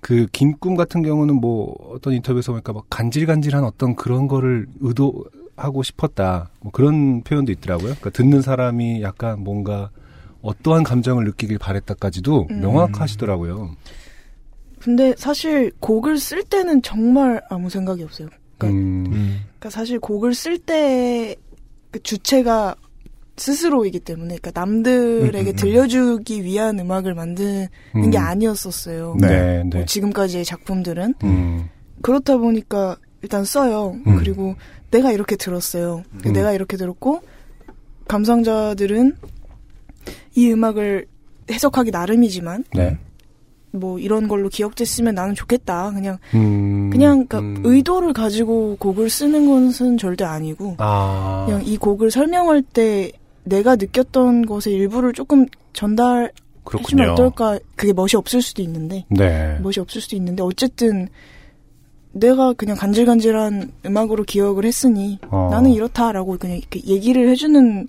[0.00, 6.50] 그, 긴꿈 같은 경우는 뭐, 어떤 인터뷰에서 보니까 막 간질간질한 어떤 그런 거를 의도하고 싶었다.
[6.60, 7.94] 뭐 그런 표현도 있더라고요.
[7.94, 9.90] 그러니까 듣는 사람이 약간 뭔가
[10.42, 12.60] 어떠한 감정을 느끼길 바랬다까지도 음.
[12.60, 13.70] 명확하시더라고요.
[14.86, 18.28] 근데 사실 곡을 쓸 때는 정말 아무 생각이 없어요.
[18.64, 19.04] 음,
[19.58, 21.36] 그러니까 사실 곡을 쓸 때
[21.96, 22.76] 그 주체가
[23.38, 25.56] 스스로이기 때문에 그러니까 남들에게 음, 음, 음.
[25.56, 28.10] 들려주기 위한 음악을 만드는 음.
[28.10, 29.16] 게 아니었었어요.
[29.20, 29.28] 네.
[29.28, 29.84] 네, 뭐 네.
[29.86, 31.68] 지금까지의 작품들은 음,
[32.02, 33.96] 그렇다 보니까 일단 써요.
[34.06, 34.16] 음.
[34.16, 34.56] 그리고
[34.90, 36.02] 내가 이렇게 들었어요.
[36.12, 36.32] 음.
[36.32, 37.20] 내가 이렇게 들었고
[38.08, 39.16] 감상자들은
[40.34, 41.06] 이 음악을
[41.50, 42.98] 해석하기 나름이지만 네.
[43.78, 45.92] 뭐 이런 걸로 기억됐으면 나는 좋겠다.
[45.92, 47.62] 그냥 음, 그냥 그러니까 음.
[47.64, 51.44] 의도를 가지고 곡을 쓰는 것은 절대 아니고 아.
[51.46, 53.12] 그냥 이 곡을 설명할 때
[53.44, 56.32] 내가 느꼈던 것의 일부를 조금 전달해주면
[56.64, 57.12] 그렇군요.
[57.12, 57.58] 어떨까?
[57.76, 59.58] 그게 멋이 없을 수도 있는데 네.
[59.62, 61.08] 멋이 없을 수도 있는데 어쨌든
[62.12, 65.48] 내가 그냥 간질간질한 음악으로 기억을 했으니 어.
[65.50, 67.86] 나는 이렇다라고 그냥 이렇게 얘기를 해주는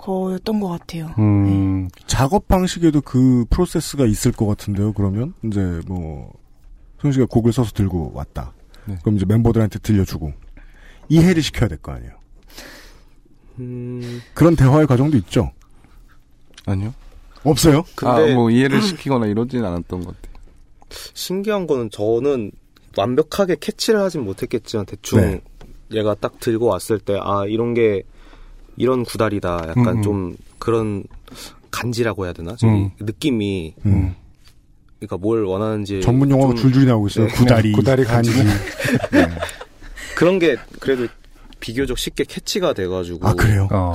[0.00, 1.14] 거였던 것 같아요.
[1.18, 4.94] 음, 작업 방식에도 그 프로세스가 있을 것 같은데요.
[4.94, 6.32] 그러면 이제 뭐
[7.00, 8.54] 소영 씨가 곡을 써서 들고 왔다.
[8.86, 8.96] 네.
[9.02, 10.32] 그럼 이제 멤버들한테 들려주고
[11.10, 12.12] 이해를 시켜야 될 거 아니에요.
[13.58, 15.50] 음, 그런 대화의 과정도 있죠.
[16.66, 16.94] 아니요.
[17.44, 17.84] 없어요?
[17.94, 20.34] 근데 아, 뭐 이해를 시키거나 이러진 않았던 것 같아요.
[21.14, 22.52] 신기한 거는 저는
[22.96, 25.40] 완벽하게 캐치를 하진 못했겠지만 대충 네.
[25.92, 28.02] 얘가 딱 들고 왔을 때 아 이런 게
[28.80, 30.02] 이런 구달이다 약간 음, 음.
[30.02, 31.04] 좀 그런
[31.70, 32.90] 간지라고 해야 되나 좀 음.
[32.98, 34.14] 느낌이 음.
[34.98, 37.26] 그러니까 뭘 원하는지 전문 용어가 좀 줄줄이 나오고 있어요.
[37.26, 37.32] 네.
[37.34, 38.32] 구다리, 구다리 간지.
[39.12, 39.28] 네.
[40.16, 41.06] 그런 게 그래도
[41.60, 43.68] 비교적 쉽게 캐치가 돼가지고 아 그래요?
[43.70, 43.94] 어,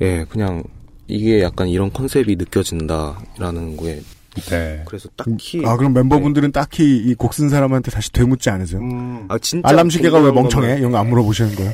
[0.00, 0.62] 예 그냥
[1.06, 4.00] 이게 약간 이런 컨셉이 느껴진다라는 거에
[4.50, 4.82] 네.
[4.86, 8.80] 그래서 딱히 아 그럼 멤버분들은 딱히 이 곡 쓴 사람한테 다시 되묻지 않으세요?
[8.80, 10.78] 음, 아 진짜 알람 시계가 왜 멍청해?
[10.78, 11.72] 이런 거 안 물어보시는 거예요?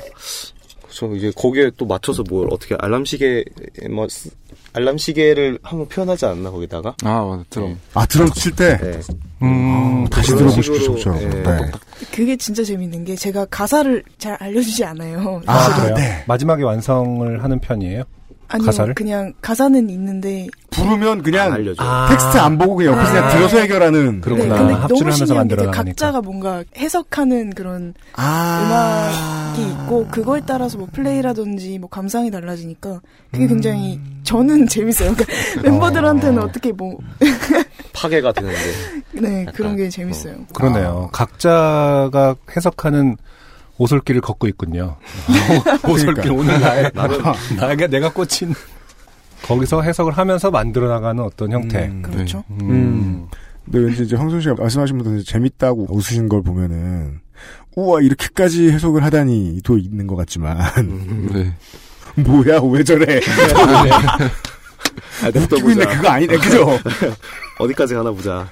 [0.94, 3.44] 저 이제 거기에 또 맞춰서 뭘 어떻게 알람 시계
[3.90, 4.30] 뭐 쓰-
[4.72, 7.44] 알람 시계를 한번 표현하지 않나 거기다가 아, 맞아.
[7.50, 7.78] 드럼.
[7.94, 9.00] 아 드럼 칠때 네.
[9.42, 10.96] 음, 다시 그런 들어보십시오.
[10.96, 11.22] 식으로, 그렇죠.
[11.38, 11.42] 예.
[11.42, 11.70] 네.
[12.12, 15.42] 그게 진짜 재밌는 게 제가 가사를 잘 알려주지 않아요.
[15.46, 15.94] 아, 아, 그래요?
[15.96, 16.24] 네.
[16.26, 18.04] 마지막에 완성을 하는 편이에요?
[18.48, 18.94] 아니요, 가사를?
[18.94, 21.82] 그냥 가사는 있는데 부르면 안 그냥 알려줘.
[22.08, 23.28] 텍스트 안 보고 그냥 옆에서 그냥 아.
[23.36, 24.54] 들어서 해결하는 그렇구나.
[24.54, 25.94] 네, 근데 합주를 너무 하면서 신기한 게 이제 만들어 나가니까.
[25.94, 33.00] 각자가 뭔가 해석하는 그런 아 음악이 있고 그거에 따라서 뭐 플레이라든지 뭐 감상이 달라지니까
[33.32, 33.48] 그게 음.
[33.48, 35.14] 굉장히 저는 재밌어요.
[35.14, 36.98] 그러니까 멤버들한테는 어떻게 뭐
[37.92, 38.58] 파괴가 되는데
[39.12, 40.34] 네, 그런 게 재밌어요.
[40.54, 41.08] 그러네요.
[41.12, 43.16] 각자가 해석하는
[43.78, 44.96] 오솔길을 걷고 있군요.
[45.88, 46.90] 오솔길 오늘 나의
[47.56, 48.54] 나에게 내가 꽂힌
[49.42, 51.86] 거기서 해석을 하면서 만들어 나가는 어떤 형태.
[51.86, 52.02] 음.
[52.02, 52.44] 그렇죠.
[52.50, 53.28] 음.
[53.64, 57.20] 근데 왠지 이제 황선 씨가 말씀하신 분들 재밌다고 웃으신 걸 보면은
[57.76, 60.56] 우와 이렇게까지 해석을 하다니 또 있는 것 같지만
[61.32, 61.52] 네.
[62.22, 63.20] 뭐야 왜 저래
[65.22, 65.84] 아, 웃기고 있네.
[65.86, 66.78] 그거 아니네 그죠?
[67.58, 68.48] 어디까지 가나 보자.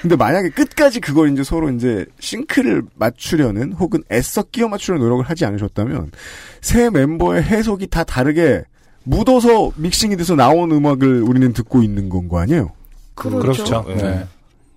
[0.00, 5.44] 근데 만약에 끝까지 그걸 이제 서로 이제 싱크를 맞추려는 혹은 애써 끼워 맞추려는 노력을 하지
[5.44, 6.12] 않으셨다면
[6.60, 8.62] 새 멤버의 해석이 다 다르게
[9.04, 12.70] 묻어서 믹싱이 돼서 나온 음악을 우리는 듣고 있는 건 거 아니에요?
[13.14, 13.40] 그렇죠.
[13.40, 13.84] 그렇죠.
[13.88, 13.94] 네.
[14.02, 14.26] 네.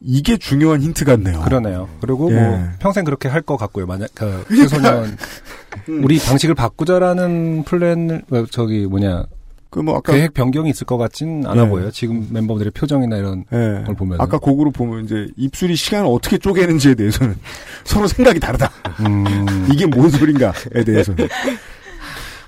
[0.04, 1.42] 이게 중요한 힌트 같네요.
[1.42, 1.88] 그러네요.
[2.02, 2.36] 그리고 예.
[2.36, 3.86] 뭐 평생 그렇게 할 것 같고요.
[3.86, 5.16] 만약 그 최소년
[5.88, 9.26] 우리 방식을 바꾸자라는 플랜을 어, 저기 뭐냐
[9.72, 11.68] 그 뭐 아까 계획 변경이 있을 것 같진 않아 예.
[11.70, 11.90] 보여요.
[11.92, 13.84] 지금 멤버들의 표정이나 이런 예.
[13.86, 17.36] 걸 보면 아까 곡으로 보면 이제 입술이 시간을 어떻게 쪼개는지에 대해서는
[17.86, 18.70] 서로 생각이 다르다.
[19.00, 21.28] 음, 이게 뭔 소린가에 대해서는.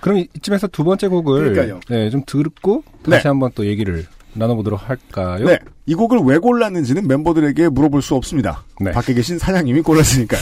[0.01, 1.79] 그럼 이- 이쯤에서 두 번째 곡을 그러니까요.
[1.89, 3.11] 네, 좀 듣고 네.
[3.15, 5.45] 다시 한번 또 얘기를 나눠보도록 할까요?
[5.45, 5.59] 네.
[5.85, 8.63] 이 곡을 왜 골랐는지는 멤버들에게 물어볼 수 없습니다.
[8.81, 8.91] 네.
[8.91, 10.41] 밖에 계신 사장님이 골랐으니까요.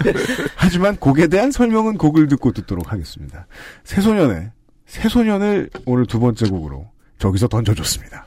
[0.56, 3.46] 하지만 곡에 대한 설명은 곡을 듣고 듣도록 하겠습니다.
[3.84, 4.50] 새소년의
[4.92, 6.86] 새소년을 오늘 두 번째 곡으로
[7.18, 8.26] 저기서 던져줬습니다.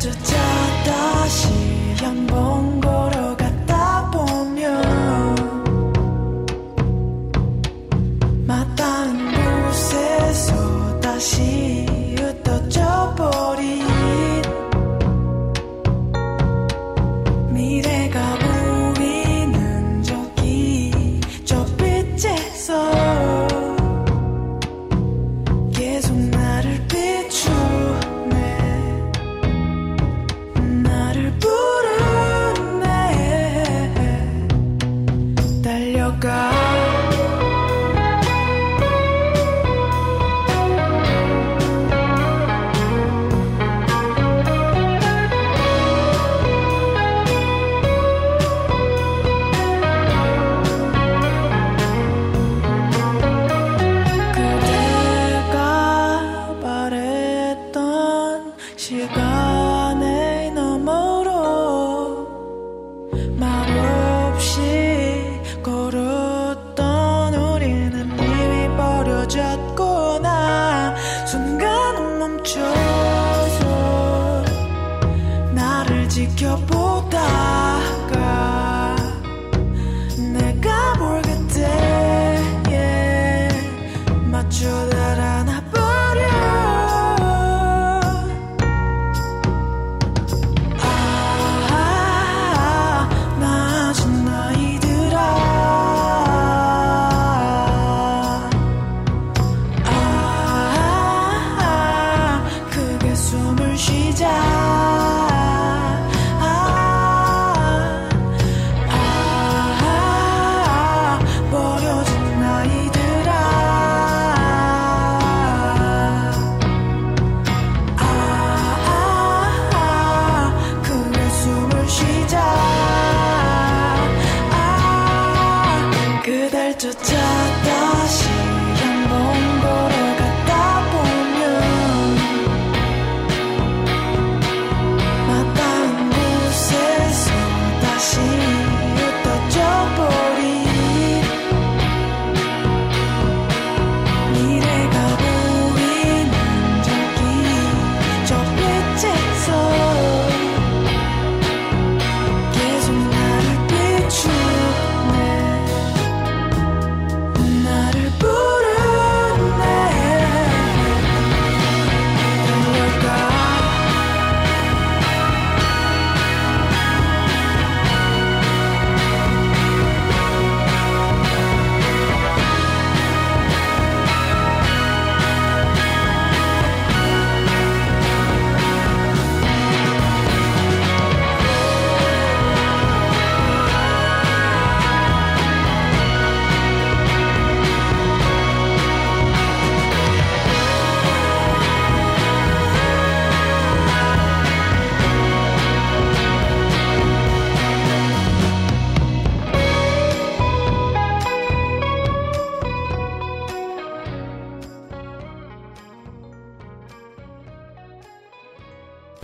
[0.00, 0.36] 这家
[0.84, 1.48] 大夕
[2.00, 2.77] 阳梦。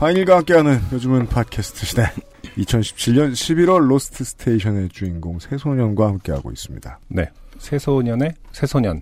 [0.04, 2.02] 바이닐과 함께하는 요즘은 팟캐스트 시대.
[2.58, 6.98] 2017년 11월 로스트 스테이션의 주인공 새소년과 함께하고 있습니다.
[7.08, 7.30] 네.
[7.56, 9.00] 새소년의 새소년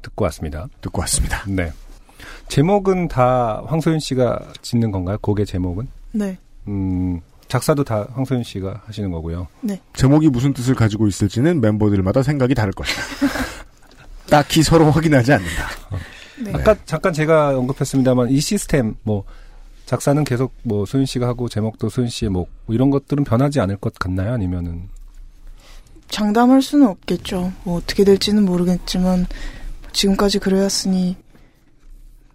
[0.00, 0.68] 듣고 왔습니다.
[0.80, 1.42] 듣고 왔습니다.
[1.48, 1.72] 네.
[2.46, 5.18] 제목은 다 황소윤 씨가 짓는 건가요?
[5.22, 5.88] 곡의 제목은?
[6.12, 6.38] 네.
[6.68, 9.48] 음, 작사도 다 황소윤 씨가 하시는 거고요.
[9.60, 9.80] 네.
[9.94, 13.02] 제목이 무슨 뜻을 가지고 있을지는 멤버들마다 생각이 다를 것이다.
[14.30, 15.68] 딱히 서로 확인하지 않는다.
[16.44, 16.52] 네.
[16.54, 19.24] 아까 잠깐 제가 언급했습니다만 이 시스템 뭐
[19.88, 23.78] 작사는 계속 뭐 소윤 씨가 하고 제목도 소윤 씨의 목 뭐 이런 것들은 변하지 않을
[23.78, 24.34] 것 같나요?
[24.34, 24.88] 아니면은
[26.10, 27.52] 장담할 수는 없겠죠.
[27.64, 29.26] 뭐 어떻게 될지는 모르겠지만
[29.92, 31.16] 지금까지 그래왔으니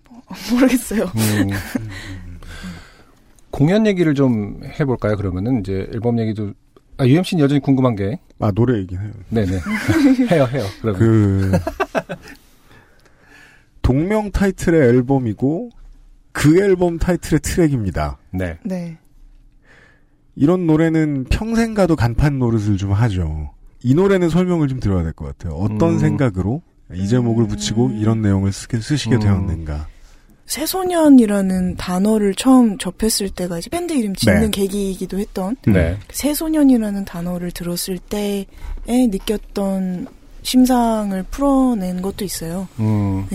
[0.10, 0.22] 뭐,
[0.52, 1.04] 모르겠어요.
[1.04, 1.50] 음,
[3.52, 5.16] 공연 얘기를 좀 해볼까요?
[5.16, 6.54] 그러면은 이제 앨범 얘기도
[6.98, 9.12] 아 UMC는 여전히 궁금한 게 아 노래 얘기 해요.
[9.30, 9.60] 네네
[10.32, 10.66] 해요 해요.
[10.82, 11.52] 그러면 그
[13.84, 15.70] 동명 타이틀의 앨범이고
[16.34, 18.18] 그 앨범 타이틀의 트랙입니다.
[18.32, 18.58] 네.
[18.66, 18.98] 네.
[20.36, 23.52] 이런 노래는 평생 가도 간판 노릇을 좀 하죠.
[23.84, 25.54] 이 노래는 설명을 좀 드려야 될 것 같아요.
[25.56, 26.00] 어떤 음.
[26.00, 26.62] 생각으로
[26.94, 29.20] 이 제목을 붙이고 이런 내용을 쓰게, 쓰시게 음.
[29.20, 29.88] 되었는가.
[30.46, 34.50] 새소년이라는 단어를 처음 접했을 때가 이제 밴드 이름 짓는 네.
[34.52, 35.98] 계기이기도 했던 네.
[36.12, 38.46] 새소년이라는 단어를 들었을 때에
[38.88, 40.08] 느꼈던
[40.42, 42.68] 심상을 풀어낸 것도 있어요.
[42.80, 43.26] 음,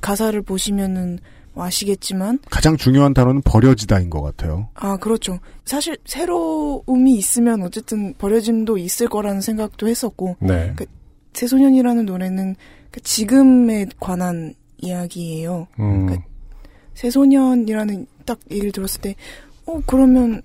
[0.00, 1.20] 가사를 보시면은 뭐
[1.54, 4.68] 아시겠지만 가장 중요한 단어는 버려지다인 것 같아요.
[4.74, 5.38] 아 그렇죠.
[5.64, 10.74] 사실 새로움이 있으면 어쨌든 버려짐도 있을 거라는 생각도 했었고 네.
[11.34, 12.56] 새소년이라는 노래는
[12.90, 15.66] 그 지금에 관한 이야기예요.
[15.78, 16.16] 음, 그-
[16.94, 19.14] 새소년이라는 딱 얘기를 들었을 때,
[19.66, 20.42] 어, 그러면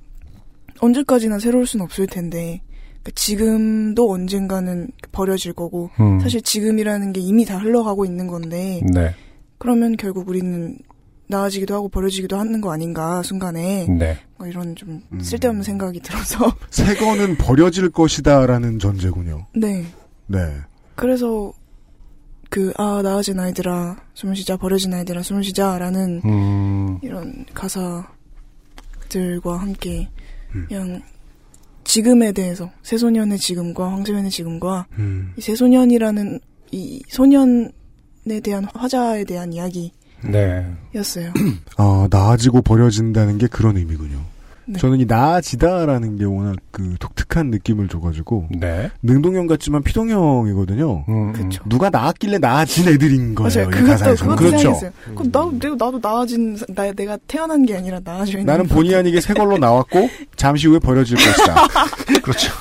[0.80, 2.62] 언제까지나 새로울 순 없을 텐데,
[3.04, 9.14] 그 지금도 언젠가는 버려질 거고, 음, 사실 지금이라는 게 이미 다 흘러가고 있는 건데, 네.
[9.58, 10.78] 그러면 결국 우리는
[11.28, 13.88] 나아지기도 하고 버려지기도 하는 거 아닌가, 순간에.
[13.88, 14.18] 네.
[14.38, 15.20] 뭐 이런 좀 음.
[15.20, 16.56] 쓸데없는 생각이 들어서.
[16.70, 19.48] 새 거는 버려질 것이다라는 전제군요.
[19.56, 19.86] 네.
[20.28, 20.56] 네.
[20.96, 21.52] 그래서,
[22.50, 28.08] 그, 아, 나아진 아이들아, 숨을 쉬자, 버려진 아이들아, 숨을 쉬자, 라는 음, 이런 가사들과
[29.58, 30.10] 함께
[30.54, 30.66] 음.
[30.68, 31.02] 그냥
[31.84, 35.34] 지금에 대해서 새소년의 지금과 황소년의 지금과 음.
[35.38, 36.40] 이 새소년이라는
[36.72, 39.92] 이 소년에 대한 화자에 대한 이야기를
[40.30, 40.66] 네.
[40.94, 41.34] 였어요.
[41.78, 44.20] 어, 나아지고 버려진다는 게 그런 의미군요.
[44.68, 44.80] 네.
[44.80, 48.90] 저는 이 나아지다라는 게 워낙 그 독특한 느낌을 줘가지고 네.
[49.04, 51.06] 능동형 같지만 피동형이거든요.
[51.08, 51.64] 음, 그쵸.
[51.68, 53.50] 누가 나았길래 나아진 애들인 거예요.
[53.54, 53.68] 맞아요.
[53.70, 54.36] 이 그것도 가사에서는.
[54.36, 54.58] 그것도 그렇죠.
[54.74, 54.92] 생각했어요.
[55.16, 58.46] 그럼 나도 내가 나도 나아진 사- 나 내가 태어난 게 아니라 나아져 있는.
[58.46, 61.68] 나는 본의 아니게 새 걸로 나왔고 잠시 후에 버려질 것이다.
[62.24, 62.52] 그렇죠.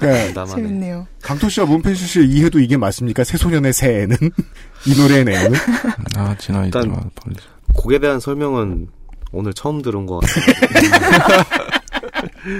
[0.00, 0.32] 네.
[0.46, 1.06] 재밌네요.
[1.22, 3.24] 강토 씨와 문펜수 씨의 이해도 이게 맞습니까?
[3.24, 4.16] 새소년의 새에는
[4.86, 5.52] 이 노래의 내용은
[6.16, 6.80] 아, 지나있다.
[6.80, 7.42] 일단- 벌리죠.
[7.74, 8.88] 곡에 대한 설명은
[9.32, 11.44] 오늘 처음 들은 것 같아요.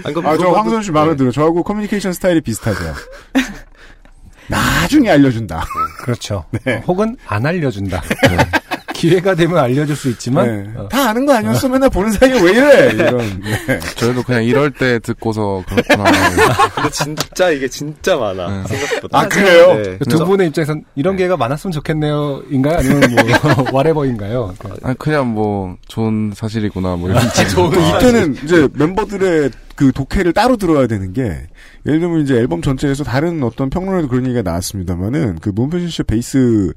[0.04, 1.16] 아니, 아, 저 황선 씨 마음에 네.
[1.16, 1.30] 들어.
[1.30, 2.94] 저하고 커뮤니케이션 스타일이 비슷하세요.
[4.48, 5.66] 나중에 알려준다.
[6.00, 6.44] 그렇죠.
[6.64, 6.76] 네.
[6.76, 8.02] 어, 혹은 안 알려준다.
[8.98, 10.70] 기회가 되면 알려줄 수 있지만 네.
[10.76, 11.68] 어, 다 아는 거 아니었어?
[11.68, 12.90] 맨날 보는 사이에 왜 이래?
[12.90, 13.18] 이런.
[13.68, 13.78] 네.
[13.94, 16.10] 저희도 그냥 이럴 때 듣고서 그렇구나.
[16.74, 18.62] 근데 진짜 이게 진짜 많아.
[18.62, 18.66] 네.
[18.66, 19.20] 생각보다.
[19.20, 19.76] 아, 그래요?
[19.76, 19.98] 네.
[19.98, 22.42] 두 분의 입장에선 이런 기회가 많았으면 좋겠네요.
[22.50, 22.78] 인가요?
[22.78, 24.54] 아니면 뭐 와레버인가요?
[24.82, 27.22] 아니, 그냥 뭐, 좋은 사실이구나, 뭐, 이런.
[27.70, 31.46] 그 이때는 이제 멤버들의 그 독해를 따로 들어야 되는 게
[31.86, 36.72] 예를 들면 이제 앨범 전체에서 다른 어떤 평론에도 그런 얘기가 나왔습니다만은 그 문팬시 씨의 베이스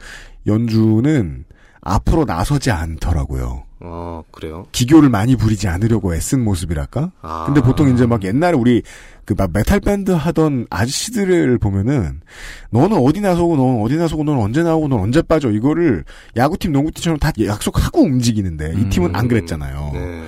[0.46, 1.46] 연주는
[1.82, 3.64] 앞으로 나서지 않더라고요.
[3.84, 4.68] 어, 그래요?
[4.72, 7.12] 기교를 많이 부리지 않으려고 애쓴 모습이랄까?
[7.22, 7.46] 아.
[7.48, 8.84] 근데 보통 이제 막 옛날에 우리
[9.26, 12.22] 그 막 메탈 밴드 하던 아저씨들을 보면은
[12.70, 16.04] 너는 어디 나서고 너는 어디 나서고 너는 언제 나오고 너는 언제 빠져 이거를
[16.36, 19.92] 야구팀 농구팀처럼 다 약속하고 움직이는데 이 팀은 안 그랬잖아요.
[19.94, 20.24] 네.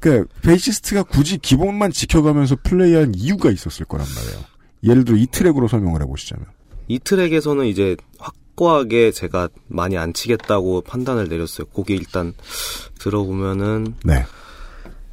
[0.00, 4.44] 그 베이시스트가 굳이 기본만 지켜가면서 플레이한 이유가 있었을 거란 말이에요.
[4.84, 6.46] 예를 들어 이 트랙으로 설명을 해보시자면.
[6.86, 11.68] 이 트랙에서는 이제 확고하게 제가 많이 안 치겠다고 판단을 내렸어요.
[11.68, 12.34] 곡이 일단
[12.98, 14.24] 들어보면은 네.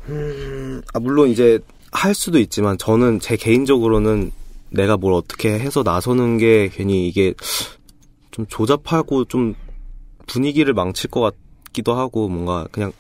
[0.10, 1.60] 음, 아, 물론 이제
[1.92, 4.32] 할 수도 있지만 저는 제 개인적으로는
[4.72, 7.36] 내가 뭘 어떻게 해서 나서는 게 괜히 이게
[8.32, 9.54] 좀 조잡하고 좀
[10.26, 11.36] 분위기를 망칠 것
[11.66, 12.94] 같기도 하고 뭔가 그냥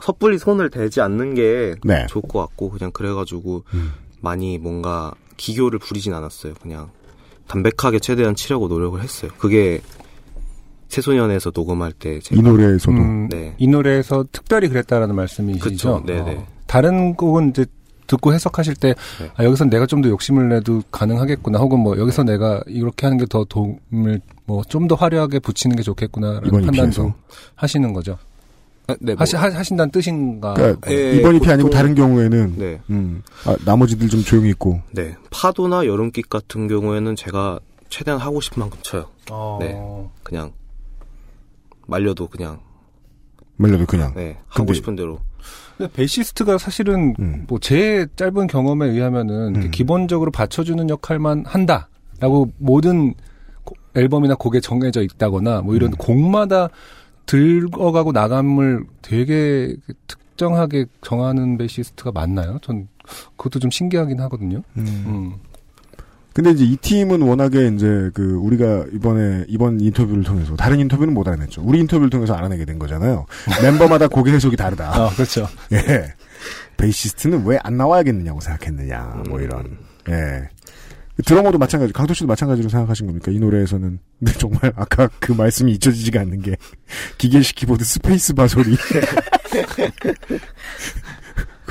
[0.00, 2.06] 섣불리 손을 대지 않는 게 네.
[2.08, 3.92] 좋을 것 같고 그냥 그래가지고 음.
[4.20, 6.54] 많이 뭔가 기교를 부리진 않았어요.
[6.60, 6.90] 그냥
[7.52, 9.30] 담백하게 최대한 치려고 노력을 했어요.
[9.38, 9.80] 그게
[10.88, 12.96] 새소년에서 녹음할 때 제가 이 노래에서도.
[12.96, 13.54] 음, 네.
[13.58, 15.64] 이 노래에서 특별히 그랬다라는 말씀이시죠?
[15.64, 16.34] 그쵸, 네네.
[16.36, 17.64] 어, 다른 곡은 이제
[18.06, 19.30] 듣고 해석하실 때 네.
[19.36, 21.58] 아, 여기서 내가 좀 더 욕심을 내도 가능하겠구나.
[21.58, 25.82] 혹은 뭐 여기서 내가 이렇게 하는 게 더 도움을 뭐 좀 더 화려하게 붙이는 게
[25.82, 27.14] 좋겠구나라는 판단도 EP에서.
[27.54, 28.18] 하시는 거죠.
[28.88, 30.54] 아, 네, 뭐, 하시, 하, 하신다는 뜻인가?
[30.54, 32.80] 그러니까 예, 이번 EP 아니고 다른 경우에는 네.
[32.90, 34.80] 음, 아, 나머지들 좀 조용히 있고.
[34.92, 35.14] 네.
[35.30, 39.06] 파도나 여름빛 같은 경우에는 제가 최대한 하고 싶은 만큼 쳐요.
[39.30, 39.78] 어, 네.
[40.22, 40.52] 그냥
[41.86, 42.60] 말려도 그냥
[43.56, 44.12] 말려도 그냥.
[44.14, 45.18] 네 하고 근데- 싶은 대로
[45.78, 47.44] 근데 베이시스트가 사실은 음.
[47.48, 49.70] 뭐제 짧은 경험에 의하면은 음.
[49.70, 53.14] 기본적으로 받쳐주는 역할만 한다라고 모든
[53.64, 55.96] 고- 앨범이나 곡에 정해져 있다거나 뭐 이런 음.
[55.98, 56.68] 곡마다
[57.26, 59.76] 들어가고 나감을 되게
[60.06, 62.58] 특정하게 정하는 베이시스트가 많나요?
[62.62, 62.88] 전
[63.36, 64.62] 그것도 좀 신기하긴 하거든요.
[64.76, 64.86] 음.
[65.06, 65.32] 음.
[66.34, 71.28] 근데 이제 이 팀은 워낙에 이제 그 우리가 이번에 이번 인터뷰를 통해서 다른 인터뷰는 못
[71.28, 71.60] 알아냈죠.
[71.62, 73.26] 우리 인터뷰를 통해서 알아내게 된 거잖아요.
[73.62, 74.94] 멤버마다 곡 해석이 다르다.
[74.94, 75.46] 아 그렇죠.
[75.72, 76.14] 예.
[76.78, 79.24] 베이시스트는 왜 안 나와야겠느냐고 생각했느냐.
[79.28, 79.76] 뭐 이런.
[80.08, 80.48] 예.
[81.24, 83.30] 드러머도 마찬가지, 강토 씨도 마찬가지로 생각하신 겁니까?
[83.30, 83.98] 이 노래에서는.
[84.18, 86.56] 근데 정말 아까 그 말씀이 잊혀지지가 않는 게
[87.18, 88.76] 기계식 키보드 스페이스바 소리.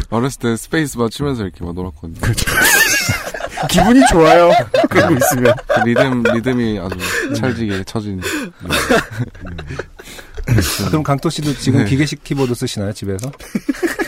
[0.09, 2.19] 어렸을 때 스페이스바 치면서 이렇게 막 놀았거든요.
[2.21, 2.51] 그렇죠.
[3.69, 4.51] 기분이 좋아요.
[4.89, 5.53] 그러고 있으면.
[5.67, 6.97] 그 리듬, 리듬이 아주
[7.35, 8.01] 찰지게 쳐
[10.61, 10.85] 진.
[10.87, 11.89] 그럼 강토 씨도 지금 네.
[11.89, 13.31] 기계식 키보드 쓰시나요 집에서?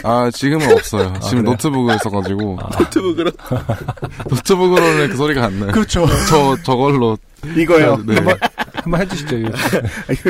[0.03, 1.13] 아, 지금은 없어요.
[1.21, 1.51] 지금 그래요?
[1.51, 2.59] 노트북을 써가지고.
[2.79, 3.31] 노트북으로
[4.29, 5.71] 노트북으로는 그 소리가 안 나요.
[5.71, 6.05] 그렇죠.
[6.29, 7.17] 저, 저걸로.
[7.55, 7.97] 이거요.
[8.05, 8.15] 네.
[8.15, 8.37] 한번
[8.73, 9.37] 한번 해주시죠.
[9.37, 9.49] 이거.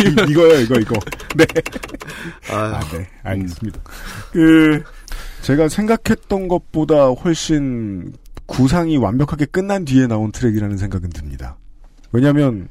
[0.00, 0.94] 이- 이거요, 이거, 이거.
[1.36, 1.44] 네.
[2.50, 3.06] 아, 아, 네.
[3.22, 3.80] 알겠습니다.
[4.32, 4.82] 그,
[5.42, 8.12] 제가 생각했던 것보다 훨씬
[8.46, 11.56] 구상이 완벽하게 끝난 뒤에 나온 트랙이라는 생각은 듭니다.
[12.12, 12.68] 왜냐면,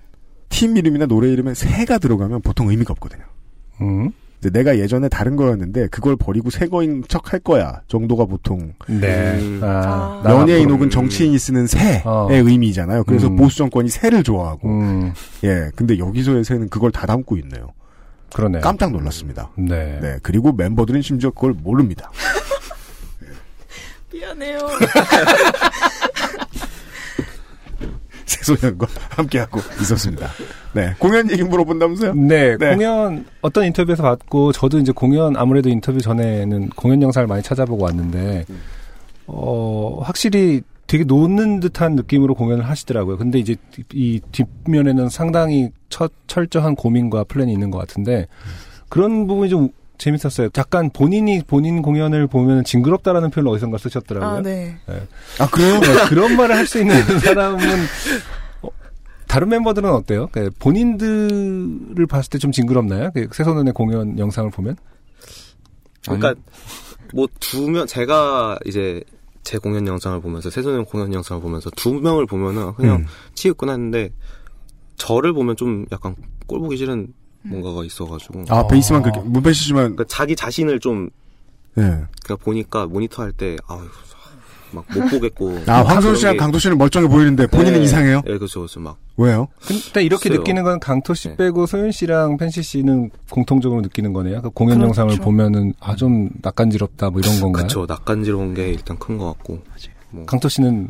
[0.55, 3.23] 팀 이름이나 노래 이름에 새가 들어가면 보통 의미가 없거든요.
[3.81, 4.11] 음.
[4.39, 7.81] 내가 예전에 다른 거였는데, 그걸 버리고 새 거인 척 할 거야.
[7.89, 9.37] 정도가 보통, 네.
[9.37, 9.59] 음.
[9.61, 10.31] 아, 아.
[10.31, 12.29] 연예인 혹은 정치인이 쓰는 새의 어.
[12.31, 13.03] 의미잖아요.
[13.03, 13.35] 그래서 음.
[13.35, 15.13] 보수 정권이 새를 좋아하고, 음.
[15.43, 15.71] 예.
[15.75, 17.73] 근데 여기서의 새는 그걸 다 담고 있네요.
[18.33, 18.61] 그러네요.
[18.61, 19.51] 깜짝 놀랐습니다.
[19.57, 19.99] 네.
[20.01, 20.17] 네.
[20.23, 22.09] 그리고 멤버들은 심지어 그걸 모릅니다.
[24.13, 24.59] 미안해요.
[28.45, 30.29] 새소년과 함께하고 있었습니다.
[30.73, 30.95] 네.
[30.99, 32.13] 공연 얘기 물어본다면서요?
[32.15, 32.75] 네, 네.
[32.75, 38.45] 공연 어떤 인터뷰에서 봤고 저도 이제 공연 아무래도 인터뷰 전에는 공연 영상을 많이 찾아보고 왔는데
[39.27, 43.17] 어 확실히 되게 놓는 듯한 느낌으로 공연을 하시더라고요.
[43.17, 43.55] 근데 이제
[43.93, 48.27] 이 뒷면에는 상당히 처, 철저한 고민과 플랜이 있는 것 같은데
[48.89, 50.49] 그런 부분이 좀 재밌었어요.
[50.57, 54.29] 약간 본인이 본인 공연을 보면 징그럽다라는 표현을 어디선가 쓰셨더라고요.
[54.37, 54.77] 아, 네.
[55.39, 55.79] 아 그래요?
[55.79, 57.59] 네, 그런 말을 할 수 있는 사람은
[58.63, 58.69] 어,
[59.27, 60.29] 다른 member들은 어때요?
[60.31, 63.11] 그 본인들을 봤을 때 좀 징그럽나요?
[63.13, 64.75] 그 새소년의 공연 영상을 보면?
[66.03, 66.35] 그러니까
[67.13, 69.01] 뭐 두 명 제가 이제
[69.43, 73.05] 제 공연 영상을 보면서 새소년 공연 영상을 보면서 두 명을 보면은 그냥 음.
[73.35, 74.09] 치겠구나 했는데
[74.97, 76.15] 저를 보면 좀 약간
[76.47, 77.13] 꼴 보기 싫은
[77.45, 81.09] 뭔가가 있어가지고 아 베이스만 그렇게 문배시지만 그러니까 자기 자신을 좀
[81.77, 81.81] 예.
[82.23, 83.79] 그러니까 보니까 모니터 할 때 아유
[84.71, 87.83] 막 못 보겠고 아 황선 그런 씨랑 게- 강도 씨는 멀쩡해 보이는데 본인은 네.
[87.85, 88.23] 이상해요?
[88.27, 88.79] 예, 그렇죠, 그렇죠.
[88.81, 89.47] 막 왜요?
[89.65, 90.39] 근데 이렇게 글쎄요.
[90.39, 91.35] 느끼는 건 강토 씨 네.
[91.37, 94.41] 빼고 소윤 씨랑 펜시 씨는 공통적으로 느끼는 거네요.
[94.41, 94.87] 그 공연 그렇죠.
[95.01, 97.63] 영상을 보면은 아 좀 낯간지럽다 뭐 이런 건가요?
[97.67, 99.61] 그쵸 낯간지러운 게 일단 큰 것 같고
[100.09, 100.89] 뭐 강토 씨는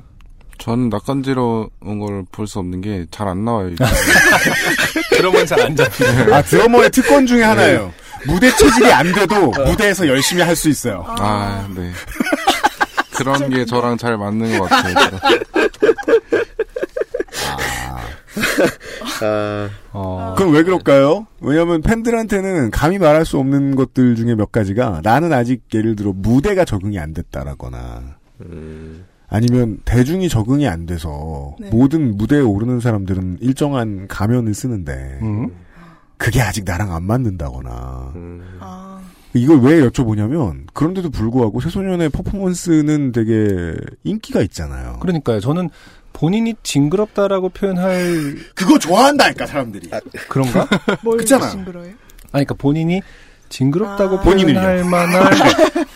[0.57, 1.69] 저는 낯간지러운
[1.99, 3.69] 걸 볼 수 없는 게 잘 안 나와요.
[3.69, 3.84] 이게.
[5.18, 6.34] 그러면 잘안 잡히네.
[6.34, 7.94] 아 드러머의 특권 중에 하나예요.
[8.27, 11.03] 무대 체질이 안 돼도 무대에서 열심히 할 수 있어요.
[11.07, 11.91] 아, 네.
[13.15, 14.95] 그런 게 저랑 잘 맞는 것 같아요.
[19.22, 21.26] 아, 어, 그럼 왜 그럴까요?
[21.40, 26.65] 왜냐하면 팬들한테는 감히 말할 수 없는 것들 중에 몇 가지가 나는 아직 예를 들어 무대가
[26.65, 28.02] 적응이 안 됐다라거나
[28.41, 29.06] 음,
[29.36, 31.70] 아니면 대중이 적응이 안 돼서 네.
[31.70, 35.49] 모든 무대에 오르는 사람들은 일정한 가면을 쓰는데 음.
[36.16, 38.57] 그게 아직 나랑 안 맞는다거나 음.
[38.62, 39.02] 아,
[39.34, 43.76] 이걸 왜 여쭤보냐면 그런데도 불구하고 새소년의 퍼포먼스는 되게
[44.06, 44.99] 인기가 있잖아요.
[45.02, 45.41] 그러니까요.
[45.41, 45.70] 저는
[46.14, 49.90] 본인이 징그럽다라고 표현할 그거 좋아한다니까 사람들이.
[50.30, 50.66] 그런가?
[51.03, 51.49] 뭘 그렇잖아.
[51.49, 51.84] 징그러요?
[51.84, 51.98] 아니,
[52.32, 53.02] 그러니까 본인이
[53.49, 54.22] 징그럽다고 아.
[54.22, 55.30] 표현할 만한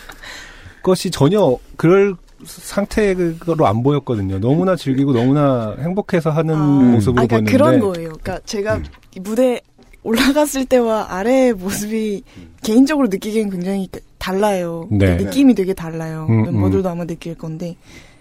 [0.82, 4.38] 것이 전혀 그럴 상태로 안 보였거든요.
[4.38, 6.58] 너무나 즐기고 너무나 행복해서 하는 아.
[6.58, 8.08] 모습으로 아, 그러니까 보였는데 그런 거예요.
[8.20, 8.84] 그러니까 제가 음.
[9.16, 9.60] 이 무대
[10.02, 12.22] 올라갔을 때와 아래의 모습이
[12.62, 14.86] 개인적으로 느끼기엔 굉장히 그- 달라요.
[14.90, 14.98] 네.
[14.98, 16.26] 그러니까 느낌이 되게 달라요.
[16.28, 17.76] 음, 멤버들도 아마 느낄 건데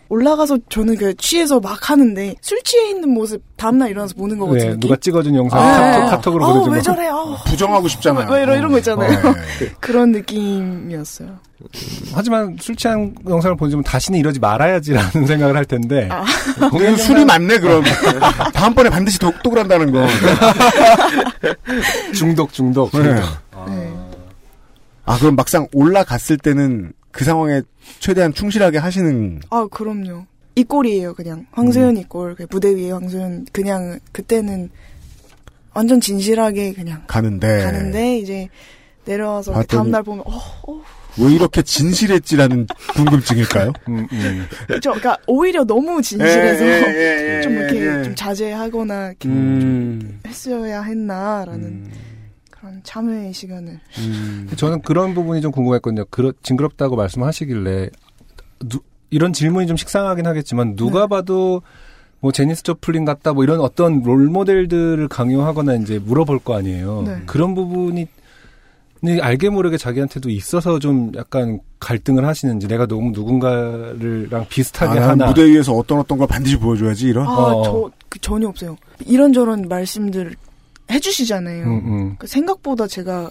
[0.10, 4.72] 올라가서 저는 그 취해서 막 하는데 술 취해 있는 모습 다음날 일어나서 보는 거 같은
[4.72, 4.80] 네.
[4.80, 6.84] 누가 찍어준 영상 아, 카톡, 카톡으로 어, 보내준 왜 거.
[6.84, 7.08] 저래?
[7.10, 7.38] 어.
[7.46, 8.32] 부정하고 싶잖아요.
[8.32, 9.10] 왜 이런 이런 거 있잖아요.
[9.20, 9.72] 어, 네.
[9.80, 11.30] 그런 느낌이었어요.
[12.14, 16.24] 하지만 술 취한 영상을 보여주면 다시는 이러지 말아야지라는 생각을 할 텐데 아.
[16.72, 17.84] 공연 술이 많네 그럼
[18.54, 20.08] 다음번에 반드시 독독을 한다는 거.
[22.16, 22.92] 중독 중독.
[22.92, 23.04] 네.
[23.04, 23.24] 중독.
[23.68, 23.94] 네.
[25.06, 27.62] 아 그럼 막상 올라갔을 때는 그 상황에
[28.00, 29.42] 최대한 충실하게 하시는.
[29.50, 30.26] 아 그럼요.
[30.56, 31.98] 이 꼴이에요 그냥 황소연 음.
[31.98, 32.34] 이 꼴.
[32.34, 34.70] 그 무대 위에 황소연 그냥 그때는
[35.74, 38.48] 완전 진실하게 그냥 가는데 가는데 이제
[39.04, 40.32] 내려와서 봤더니- 다음 날 보면 어,
[40.66, 40.82] 어
[41.18, 43.74] 왜 이렇게 진실했지라는 궁금증일까요?
[43.90, 44.48] 음, 음.
[44.68, 44.92] 그쵸.
[44.92, 48.04] 그러니까 오히려 너무 진실해서 예, 예, 예, 좀 예, 이렇게 예.
[48.04, 51.92] 좀 자제하거나 이렇게 음, 했어야 했나라는 음,
[52.60, 53.80] 그런 참회의 시간을.
[54.00, 54.50] 음.
[54.56, 56.06] 저는 그런 부분이 좀 궁금했거든요.
[56.10, 57.90] 그러, 징그럽다고 말씀하시길래
[58.68, 58.80] 누-
[59.10, 61.08] 이런 질문이 좀 식상하긴 하겠지만 누가 네.
[61.08, 61.62] 봐도
[62.20, 67.04] 뭐 제니스 조플린 같다 뭐 이런 어떤 롤 모델들을 강요하거나 이제 물어볼 거 아니에요.
[67.06, 67.22] 네.
[67.26, 68.08] 그런 부분이
[69.22, 75.28] 알게 모르게 자기한테도 있어서 좀 약간 갈등을 하시는지 내가 너무 누군가를랑 비슷하게 아, 난 하나
[75.28, 77.26] 무대 위에서 어떤 어떤 걸 반드시 보여줘야지 이런.
[77.26, 77.64] 아, 어.
[77.64, 78.76] 저 그 전혀 없어요.
[79.06, 80.36] 이런저런 말씀들
[80.92, 81.66] 해주시잖아요.
[81.66, 82.16] 음, 음.
[82.18, 83.30] 그 생각보다 제가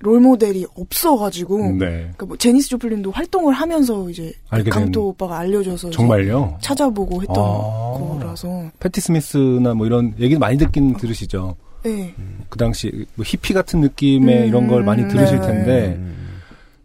[0.00, 1.72] 롤 모델이 없어가지고.
[1.72, 1.76] 네.
[1.86, 6.56] 그러니까 뭐 제니스 조플린도 활동을 하면서 이제 된- 강토 오빠가 알려줘서 정말요?
[6.62, 8.18] 찾아보고 했던 아.
[8.18, 8.70] 거라서.
[8.80, 11.54] 패티 스미스나 뭐 이런 얘기 많이 듣긴 들으시죠.
[11.82, 12.14] 네.
[12.48, 15.46] 그 당시 뭐 히피 같은 느낌의 음, 이런 걸 많이 들으실 네.
[15.46, 16.00] 텐데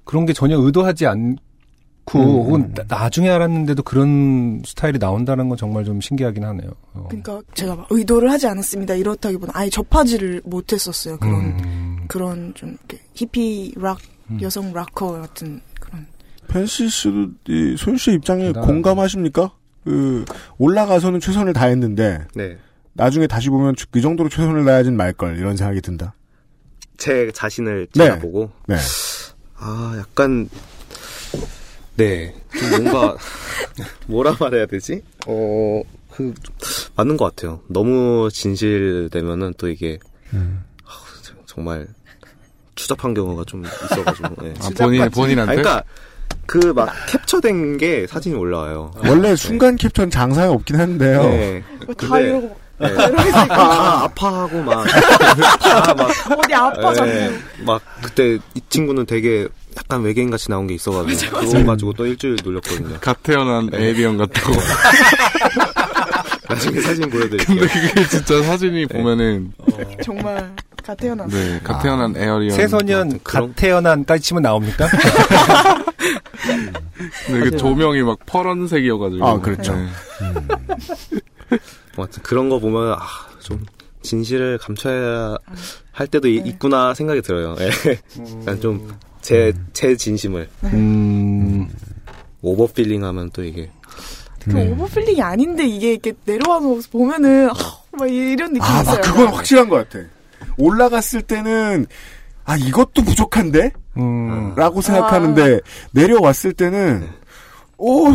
[0.04, 1.38] 그런 게 전혀 의도하지 않
[2.06, 2.74] 고 음, 혹은 음.
[2.76, 6.70] 나- 나중에 알았는데도 그런 스타일이 나온다는 건 정말 좀 신기하긴 하네요.
[6.94, 7.08] 어.
[7.10, 8.94] 그러니까 제가 막 의도를 하지 않았습니다.
[8.94, 11.18] 이렇다기보다 아예 접하지를 못했었어요.
[11.18, 12.06] 그런 음.
[12.08, 13.98] 그런 좀 이렇게 히피 락
[14.30, 14.38] 음.
[14.42, 16.06] 여성 락커 같은 그런.
[16.48, 18.72] 펜시 씨도 이 소윤 씨 입장에 대단하다.
[18.72, 19.52] 공감하십니까?
[19.84, 20.26] 그
[20.60, 22.58] 올라가서는 최선을 다했는데 네.
[22.94, 26.14] 나중에 다시 보면 그 정도로 최선을 다하진 말걸 이런 생각이 든다.
[26.98, 28.06] 제 자신을 네.
[28.10, 28.76] 찾아보고 네.
[29.58, 30.48] 아 약간
[31.98, 33.16] 네 좀 뭔가
[34.08, 35.02] 뭐라 말해야 되지?
[35.28, 35.82] 어
[36.16, 36.34] 그
[36.96, 37.60] 맞는 것 같아요.
[37.68, 40.00] 너무 진실되면은 또 이게
[40.34, 40.64] 음.
[40.86, 40.90] 아,
[41.22, 41.88] 저- 정말
[42.76, 44.42] 추잡한 경우가 좀 있어가지고.
[44.42, 44.54] 네.
[44.62, 45.52] 아, 본인, 본인한테?
[45.52, 45.84] 아니, 그러니까
[46.46, 48.92] 그 막 캡처된 게 사진이 올라와요.
[49.06, 51.22] 원래 순간 캡처는 장사에 없긴 한데요.
[51.24, 51.64] 네.
[51.98, 52.94] 다 이러고 네.
[53.48, 56.10] 다 아파하고 막, 다 막,
[56.40, 57.08] 어디 아파.
[57.08, 57.30] 예,
[57.66, 62.38] 막 그때 이 친구는 되게 약간 외계인 같이 나온 게 있어가지고 그거 가지고 또 일주일
[62.44, 62.98] 놀렸거든요.
[63.02, 64.54] 갓 태어난 alien 같다고.
[66.48, 67.58] 나중에 사진 보여드릴게요.
[67.60, 69.52] 근데 그게 진짜 사진이 보면은
[70.04, 71.36] 정말 갓 태어났어.
[71.36, 72.52] 네, 갓 태어난 alien.
[72.56, 74.88] 새소년 갓 태어난까지 치면 나옵니까?
[77.30, 79.26] 네, 그 조명이 막 파란색이어가지고.
[79.28, 79.74] 아, 그렇죠.
[79.76, 79.88] 네.
[81.96, 83.00] 뭐 하여튼 그런 거 보면 아,
[83.40, 83.64] 좀
[84.04, 85.36] 진실을 감춰야
[85.92, 87.56] 할 때도 이- 있구나 생각이 들어요.
[87.60, 87.70] 예.
[88.44, 88.94] 그냥 좀
[89.26, 91.68] 제 제 진심을 음.
[92.42, 93.70] overfeeling 하면 또 이게
[94.44, 97.54] 그 overfeeling이 아닌데 이게 이렇게 내려와서 보면은 아,
[97.92, 98.96] 막 이런 느낌이 아, 있어요.
[98.96, 100.06] 막 그건 확실한 것 같아.
[100.58, 101.88] 올라갔을 때는
[102.44, 103.72] 아 이것도 부족한데?
[103.98, 104.54] 음.
[104.56, 105.62] 라고 생각하는데
[105.92, 107.08] 내려왔을 때는
[107.78, 108.06] 오,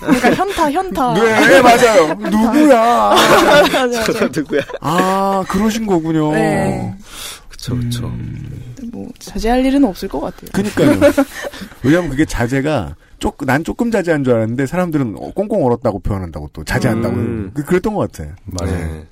[0.00, 1.14] 그러니까 현타 현타.
[1.14, 2.14] 네 맞아요.
[2.14, 2.78] 누구야?
[3.16, 4.28] 맞아, 맞아.
[4.32, 4.60] 누구야?
[4.80, 6.32] 아 그러신 거군요.
[6.32, 6.94] 네.
[7.70, 8.12] 그쵸 그쵸.
[8.92, 10.50] 뭐 자제할 일은 없을 것 같아요.
[10.52, 11.12] 그니까요.
[11.84, 16.64] 왜냐면 그게 자제가 조, 난 조금 자제한 줄 알았는데 사람들은 어, 꽁꽁 얼었다고 표현한다고 또
[16.64, 17.50] 자제한다고 음.
[17.54, 18.30] 그- 그랬던 것 같아.
[18.46, 18.72] 맞아요.
[18.76, 19.06] 네.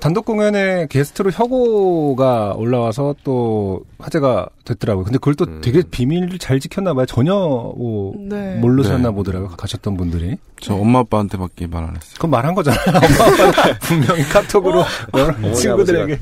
[0.00, 5.04] 단독 공연에 게스트로 혁오가 올라와서 또 화제가 됐더라고요.
[5.04, 5.60] 근데 그걸 또 음.
[5.62, 7.04] 되게 비밀을 잘 지켰나 봐요.
[7.04, 8.54] 전혀 뭐 네.
[8.56, 9.14] 모르셨나 네.
[9.14, 9.50] 보더라고요.
[9.50, 10.38] 가셨던 분들이.
[10.58, 12.14] 저 엄마 아빠한테밖에 말 안 했어요.
[12.14, 12.80] 그건 말한 거잖아요.
[12.88, 16.18] 엄마 아빠는 분명히 카톡으로 어머니, 친구들에게.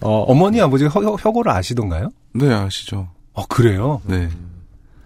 [0.00, 2.10] 어, 어머니 아버지가 혁, 혁오를 아시던가요?
[2.34, 3.08] 네, 아시죠.
[3.32, 4.00] 어, 그래요?
[4.04, 4.28] 네.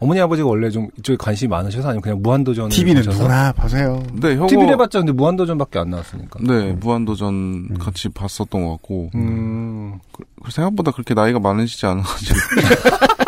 [0.00, 4.02] 어머니 아버지가 원래 좀 이쪽에 관심이 많으셔서 아니면 그냥 무한도전 TV는 누구나 봐세요.
[4.14, 4.48] 네, 혁오.
[4.48, 6.40] TV를 해봤자 근데 무한도전밖에 안 나왔으니까.
[6.42, 9.10] 네, 무한도전 같이 봤었던 것 같고.
[9.14, 12.36] 음, 그- 생각보다 그렇게 나이가 많으시지 않아가지고.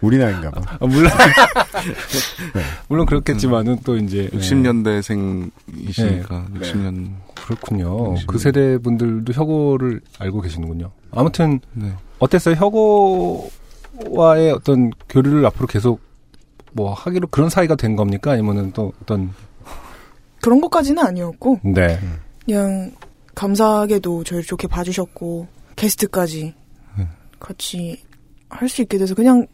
[0.00, 0.78] 우리 나이인가 봐.
[0.80, 1.10] 아, 물론
[2.88, 4.38] 물론 그렇겠지만은 또 이제 네.
[4.38, 6.46] 60년대생이시니까.
[6.52, 6.60] 네.
[6.60, 7.10] 60년.
[7.34, 8.12] 그렇군요.
[8.12, 8.26] 역시.
[8.26, 10.90] 그 세대 분들도 혁오를 알고 계시는군요.
[11.12, 11.92] 아무튼 네.
[12.18, 12.54] 어땠어요?
[12.56, 16.00] 혁오와의 어떤 교류를 앞으로 계속
[16.72, 18.32] 뭐 하기로 그런 사이가 된 겁니까?
[18.32, 19.32] 아니면은 또 어떤
[20.42, 21.98] 그런 것까지는 아니었고 네.
[22.44, 22.92] 그냥
[23.34, 25.46] 감사하게도 저희를 좋게 봐주셨고
[25.76, 26.54] 게스트까지
[26.98, 27.08] 네.
[27.38, 28.02] 같이
[28.48, 29.46] 할 수 있게 돼서 그냥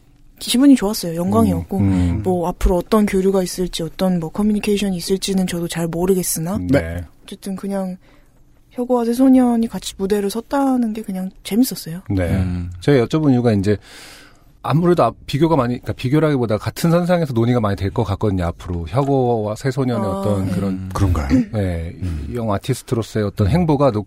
[0.42, 1.14] 기분이 좋았어요.
[1.16, 2.20] 영광이었고 음.
[2.24, 7.00] 뭐 앞으로 어떤 교류가 있을지 어떤 뭐 커뮤니케이션이 있을지는 저도 잘 모르겠으나 네.
[7.22, 7.96] 어쨌든 그냥
[8.70, 12.00] 혁오와 새소년이 같이 무대를 섰다는 게 그냥 재밌었어요.
[12.10, 12.30] 네.
[12.36, 12.70] 음.
[12.80, 13.76] 제가 여쭤본 이유가 이제
[14.62, 18.44] 아무래도 앞- 비교가 많이, 그러니까 비교라기보다 같은 선상에서 논의가 많이 될 것 같거든요.
[18.46, 20.52] 앞으로 혁오와 새소년의 아, 어떤 네.
[20.52, 21.28] 그런 그런가요?
[21.52, 21.96] 네,
[22.34, 24.06] young artist로서의 어떤 행보가 노-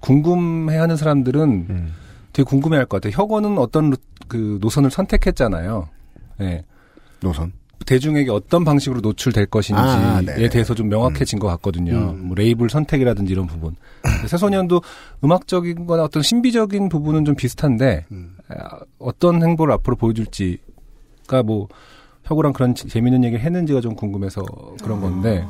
[0.00, 1.94] 궁금해하는 사람들은 음.
[2.32, 3.20] 되게 궁금해할 것 같아요.
[3.20, 3.96] 혁오는 어떤 루-
[4.28, 5.88] 그 노선을 선택했잖아요.
[6.38, 6.64] 네.
[7.20, 7.52] 노선.
[7.86, 10.48] 대중에게 어떤 방식으로 노출될 것인지에 아, 네.
[10.48, 12.10] 대해서 좀 명확해진 것 같거든요.
[12.10, 12.26] 음.
[12.26, 13.76] 뭐 레이블 선택이라든지 이런 부분.
[14.26, 14.82] 새소년도
[15.24, 18.36] 음악적인 거나 어떤 신비적인 부분은 좀 비슷한데 음.
[18.48, 21.68] 아, 어떤 행보를 앞으로 보여줄지가 뭐
[22.24, 24.42] 혁오랑 그런 지- 재밌는 얘기를 했는지가 좀 궁금해서
[24.82, 25.46] 그런 건데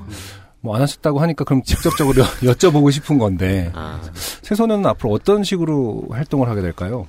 [0.60, 4.00] 뭐안 하셨다고 하니까 그럼 직접적으로 여쭤보고 싶은 건데 아,
[4.42, 7.06] 새소년은 앞으로 어떤 식으로 활동을 하게 될까요?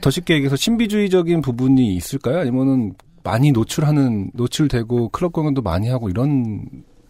[0.00, 2.38] 더 쉽게 얘기해서 신비주의적인 부분이 있을까요?
[2.38, 6.66] 아니면은 많이 노출하는 노출되고 클럽 공연도 많이 하고 이런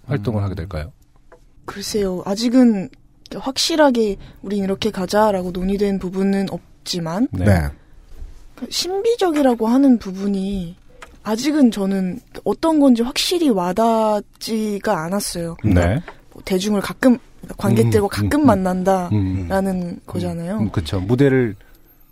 [0.06, 0.92] 활동을 하게 될까요?
[1.64, 2.88] 글쎄요, 아직은
[3.34, 7.68] 확실하게 우린 이렇게 가자라고 논의된 부분은 없지만 네.
[8.54, 10.76] 그 신비적이라고 하는 부분이
[11.22, 15.56] 아직은 저는 어떤 건지 확실히 와닿지가 않았어요.
[15.62, 16.00] 네.
[16.32, 17.18] 뭐 대중을 가끔
[17.56, 18.46] 관객들과 음, 가끔 음, 음.
[18.46, 20.00] 만난다라는 음.
[20.06, 20.58] 거잖아요.
[20.58, 21.00] 음, 그렇죠.
[21.00, 21.54] 무대를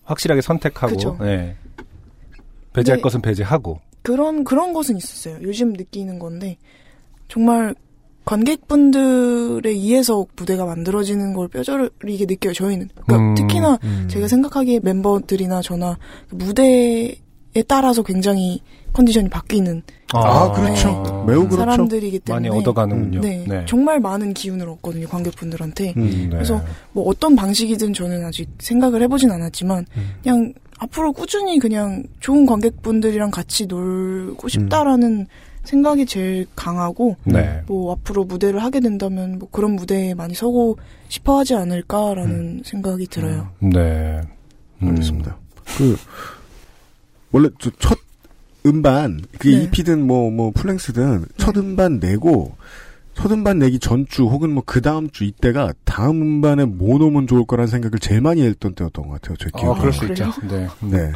[0.07, 1.17] 확실하게 선택하고 그쵸.
[1.21, 1.57] 네.
[2.73, 3.03] 배제할 네.
[3.03, 5.39] 것은 배제하고 그런 그런 것은 있었어요.
[5.43, 6.57] 요즘 느끼는 건데
[7.29, 7.75] 정말
[8.25, 12.53] 관객분들에 의해서 무대가 만들어지는 걸 뼈저리게 느껴요.
[12.53, 14.09] 저희는 그러니까 음, 특히나 음.
[14.09, 15.97] 제가 생각하기에 멤버들이나 저나
[16.31, 17.17] 무대에
[17.63, 18.61] 따라서 굉장히
[18.93, 21.25] 컨디션이 바뀌는 아, 그렇죠.
[21.27, 21.57] 매우 그렇죠.
[21.57, 23.21] 사람들이기 때문에 많이 얻어가는군요.
[23.21, 23.65] 네, 네.
[23.67, 25.95] 정말 많은 기운을 얻거든요 관객분들한테.
[25.97, 26.11] 음.
[26.25, 26.29] 네.
[26.31, 26.63] 그래서
[26.93, 30.11] 뭐 어떤 방식이든 저는 아직 생각을 해보진 않았지만 음.
[30.23, 35.27] 그냥 앞으로 꾸준히 그냥 좋은 관객분들이랑 같이 놀고 싶다라는
[35.65, 37.63] 생각이 제일 강하고 네.
[37.67, 40.79] 뭐 앞으로 무대를 하게 된다면 뭐 그런 무대에 많이 서고
[41.09, 43.49] 싶어 하지 않을까라는 생각이 들어요.
[43.59, 44.21] 네.
[44.83, 44.89] 음.
[44.89, 45.37] 알겠습니다.
[45.77, 45.97] 그
[47.37, 47.99] 원래 저첫
[48.65, 49.65] 음반 그 네.
[49.65, 52.57] EP든 뭐뭐 플랭스든 첫 음반 내고
[53.15, 57.45] 첫 음반 내기 전주 혹은 뭐 그 다음 주 이때가 다음 음반에 뭐 넣으면 좋을
[57.45, 59.37] 거라는 생각을 제일 많이 했던 때였던 것 같아요.
[59.37, 59.79] 제 아, 기억에.
[59.79, 60.07] 그럴 수?
[60.07, 60.33] 있죠.
[60.49, 60.67] 네.
[60.81, 61.13] 네.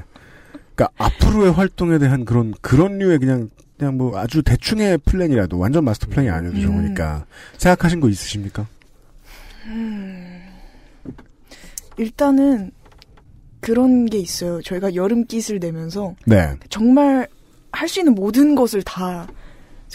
[0.75, 3.49] 그러니까 앞으로의 활동에 대한 그런 그런 류의 그냥
[3.79, 6.63] 그냥 뭐 아주 대충의 플랜이라도 완전 마스터 플랜이 아니어도 음.
[6.63, 7.25] 좋으니까
[7.57, 8.67] 생각하신 거 있으십니까?
[9.65, 10.43] 음,
[11.97, 12.73] 일단은
[13.61, 14.61] 그런 게 있어요.
[14.62, 16.55] 저희가 여름 깃을 내면서 네.
[16.69, 17.28] 정말
[17.73, 19.28] 할 수 있는 모든 것을 다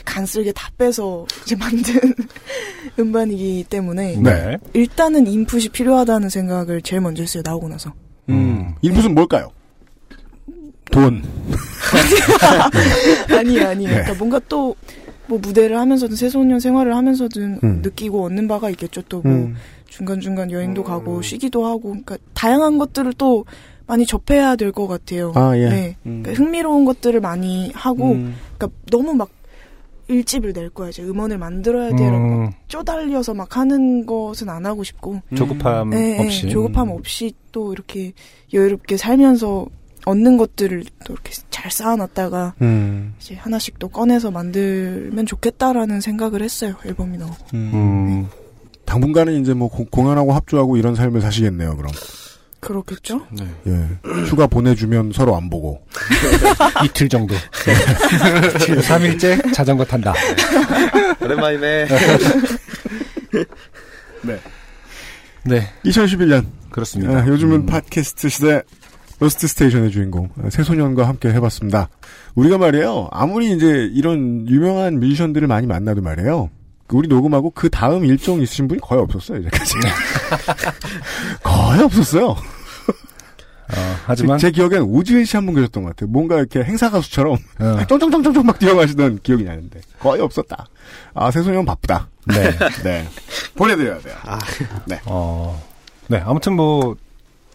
[0.06, 2.14] 간쓸게 다 빼서 이제 만든
[3.00, 4.58] 음반이기 때문에 네.
[4.74, 7.44] 일단은 인풋이 필요하다는 생각을 제일 먼저 했어요.
[7.46, 7.94] 나오고 나서.
[8.30, 8.74] 음.
[8.82, 9.52] 인풋은 뭘까요?
[10.92, 11.24] 돈.
[13.38, 13.86] 아니 아니.
[13.86, 13.92] 네.
[13.92, 14.76] 그러니까 뭔가 또
[15.28, 17.82] 뭐 무대를 하면서든 새소년 생활을 하면서든 음.
[17.84, 19.02] 느끼고 얻는 바가 있겠죠.
[19.04, 19.56] 또뭐 음.
[19.96, 21.90] 중간 중간 여행도 가고 쉬기도 하고.
[21.92, 23.46] 그러니까 다양한 것들을 또
[23.88, 25.32] 많이 접해야 될 것 같아요.
[25.36, 25.70] 아, 예.
[25.70, 25.96] 네.
[26.06, 26.22] 음.
[26.22, 28.12] 그러니까 흥미로운 것들을 많이 하고.
[28.12, 28.36] 음.
[28.58, 29.30] 그러니까 너무 막
[30.10, 30.90] 일집을 낼 거야.
[30.90, 35.22] 이제 음원을 만들어야 돼라고 음, 막 쪼달려서 막 하는 것은 안 하고 싶고.
[35.34, 36.44] 조급함 네, 없이.
[36.48, 38.12] 네, 조급함 없이 또 이렇게
[38.54, 39.66] 여유롭게 살면서
[40.06, 43.16] 얻는 것들을 또 이렇게 잘 쌓아놨다가 음.
[43.20, 46.76] 이제 하나씩 또 꺼내서 만들면 좋겠다라는 생각을 했어요.
[46.86, 47.36] 앨범이 나오고.
[47.54, 48.28] 음.
[48.86, 51.92] 당분간은 이제 뭐 고- 공연하고 합주하고 이런 삶을 사시겠네요, 그럼.
[52.60, 53.28] 그렇겠죠?
[53.32, 53.46] 네.
[53.68, 53.88] 예.
[54.26, 55.86] 휴가 보내주면 서로 안 보고.
[56.84, 57.36] 이틀 정도.
[58.56, 60.14] 3일째 자전거 탄다.
[61.22, 61.88] 오랜만이네.
[64.24, 64.40] 네.
[65.46, 65.62] 네.
[65.86, 66.46] 2011년.
[66.72, 67.20] 그렇습니다.
[67.20, 67.66] 아, 요즘은 음.
[67.68, 68.62] 팟캐스트 시대
[69.20, 71.90] 로스트 스테이션의 주인공 아, 새소년과 함께 해봤습니다.
[72.34, 73.08] 우리가 말이에요.
[73.12, 76.50] 아무리 이제 이런 유명한 뮤지션들을 많이 만나도 말이에요.
[76.92, 79.40] 우리 녹음하고 그 다음 일정 있으신 분이 거의 없었어요.
[79.40, 79.74] 이제까지.
[81.44, 82.28] 거의 없었어요.
[83.68, 86.10] 어, 하지만 제, 제 기억엔 오지은 씨 한 분 계셨던 것 같아요.
[86.12, 90.68] 뭔가 이렇게 행사 가수처럼 어, 쫑쫑쫑쫑쫑 막 뛰어가시던 기억이 나는데 거의 없었다.
[91.16, 92.08] 아 새소년 바쁘다.
[92.28, 92.52] 네.
[92.84, 93.08] 네.
[93.56, 94.16] 보내드려야 돼요.
[95.06, 95.60] 어,
[96.08, 96.22] 네.
[96.24, 96.96] 아무튼 뭐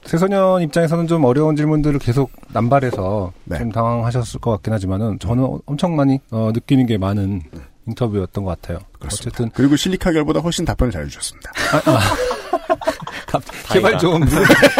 [0.04, 3.58] 새소년 입장에서는 좀 어려운 질문들을 계속 남발해서 네.
[3.58, 7.42] 좀 당황하셨을 것 같긴 하지만은 저는 엄청 많이 어, 느끼는 게 많은
[7.90, 8.78] 인터뷰였던 것 같아요.
[8.98, 9.28] 그렇습니다.
[9.28, 11.52] 어쨌든 그리고 실리카겔보다 훨씬 답변을 잘해주셨습니다.
[13.26, 13.42] 갑-
[13.72, 14.24] 제발 좀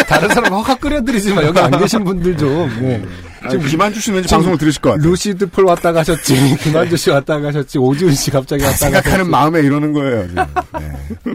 [0.09, 1.43] 다른 사람 확 끌어들이지 마.
[1.45, 2.69] 여기 안 계신 분들 좀.
[2.81, 3.03] 네.
[3.51, 5.09] 지금 김한주 씨는 방송을 들으실 것 같아요.
[5.11, 6.57] 루시드 폴 왔다 가셨지.
[6.63, 7.79] 김한주 씨 왔다 가셨지.
[7.79, 8.93] 오지은 씨 갑자기 왔다 가셨지.
[9.03, 10.27] 생각하는 마음에 이러는 거예요.
[10.35, 11.35] 네.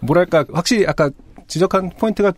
[0.00, 1.10] 뭐랄까 확실히 아까
[1.46, 2.32] 지적한 포인트가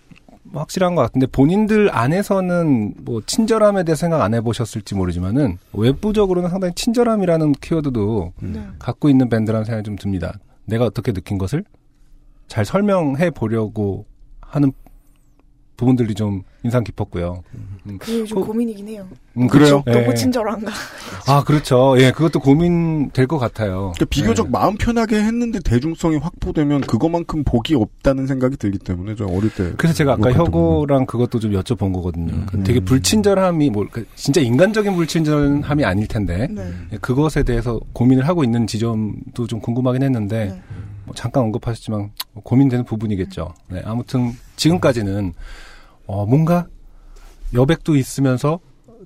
[0.60, 7.52] 확실한 것 같은데 본인들 안에서는 뭐 친절함에 대해 생각 안 해보셨을지 모르지만은 외부적으로는 상당히 친절함이라는
[7.52, 8.66] 키워드도 네.
[8.78, 10.38] 갖고 있는 밴드라는 생각이 좀 듭니다.
[10.64, 11.64] 내가 어떻게 느낀 것을
[12.48, 14.06] 잘 설명해 보려고
[14.40, 14.72] 하는
[15.76, 17.42] 부분들이 좀 인상 깊었고요.
[17.86, 17.98] 음.
[17.98, 19.06] 그게 좀 어, 고민이긴 해요.
[19.38, 19.82] 음, 그래요?
[19.82, 19.98] 그렇죠.
[20.00, 20.14] 너무 예.
[20.14, 20.72] 친절한가.
[21.28, 21.94] 아 그렇죠.
[21.98, 23.92] 예, 그것도 고민 될 것 같아요.
[23.94, 24.50] 그러니까 비교적 예.
[24.50, 29.94] 마음 편하게 했는데 대중성이 확보되면 그것만큼 복이 없다는 생각이 들기 때문에 저 어릴 때 그래서
[29.94, 32.32] 제가 아까 혁오랑 그것도 좀 여쭤본 거거든요.
[32.34, 32.46] 음.
[32.50, 36.72] 그 되게 불친절함이 뭐그 진짜 인간적인 불친절함이 아닐 텐데 네.
[36.92, 40.62] 예, 그것에 대해서 고민을 하고 있는 지점도 좀 궁금하긴 했는데 네.
[41.04, 42.10] 뭐 잠깐 언급하셨지만
[42.42, 43.54] 고민되는 부분이겠죠.
[43.70, 45.34] 네, 아무튼 지금까지는
[46.06, 46.66] 어, 뭔가
[47.54, 48.60] 여백도 있으면서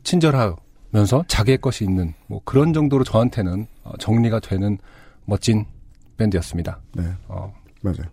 [0.05, 4.79] 친절하면서 자기의 것이 있는 뭐 그런 정도로 저한테는 어, 정리가 되는
[5.25, 5.65] 멋진
[6.17, 6.81] 밴드였습니다.
[6.95, 7.53] 네, 어,
[7.83, 8.09] 맞아요.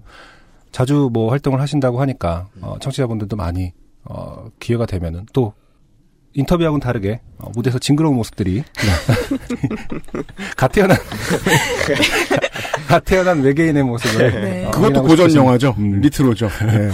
[0.72, 3.74] 자주 뭐 활동을 하신다고 하니까 어, 청취자분들도 많이
[4.04, 5.54] 어, 기회가 되면은 또
[6.34, 8.64] 인터뷰하고는 다르게 어, 무대에서 징그러운 모습들이
[10.56, 10.98] 갓 태어난
[12.88, 14.66] 갓 태어난 외계인의 모습을 네.
[14.66, 15.76] 어, 그것도 고전 싶으신- 영화죠.
[15.78, 16.48] 음, 리트로죠.
[16.66, 16.90] 네.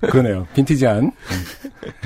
[0.00, 0.46] 그러네요.
[0.54, 1.10] 빈티지한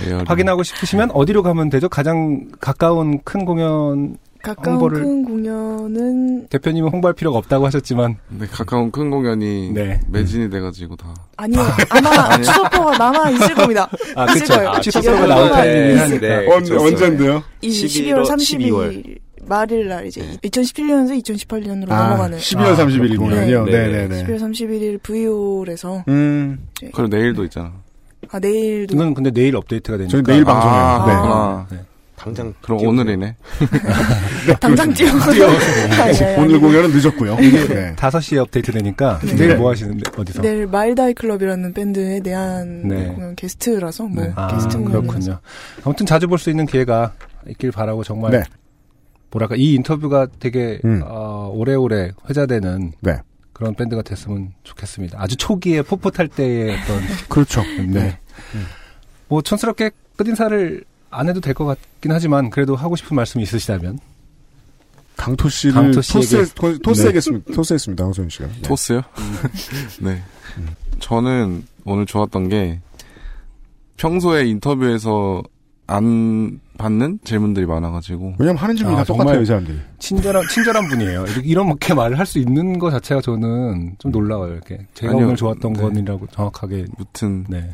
[0.07, 0.25] 에어리.
[0.27, 1.89] 확인하고 싶으시면 어디로 가면 되죠?
[1.89, 8.91] 가장 가까운 큰 공연 가까운 홍보를- 큰 공연은 대표님은 홍보할 필요가 없다고 하셨지만 네, 가까운
[8.91, 10.01] 큰 공연이 네.
[10.09, 11.15] 매진이 돼가지고 다.
[11.37, 11.61] 아니요.
[11.91, 13.89] 아마 취소표가 남아 있을 겁니다.
[14.17, 14.55] 아 그렇죠.
[14.55, 14.81] 거예요.
[14.81, 16.47] 취소표가 나올 타이밍이 네, 네.
[16.53, 16.65] 언.
[16.77, 17.43] 언젠데요?
[17.61, 19.19] 이 11월, 12월 12월.
[19.45, 23.19] 30일 말일 날 이제 2011년에서 2018년으로 아, 넘어가는 12월 아, 31일 그렇군요.
[23.19, 23.65] 공연이요.
[23.67, 24.09] 네, 네, 네.
[24.09, 24.27] 네, 네.
[24.27, 27.73] 12월 31일 VO에서 음, 그리고 내일도 있잖아.
[28.31, 30.79] 아 내일도 이건 근데 내일 업데이트가 되니까 저희 내일 방송해요.
[30.79, 31.77] 아, 네.
[31.77, 31.83] 네.
[32.17, 33.35] 당장 그럼 기억이 오늘이네.
[34.61, 35.11] 당장 뛰어.
[36.39, 37.35] 오늘 공연은 늦었고요.
[37.35, 37.97] 네.
[37.97, 39.35] 5시에 업데이트 되니까 네.
[39.35, 40.41] 내일 뭐 하시는데 어디서?
[40.41, 43.07] 내일 마일다이 클럽이라는 밴드의 내한 네.
[43.09, 44.33] 공연 게스트라서 뭐 네.
[44.37, 45.39] 아, 게스트 공연이라서 그렇군요.
[45.85, 47.13] 아무튼 자주 볼 수 있는 기회가
[47.49, 48.43] 있길 바라고 정말 네.
[49.33, 51.03] 뭐랄까 이 인터뷰가 되게 음.
[51.05, 53.19] 어, 오래오래 회자되는 네.
[53.53, 55.21] 그런 밴드가 됐으면 좋겠습니다.
[55.21, 57.63] 아주 초기에 풋풋할 때의 어떤 그렇죠.
[57.89, 58.19] 네.
[59.29, 63.99] 뭐 촌스럽게 끝 인사를 안 해도 될 것 같긴 하지만 그래도 하고 싶은 말씀이 있으시다면
[65.17, 66.27] 강토 씨를 강토 씨에게.
[66.27, 67.53] 토스, 토- 토스했습니다.
[67.55, 68.05] 토스했습니다.
[68.05, 68.47] 황소연 씨가.
[68.47, 68.63] 네.
[68.63, 69.03] 토스요?
[70.01, 70.23] 네.
[71.01, 72.81] 저는 오늘 좋았던 게
[73.97, 75.43] 평소에 인터뷰에서
[75.87, 78.35] 안 받는 질문들이 많아가지고.
[78.39, 79.79] 왜냐면 하는 질문이 아, 다 정말 똑같아요, 이 사람들이.
[79.99, 81.25] 친절한 친절한 분이에요.
[81.27, 84.53] 이렇게 이렇게 말을 할 수 있는 것 자체가 저는 좀 놀라워요.
[84.55, 85.27] 이렇게 제가 아니요.
[85.27, 85.81] 오늘 좋았던 네.
[85.83, 87.73] 건이라고 정확하게 무튼 네.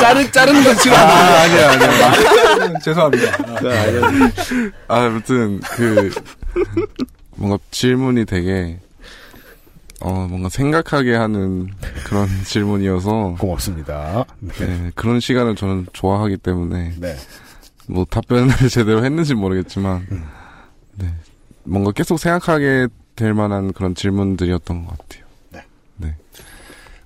[0.00, 1.00] 자르 자르는 건 지금 아,
[1.42, 2.78] 아니야, 아니야.
[2.80, 3.32] 죄송합니다.
[4.88, 6.10] 아, 아무튼 그
[7.36, 8.78] 뭔가 질문이 되게
[10.00, 11.68] 어 뭔가 생각하게 하는
[12.04, 14.24] 그런 질문이어서 고맙습니다.
[14.40, 17.16] 네, 그런 시간을 저는 좋아하기 때문에 네.
[17.88, 20.24] 뭐 답변을 제대로 했는지 모르겠지만 음.
[20.96, 21.12] 네
[21.64, 25.28] 뭔가 계속 생각하게 될 만한 그런 질문들이었던 것 같아요.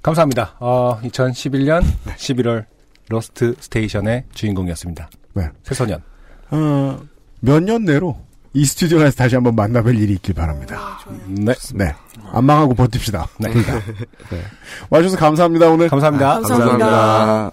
[0.03, 0.57] 감사합니다.
[0.59, 1.85] 어, 2011년
[2.17, 2.65] 11월
[3.09, 5.09] 러스트 스테이션의 주인공이었습니다.
[5.35, 5.49] 네.
[5.63, 6.03] 새소년.
[6.51, 7.01] 어,
[7.39, 8.19] 몇 년 내로
[8.55, 10.99] 이 스튜디오 안에서 다시 한번 만나뵐 일이 있길 바랍니다.
[11.27, 11.55] 네.
[11.75, 11.95] 네.
[12.33, 13.29] 안 망하고 버팁시다.
[13.41, 13.51] 네.
[13.51, 13.81] 둘 다.
[14.31, 14.43] 네.
[14.91, 15.89] 와주셔서 감사합니다, 오늘.
[15.89, 16.41] 감사합니다.
[16.41, 17.53] 감사합니다.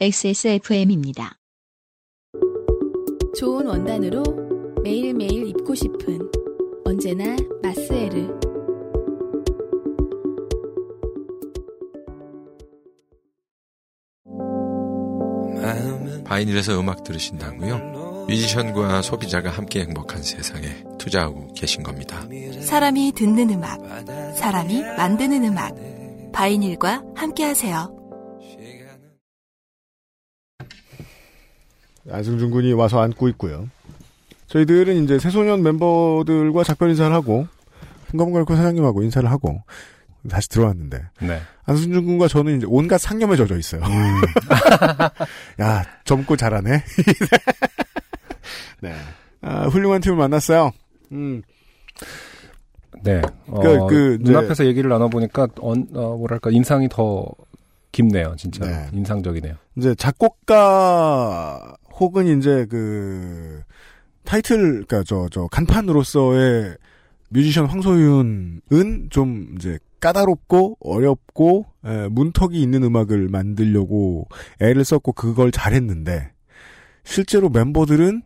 [0.00, 1.36] XSFM입니다.
[3.36, 4.22] 좋은 원단으로
[4.82, 6.18] 매일매일 입고 싶은
[6.84, 8.38] 언제나 마스에르.
[16.28, 17.97] 바이닐에서 음악 들으신다고요?
[18.28, 22.22] 뮤지션과 소비자가 함께 행복한 세상에 투자하고 계신 겁니다.
[22.60, 23.80] 사람이 듣는 음악,
[24.36, 25.74] 사람이 만드는 음악.
[26.32, 27.90] 바이닐과 함께 하세요.
[32.10, 33.68] 안승준 군이 와서 앉고 있고요.
[34.48, 37.46] 저희들은 이제 새소년 멤버들과 작별 인사를 하고
[38.10, 39.62] 한가문갈코 사장님하고 인사를 하고
[40.30, 41.40] 다시 들어왔는데 네.
[41.64, 43.82] 안승준 군과 저는 이제 온갖 상념에 젖어 있어요.
[45.60, 46.84] 야 젊고 잘하네.
[48.80, 48.94] 네.
[49.40, 50.72] 아, 훌륭한 팀을 만났어요.
[51.12, 51.42] 음.
[53.02, 53.20] 네.
[53.46, 57.26] 어, 그, 그, 이제- 눈앞에서 얘기를 나눠보니까, 언, 어, 뭐랄까, 인상이 더
[57.92, 58.66] 깊네요, 진짜.
[58.66, 58.88] 네.
[58.92, 59.54] 인상적이네요.
[59.76, 63.62] 이제 작곡가 혹은 이제 그
[64.24, 66.76] 타이틀 그러니까 저 저 간판으로서의
[67.30, 74.28] 뮤지션 황소윤은 좀 이제 까다롭고 어렵고 에, 문턱이 있는 음악을 만들려고
[74.60, 76.30] 애를 썼고 그걸 잘했는데
[77.04, 78.22] 실제로 멤버들은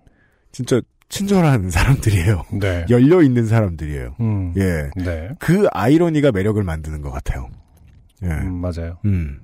[0.53, 2.45] 진짜 친절한 사람들이에요.
[2.61, 2.87] 네.
[2.89, 4.17] 열려 있는 사람들이에요.
[4.21, 4.55] 음.
[4.57, 4.91] 예.
[4.97, 5.31] 네.
[5.39, 7.49] 그 아이러니가 매력을 만드는 것 같아요.
[8.23, 8.29] 예.
[8.29, 8.99] 음, 맞아요.
[9.05, 9.41] 음.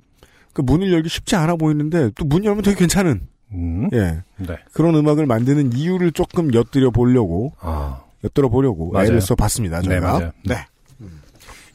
[0.53, 3.89] 그 문을 열기 쉽지 않아 보이는데 또 문 열면 되게 괜찮은 음.
[3.93, 4.21] 예.
[4.37, 4.57] 네.
[4.73, 8.01] 그런 음악을 만드는 이유를 조금 엿들여 보려고 아.
[8.23, 8.91] 엿들어 보려고.
[9.01, 9.79] 애를 써 봤습니다.
[9.81, 10.11] 네, 저희가.
[10.13, 10.31] 맞아요.
[10.45, 10.55] 네.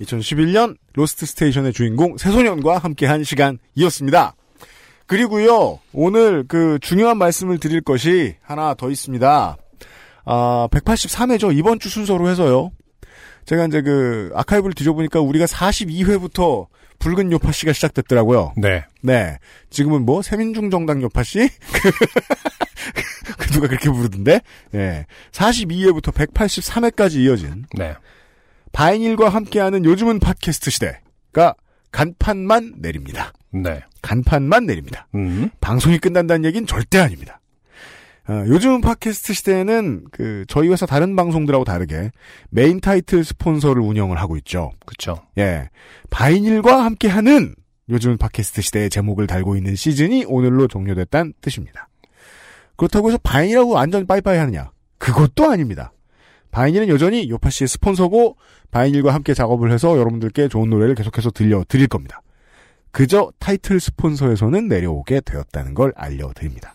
[0.01, 4.35] 2011년 로스트 스테이션의 주인공 새소년과 함께한 시간이었습니다.
[5.07, 9.57] 그리고요 오늘 그 중요한 말씀을 드릴 것이 하나 더 있습니다.
[10.27, 12.71] 아 183회죠 이번 주 순서로 해서요.
[13.45, 16.67] 제가 이제 그 아카이브를 뒤져보니까 우리가 42회부터
[16.99, 18.55] 붉은 요파 씨가 시작됐더라고요.
[18.57, 18.85] 네.
[19.03, 19.39] 네.
[19.69, 21.41] 지금은 뭐 세민중 정당 요파 씨?
[23.39, 24.41] 그 누가 그렇게 부르던데?
[24.75, 25.07] 예.
[25.33, 27.95] 42회부터 183회까지 이어진 네.
[28.73, 31.55] 바이닐과 함께하는 요즘은 팟캐스트 시대가
[31.93, 33.33] 간판만 내립니다.
[33.51, 33.83] 네.
[34.05, 35.09] 간판만 내립니다.
[35.15, 35.49] 음.
[35.63, 37.41] 방송이 끝난다는 얘기는 절대 아닙니다.
[38.29, 42.11] 어, 요즘은 팟캐스트 시대는 그 저희 회사 다른 방송들하고 다르게
[42.51, 44.73] 메인 타이틀 스폰서를 운영을 하고 있죠.
[44.85, 45.17] 그쵸.
[45.39, 45.69] 예.
[46.11, 47.55] 바이닐과 함께하는
[47.89, 51.89] 요즘은 팟캐스트 시대의 제목을 달고 있는 시즌이 오늘로 종료됐다는 뜻입니다.
[52.77, 54.71] 그렇다고 해서 바이닐하고 완전 빠이빠이 하느냐?
[54.99, 55.93] 그것도 아닙니다.
[56.51, 58.37] 바이닐은 여전히 요팟시의 스폰서고
[58.71, 62.23] 바이닐과 함께 작업을 해서 여러분들께 좋은 노래를 계속해서 들려 드릴 겁니다.
[62.95, 66.75] 그저 타이틀 스폰서에서는 내려오게 되었다는 걸 알려드립니다.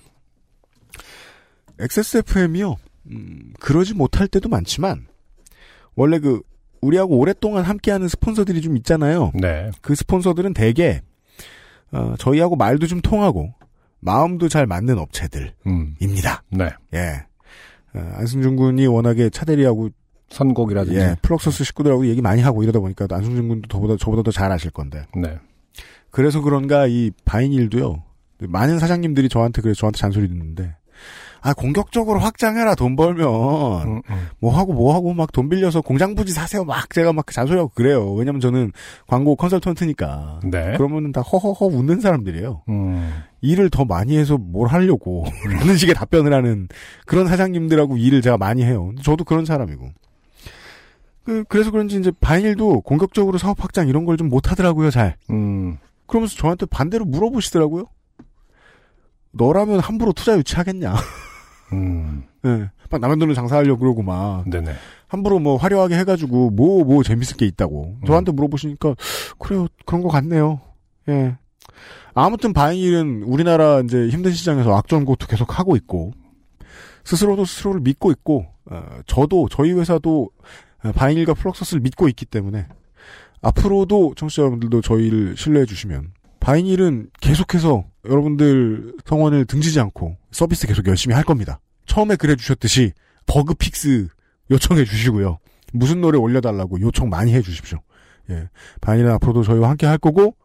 [1.80, 2.76] XSFM이요.
[3.12, 5.08] 음, 그러지 못할 때도 많지만
[5.96, 6.42] 원래 그
[6.82, 9.32] 우리하고 오랫동안 함께하는 스폰서들이 좀 있잖아요.
[9.34, 9.72] 네.
[9.82, 11.02] 그 스폰서들은 대개
[11.92, 13.54] 어, 저희하고 말도 좀 통하고
[14.02, 16.44] 마음도 잘 맞는 업체들입니다.
[16.54, 16.58] 음.
[16.58, 16.70] 네.
[16.96, 17.26] 예.
[17.98, 19.90] 어, 안승준 군이 워낙에 차대리하고
[20.28, 21.00] 선곡이라든지.
[21.00, 24.70] 예, 플럭서스 식구들하고 얘기 많이 하고 이러다 보니까 안승준 군도 저보다 저보다 더 잘 아실
[24.70, 25.06] 건데.
[25.16, 25.40] 네.
[26.12, 28.04] 그래서 그런가 이 바이닐도요.
[28.48, 30.76] 많은 사장님들이 저한테 그래서 저한테 잔소리 듣는데
[31.42, 33.28] 아 공격적으로 확장해라 돈 벌면
[33.88, 34.28] 음, 음.
[34.40, 38.12] 뭐 하고 뭐 하고 막 돈 빌려서 공장 부지 사세요 막 제가 막 잔소리하고 그래요.
[38.14, 38.72] 왜냐면 저는
[39.08, 40.42] 광고 컨설턴트니까.
[40.46, 40.74] 네.
[40.78, 42.64] 그러면은 다 허허허 웃는 사람들이에요.
[42.70, 43.14] 음.
[43.42, 46.68] 일을 더 많이 해서 뭘 하려고 라는 식의 답변을 하는
[47.06, 48.92] 그런 사장님들하고 일을 제가 많이 해요.
[49.02, 49.90] 저도 그런 사람이고.
[51.24, 55.16] 그, 그래서 그런지 이제 바인일도 공격적으로 사업 확장 이런 걸 좀 못하더라고요, 잘.
[55.30, 55.78] 음.
[56.10, 57.86] 그러면서 저한테 반대로 물어보시더라고요.
[59.32, 60.96] 너라면 함부로 투자 유치하겠냐.
[61.74, 62.24] 음.
[62.46, 62.70] 예.
[62.90, 64.50] 막 남의 돈을 장사하려고 그러고 막.
[64.50, 64.74] 네네.
[65.08, 67.98] 함부로 뭐 화려하게 해가지고 뭐, 뭐 재밌을 게 있다고.
[68.08, 68.96] 저한테 물어보시니까,
[69.38, 70.60] 그래요, 그런 것 같네요.
[71.08, 71.38] 예.
[72.16, 76.12] 아무튼 바이닐은 우리나라 이제 힘든 시장에서 악전고투 계속 하고 있고
[77.04, 80.30] 스스로도 스스로를 믿고 있고 어, 저도 저희 회사도
[80.84, 82.68] 어, 바이닐과 플럭서스를 믿고 있기 때문에
[83.42, 91.16] 앞으로도 청취자 여러분들도 저희를 신뢰해 주시면 바이닐은 계속해서 여러분들 성원을 등지지 않고 서비스 계속 열심히
[91.16, 91.60] 할 겁니다.
[91.86, 92.94] 처음에 그래 주셨듯이
[93.26, 94.08] bug fix
[94.52, 95.40] 요청해 주시고요.
[95.74, 97.80] 무슨 노래 올려달라고 요청 많이 해 주십시오.
[98.30, 98.50] 예.
[98.82, 100.36] 바이닐은 앞으로도 저희와 함께 할 거고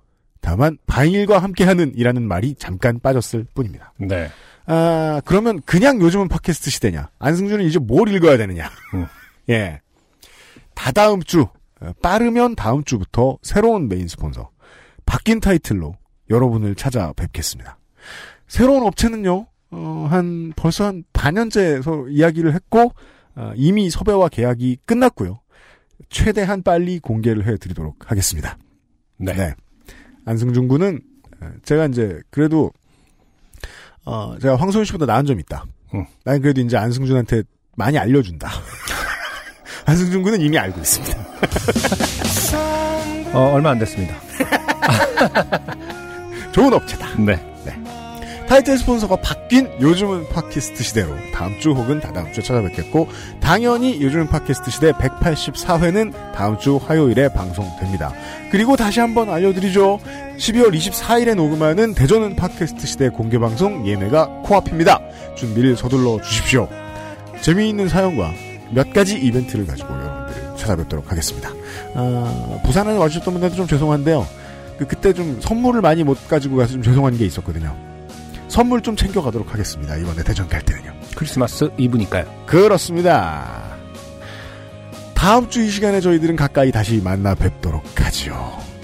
[0.40, 3.94] 다만 바이닐과 함께하는 이라는 말이 잠깐 빠졌을 뿐입니다.
[3.98, 4.28] 네.
[4.66, 7.10] 아 그러면 그냥 요즘은 팟캐스트 시대냐?
[7.18, 8.70] 안승준은 이제 뭘 읽어야 되느냐?
[8.94, 9.06] 음.
[9.48, 9.80] 예.
[10.74, 11.52] 다다음 주 어,
[12.02, 14.50] 빠르면 다음 주부터 새로운 메인 스폰서
[15.06, 15.96] 바뀐 타이틀로
[16.30, 17.78] 여러분을 찾아뵙겠습니다.
[18.46, 19.46] 새로운 업체는요.
[19.70, 22.92] 어, 한 벌써 한 반년째 서 이야기를 했고
[23.36, 25.40] 어, 이미 섭외와 계약이 끝났고요.
[26.08, 28.56] 최대한 빨리 공개를 해드리도록 하겠습니다.
[29.16, 29.54] 네.
[30.24, 31.00] 안승준 군은
[31.40, 32.72] 어, 제가 이제 그래도
[34.04, 35.64] 어, 제가 황소연 씨보다 나은 점이 있다.
[35.94, 36.04] 음.
[36.24, 37.42] 난 그래도 이제 안승준한테
[37.76, 38.48] 많이 알려준다.
[39.84, 41.18] 안승준 군은 이미 알고 있습니다.
[43.32, 44.14] 어, 얼마 안 됐습니다.
[46.52, 47.08] 좋은 업체다.
[47.18, 47.38] 네.
[48.46, 53.08] 타이틀 스폰서가 바뀐 요즘은 팟캐스트 시대로 다음 주 혹은 다다음 주에 찾아뵙겠고
[53.40, 58.12] 당연히 요즘은 팟캐스트 시대 184회는 다음 주 화요일에 방송됩니다.
[58.50, 59.98] 그리고 다시 한번 알려드리죠.
[60.36, 65.00] 12월 24일에 녹음하는 대전은 팟캐스트 시대 공개 방송 예매가 코앞입니다.
[65.36, 66.68] 준비를 서둘러 주십시오.
[67.40, 68.32] 재미있는 사연과
[68.72, 71.50] 몇 가지 이벤트를 가지고 여러분들을 찾아뵙도록 하겠습니다.
[71.94, 74.26] 아, 부산에 와주셨던 분들도 좀 죄송한데요.
[74.78, 77.76] 그, 그때 좀 선물을 많이 못 가지고 가서 좀 죄송한 게 있었거든요.
[78.48, 79.96] 선물 좀 챙겨가도록 하겠습니다.
[79.96, 80.92] 이번에 대전 갈 때는요.
[81.16, 82.24] 크리스마스 이브니까요.
[82.46, 83.62] 그렇습니다.
[85.14, 88.34] 다음 주 이 시간에 저희들은 가까이 다시 만나 뵙도록 하죠.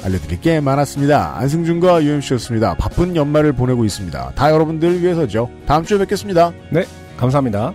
[0.02, 1.36] 알려드릴 게 많았습니다.
[1.36, 2.74] 안승준과 UMC였습니다.
[2.74, 4.32] 바쁜 연말을 보내고 있습니다.
[4.34, 5.50] 다 여러분들 위해서죠.
[5.66, 6.52] 다음 주에 뵙겠습니다.
[6.70, 6.86] 네,
[7.18, 7.74] 감사합니다.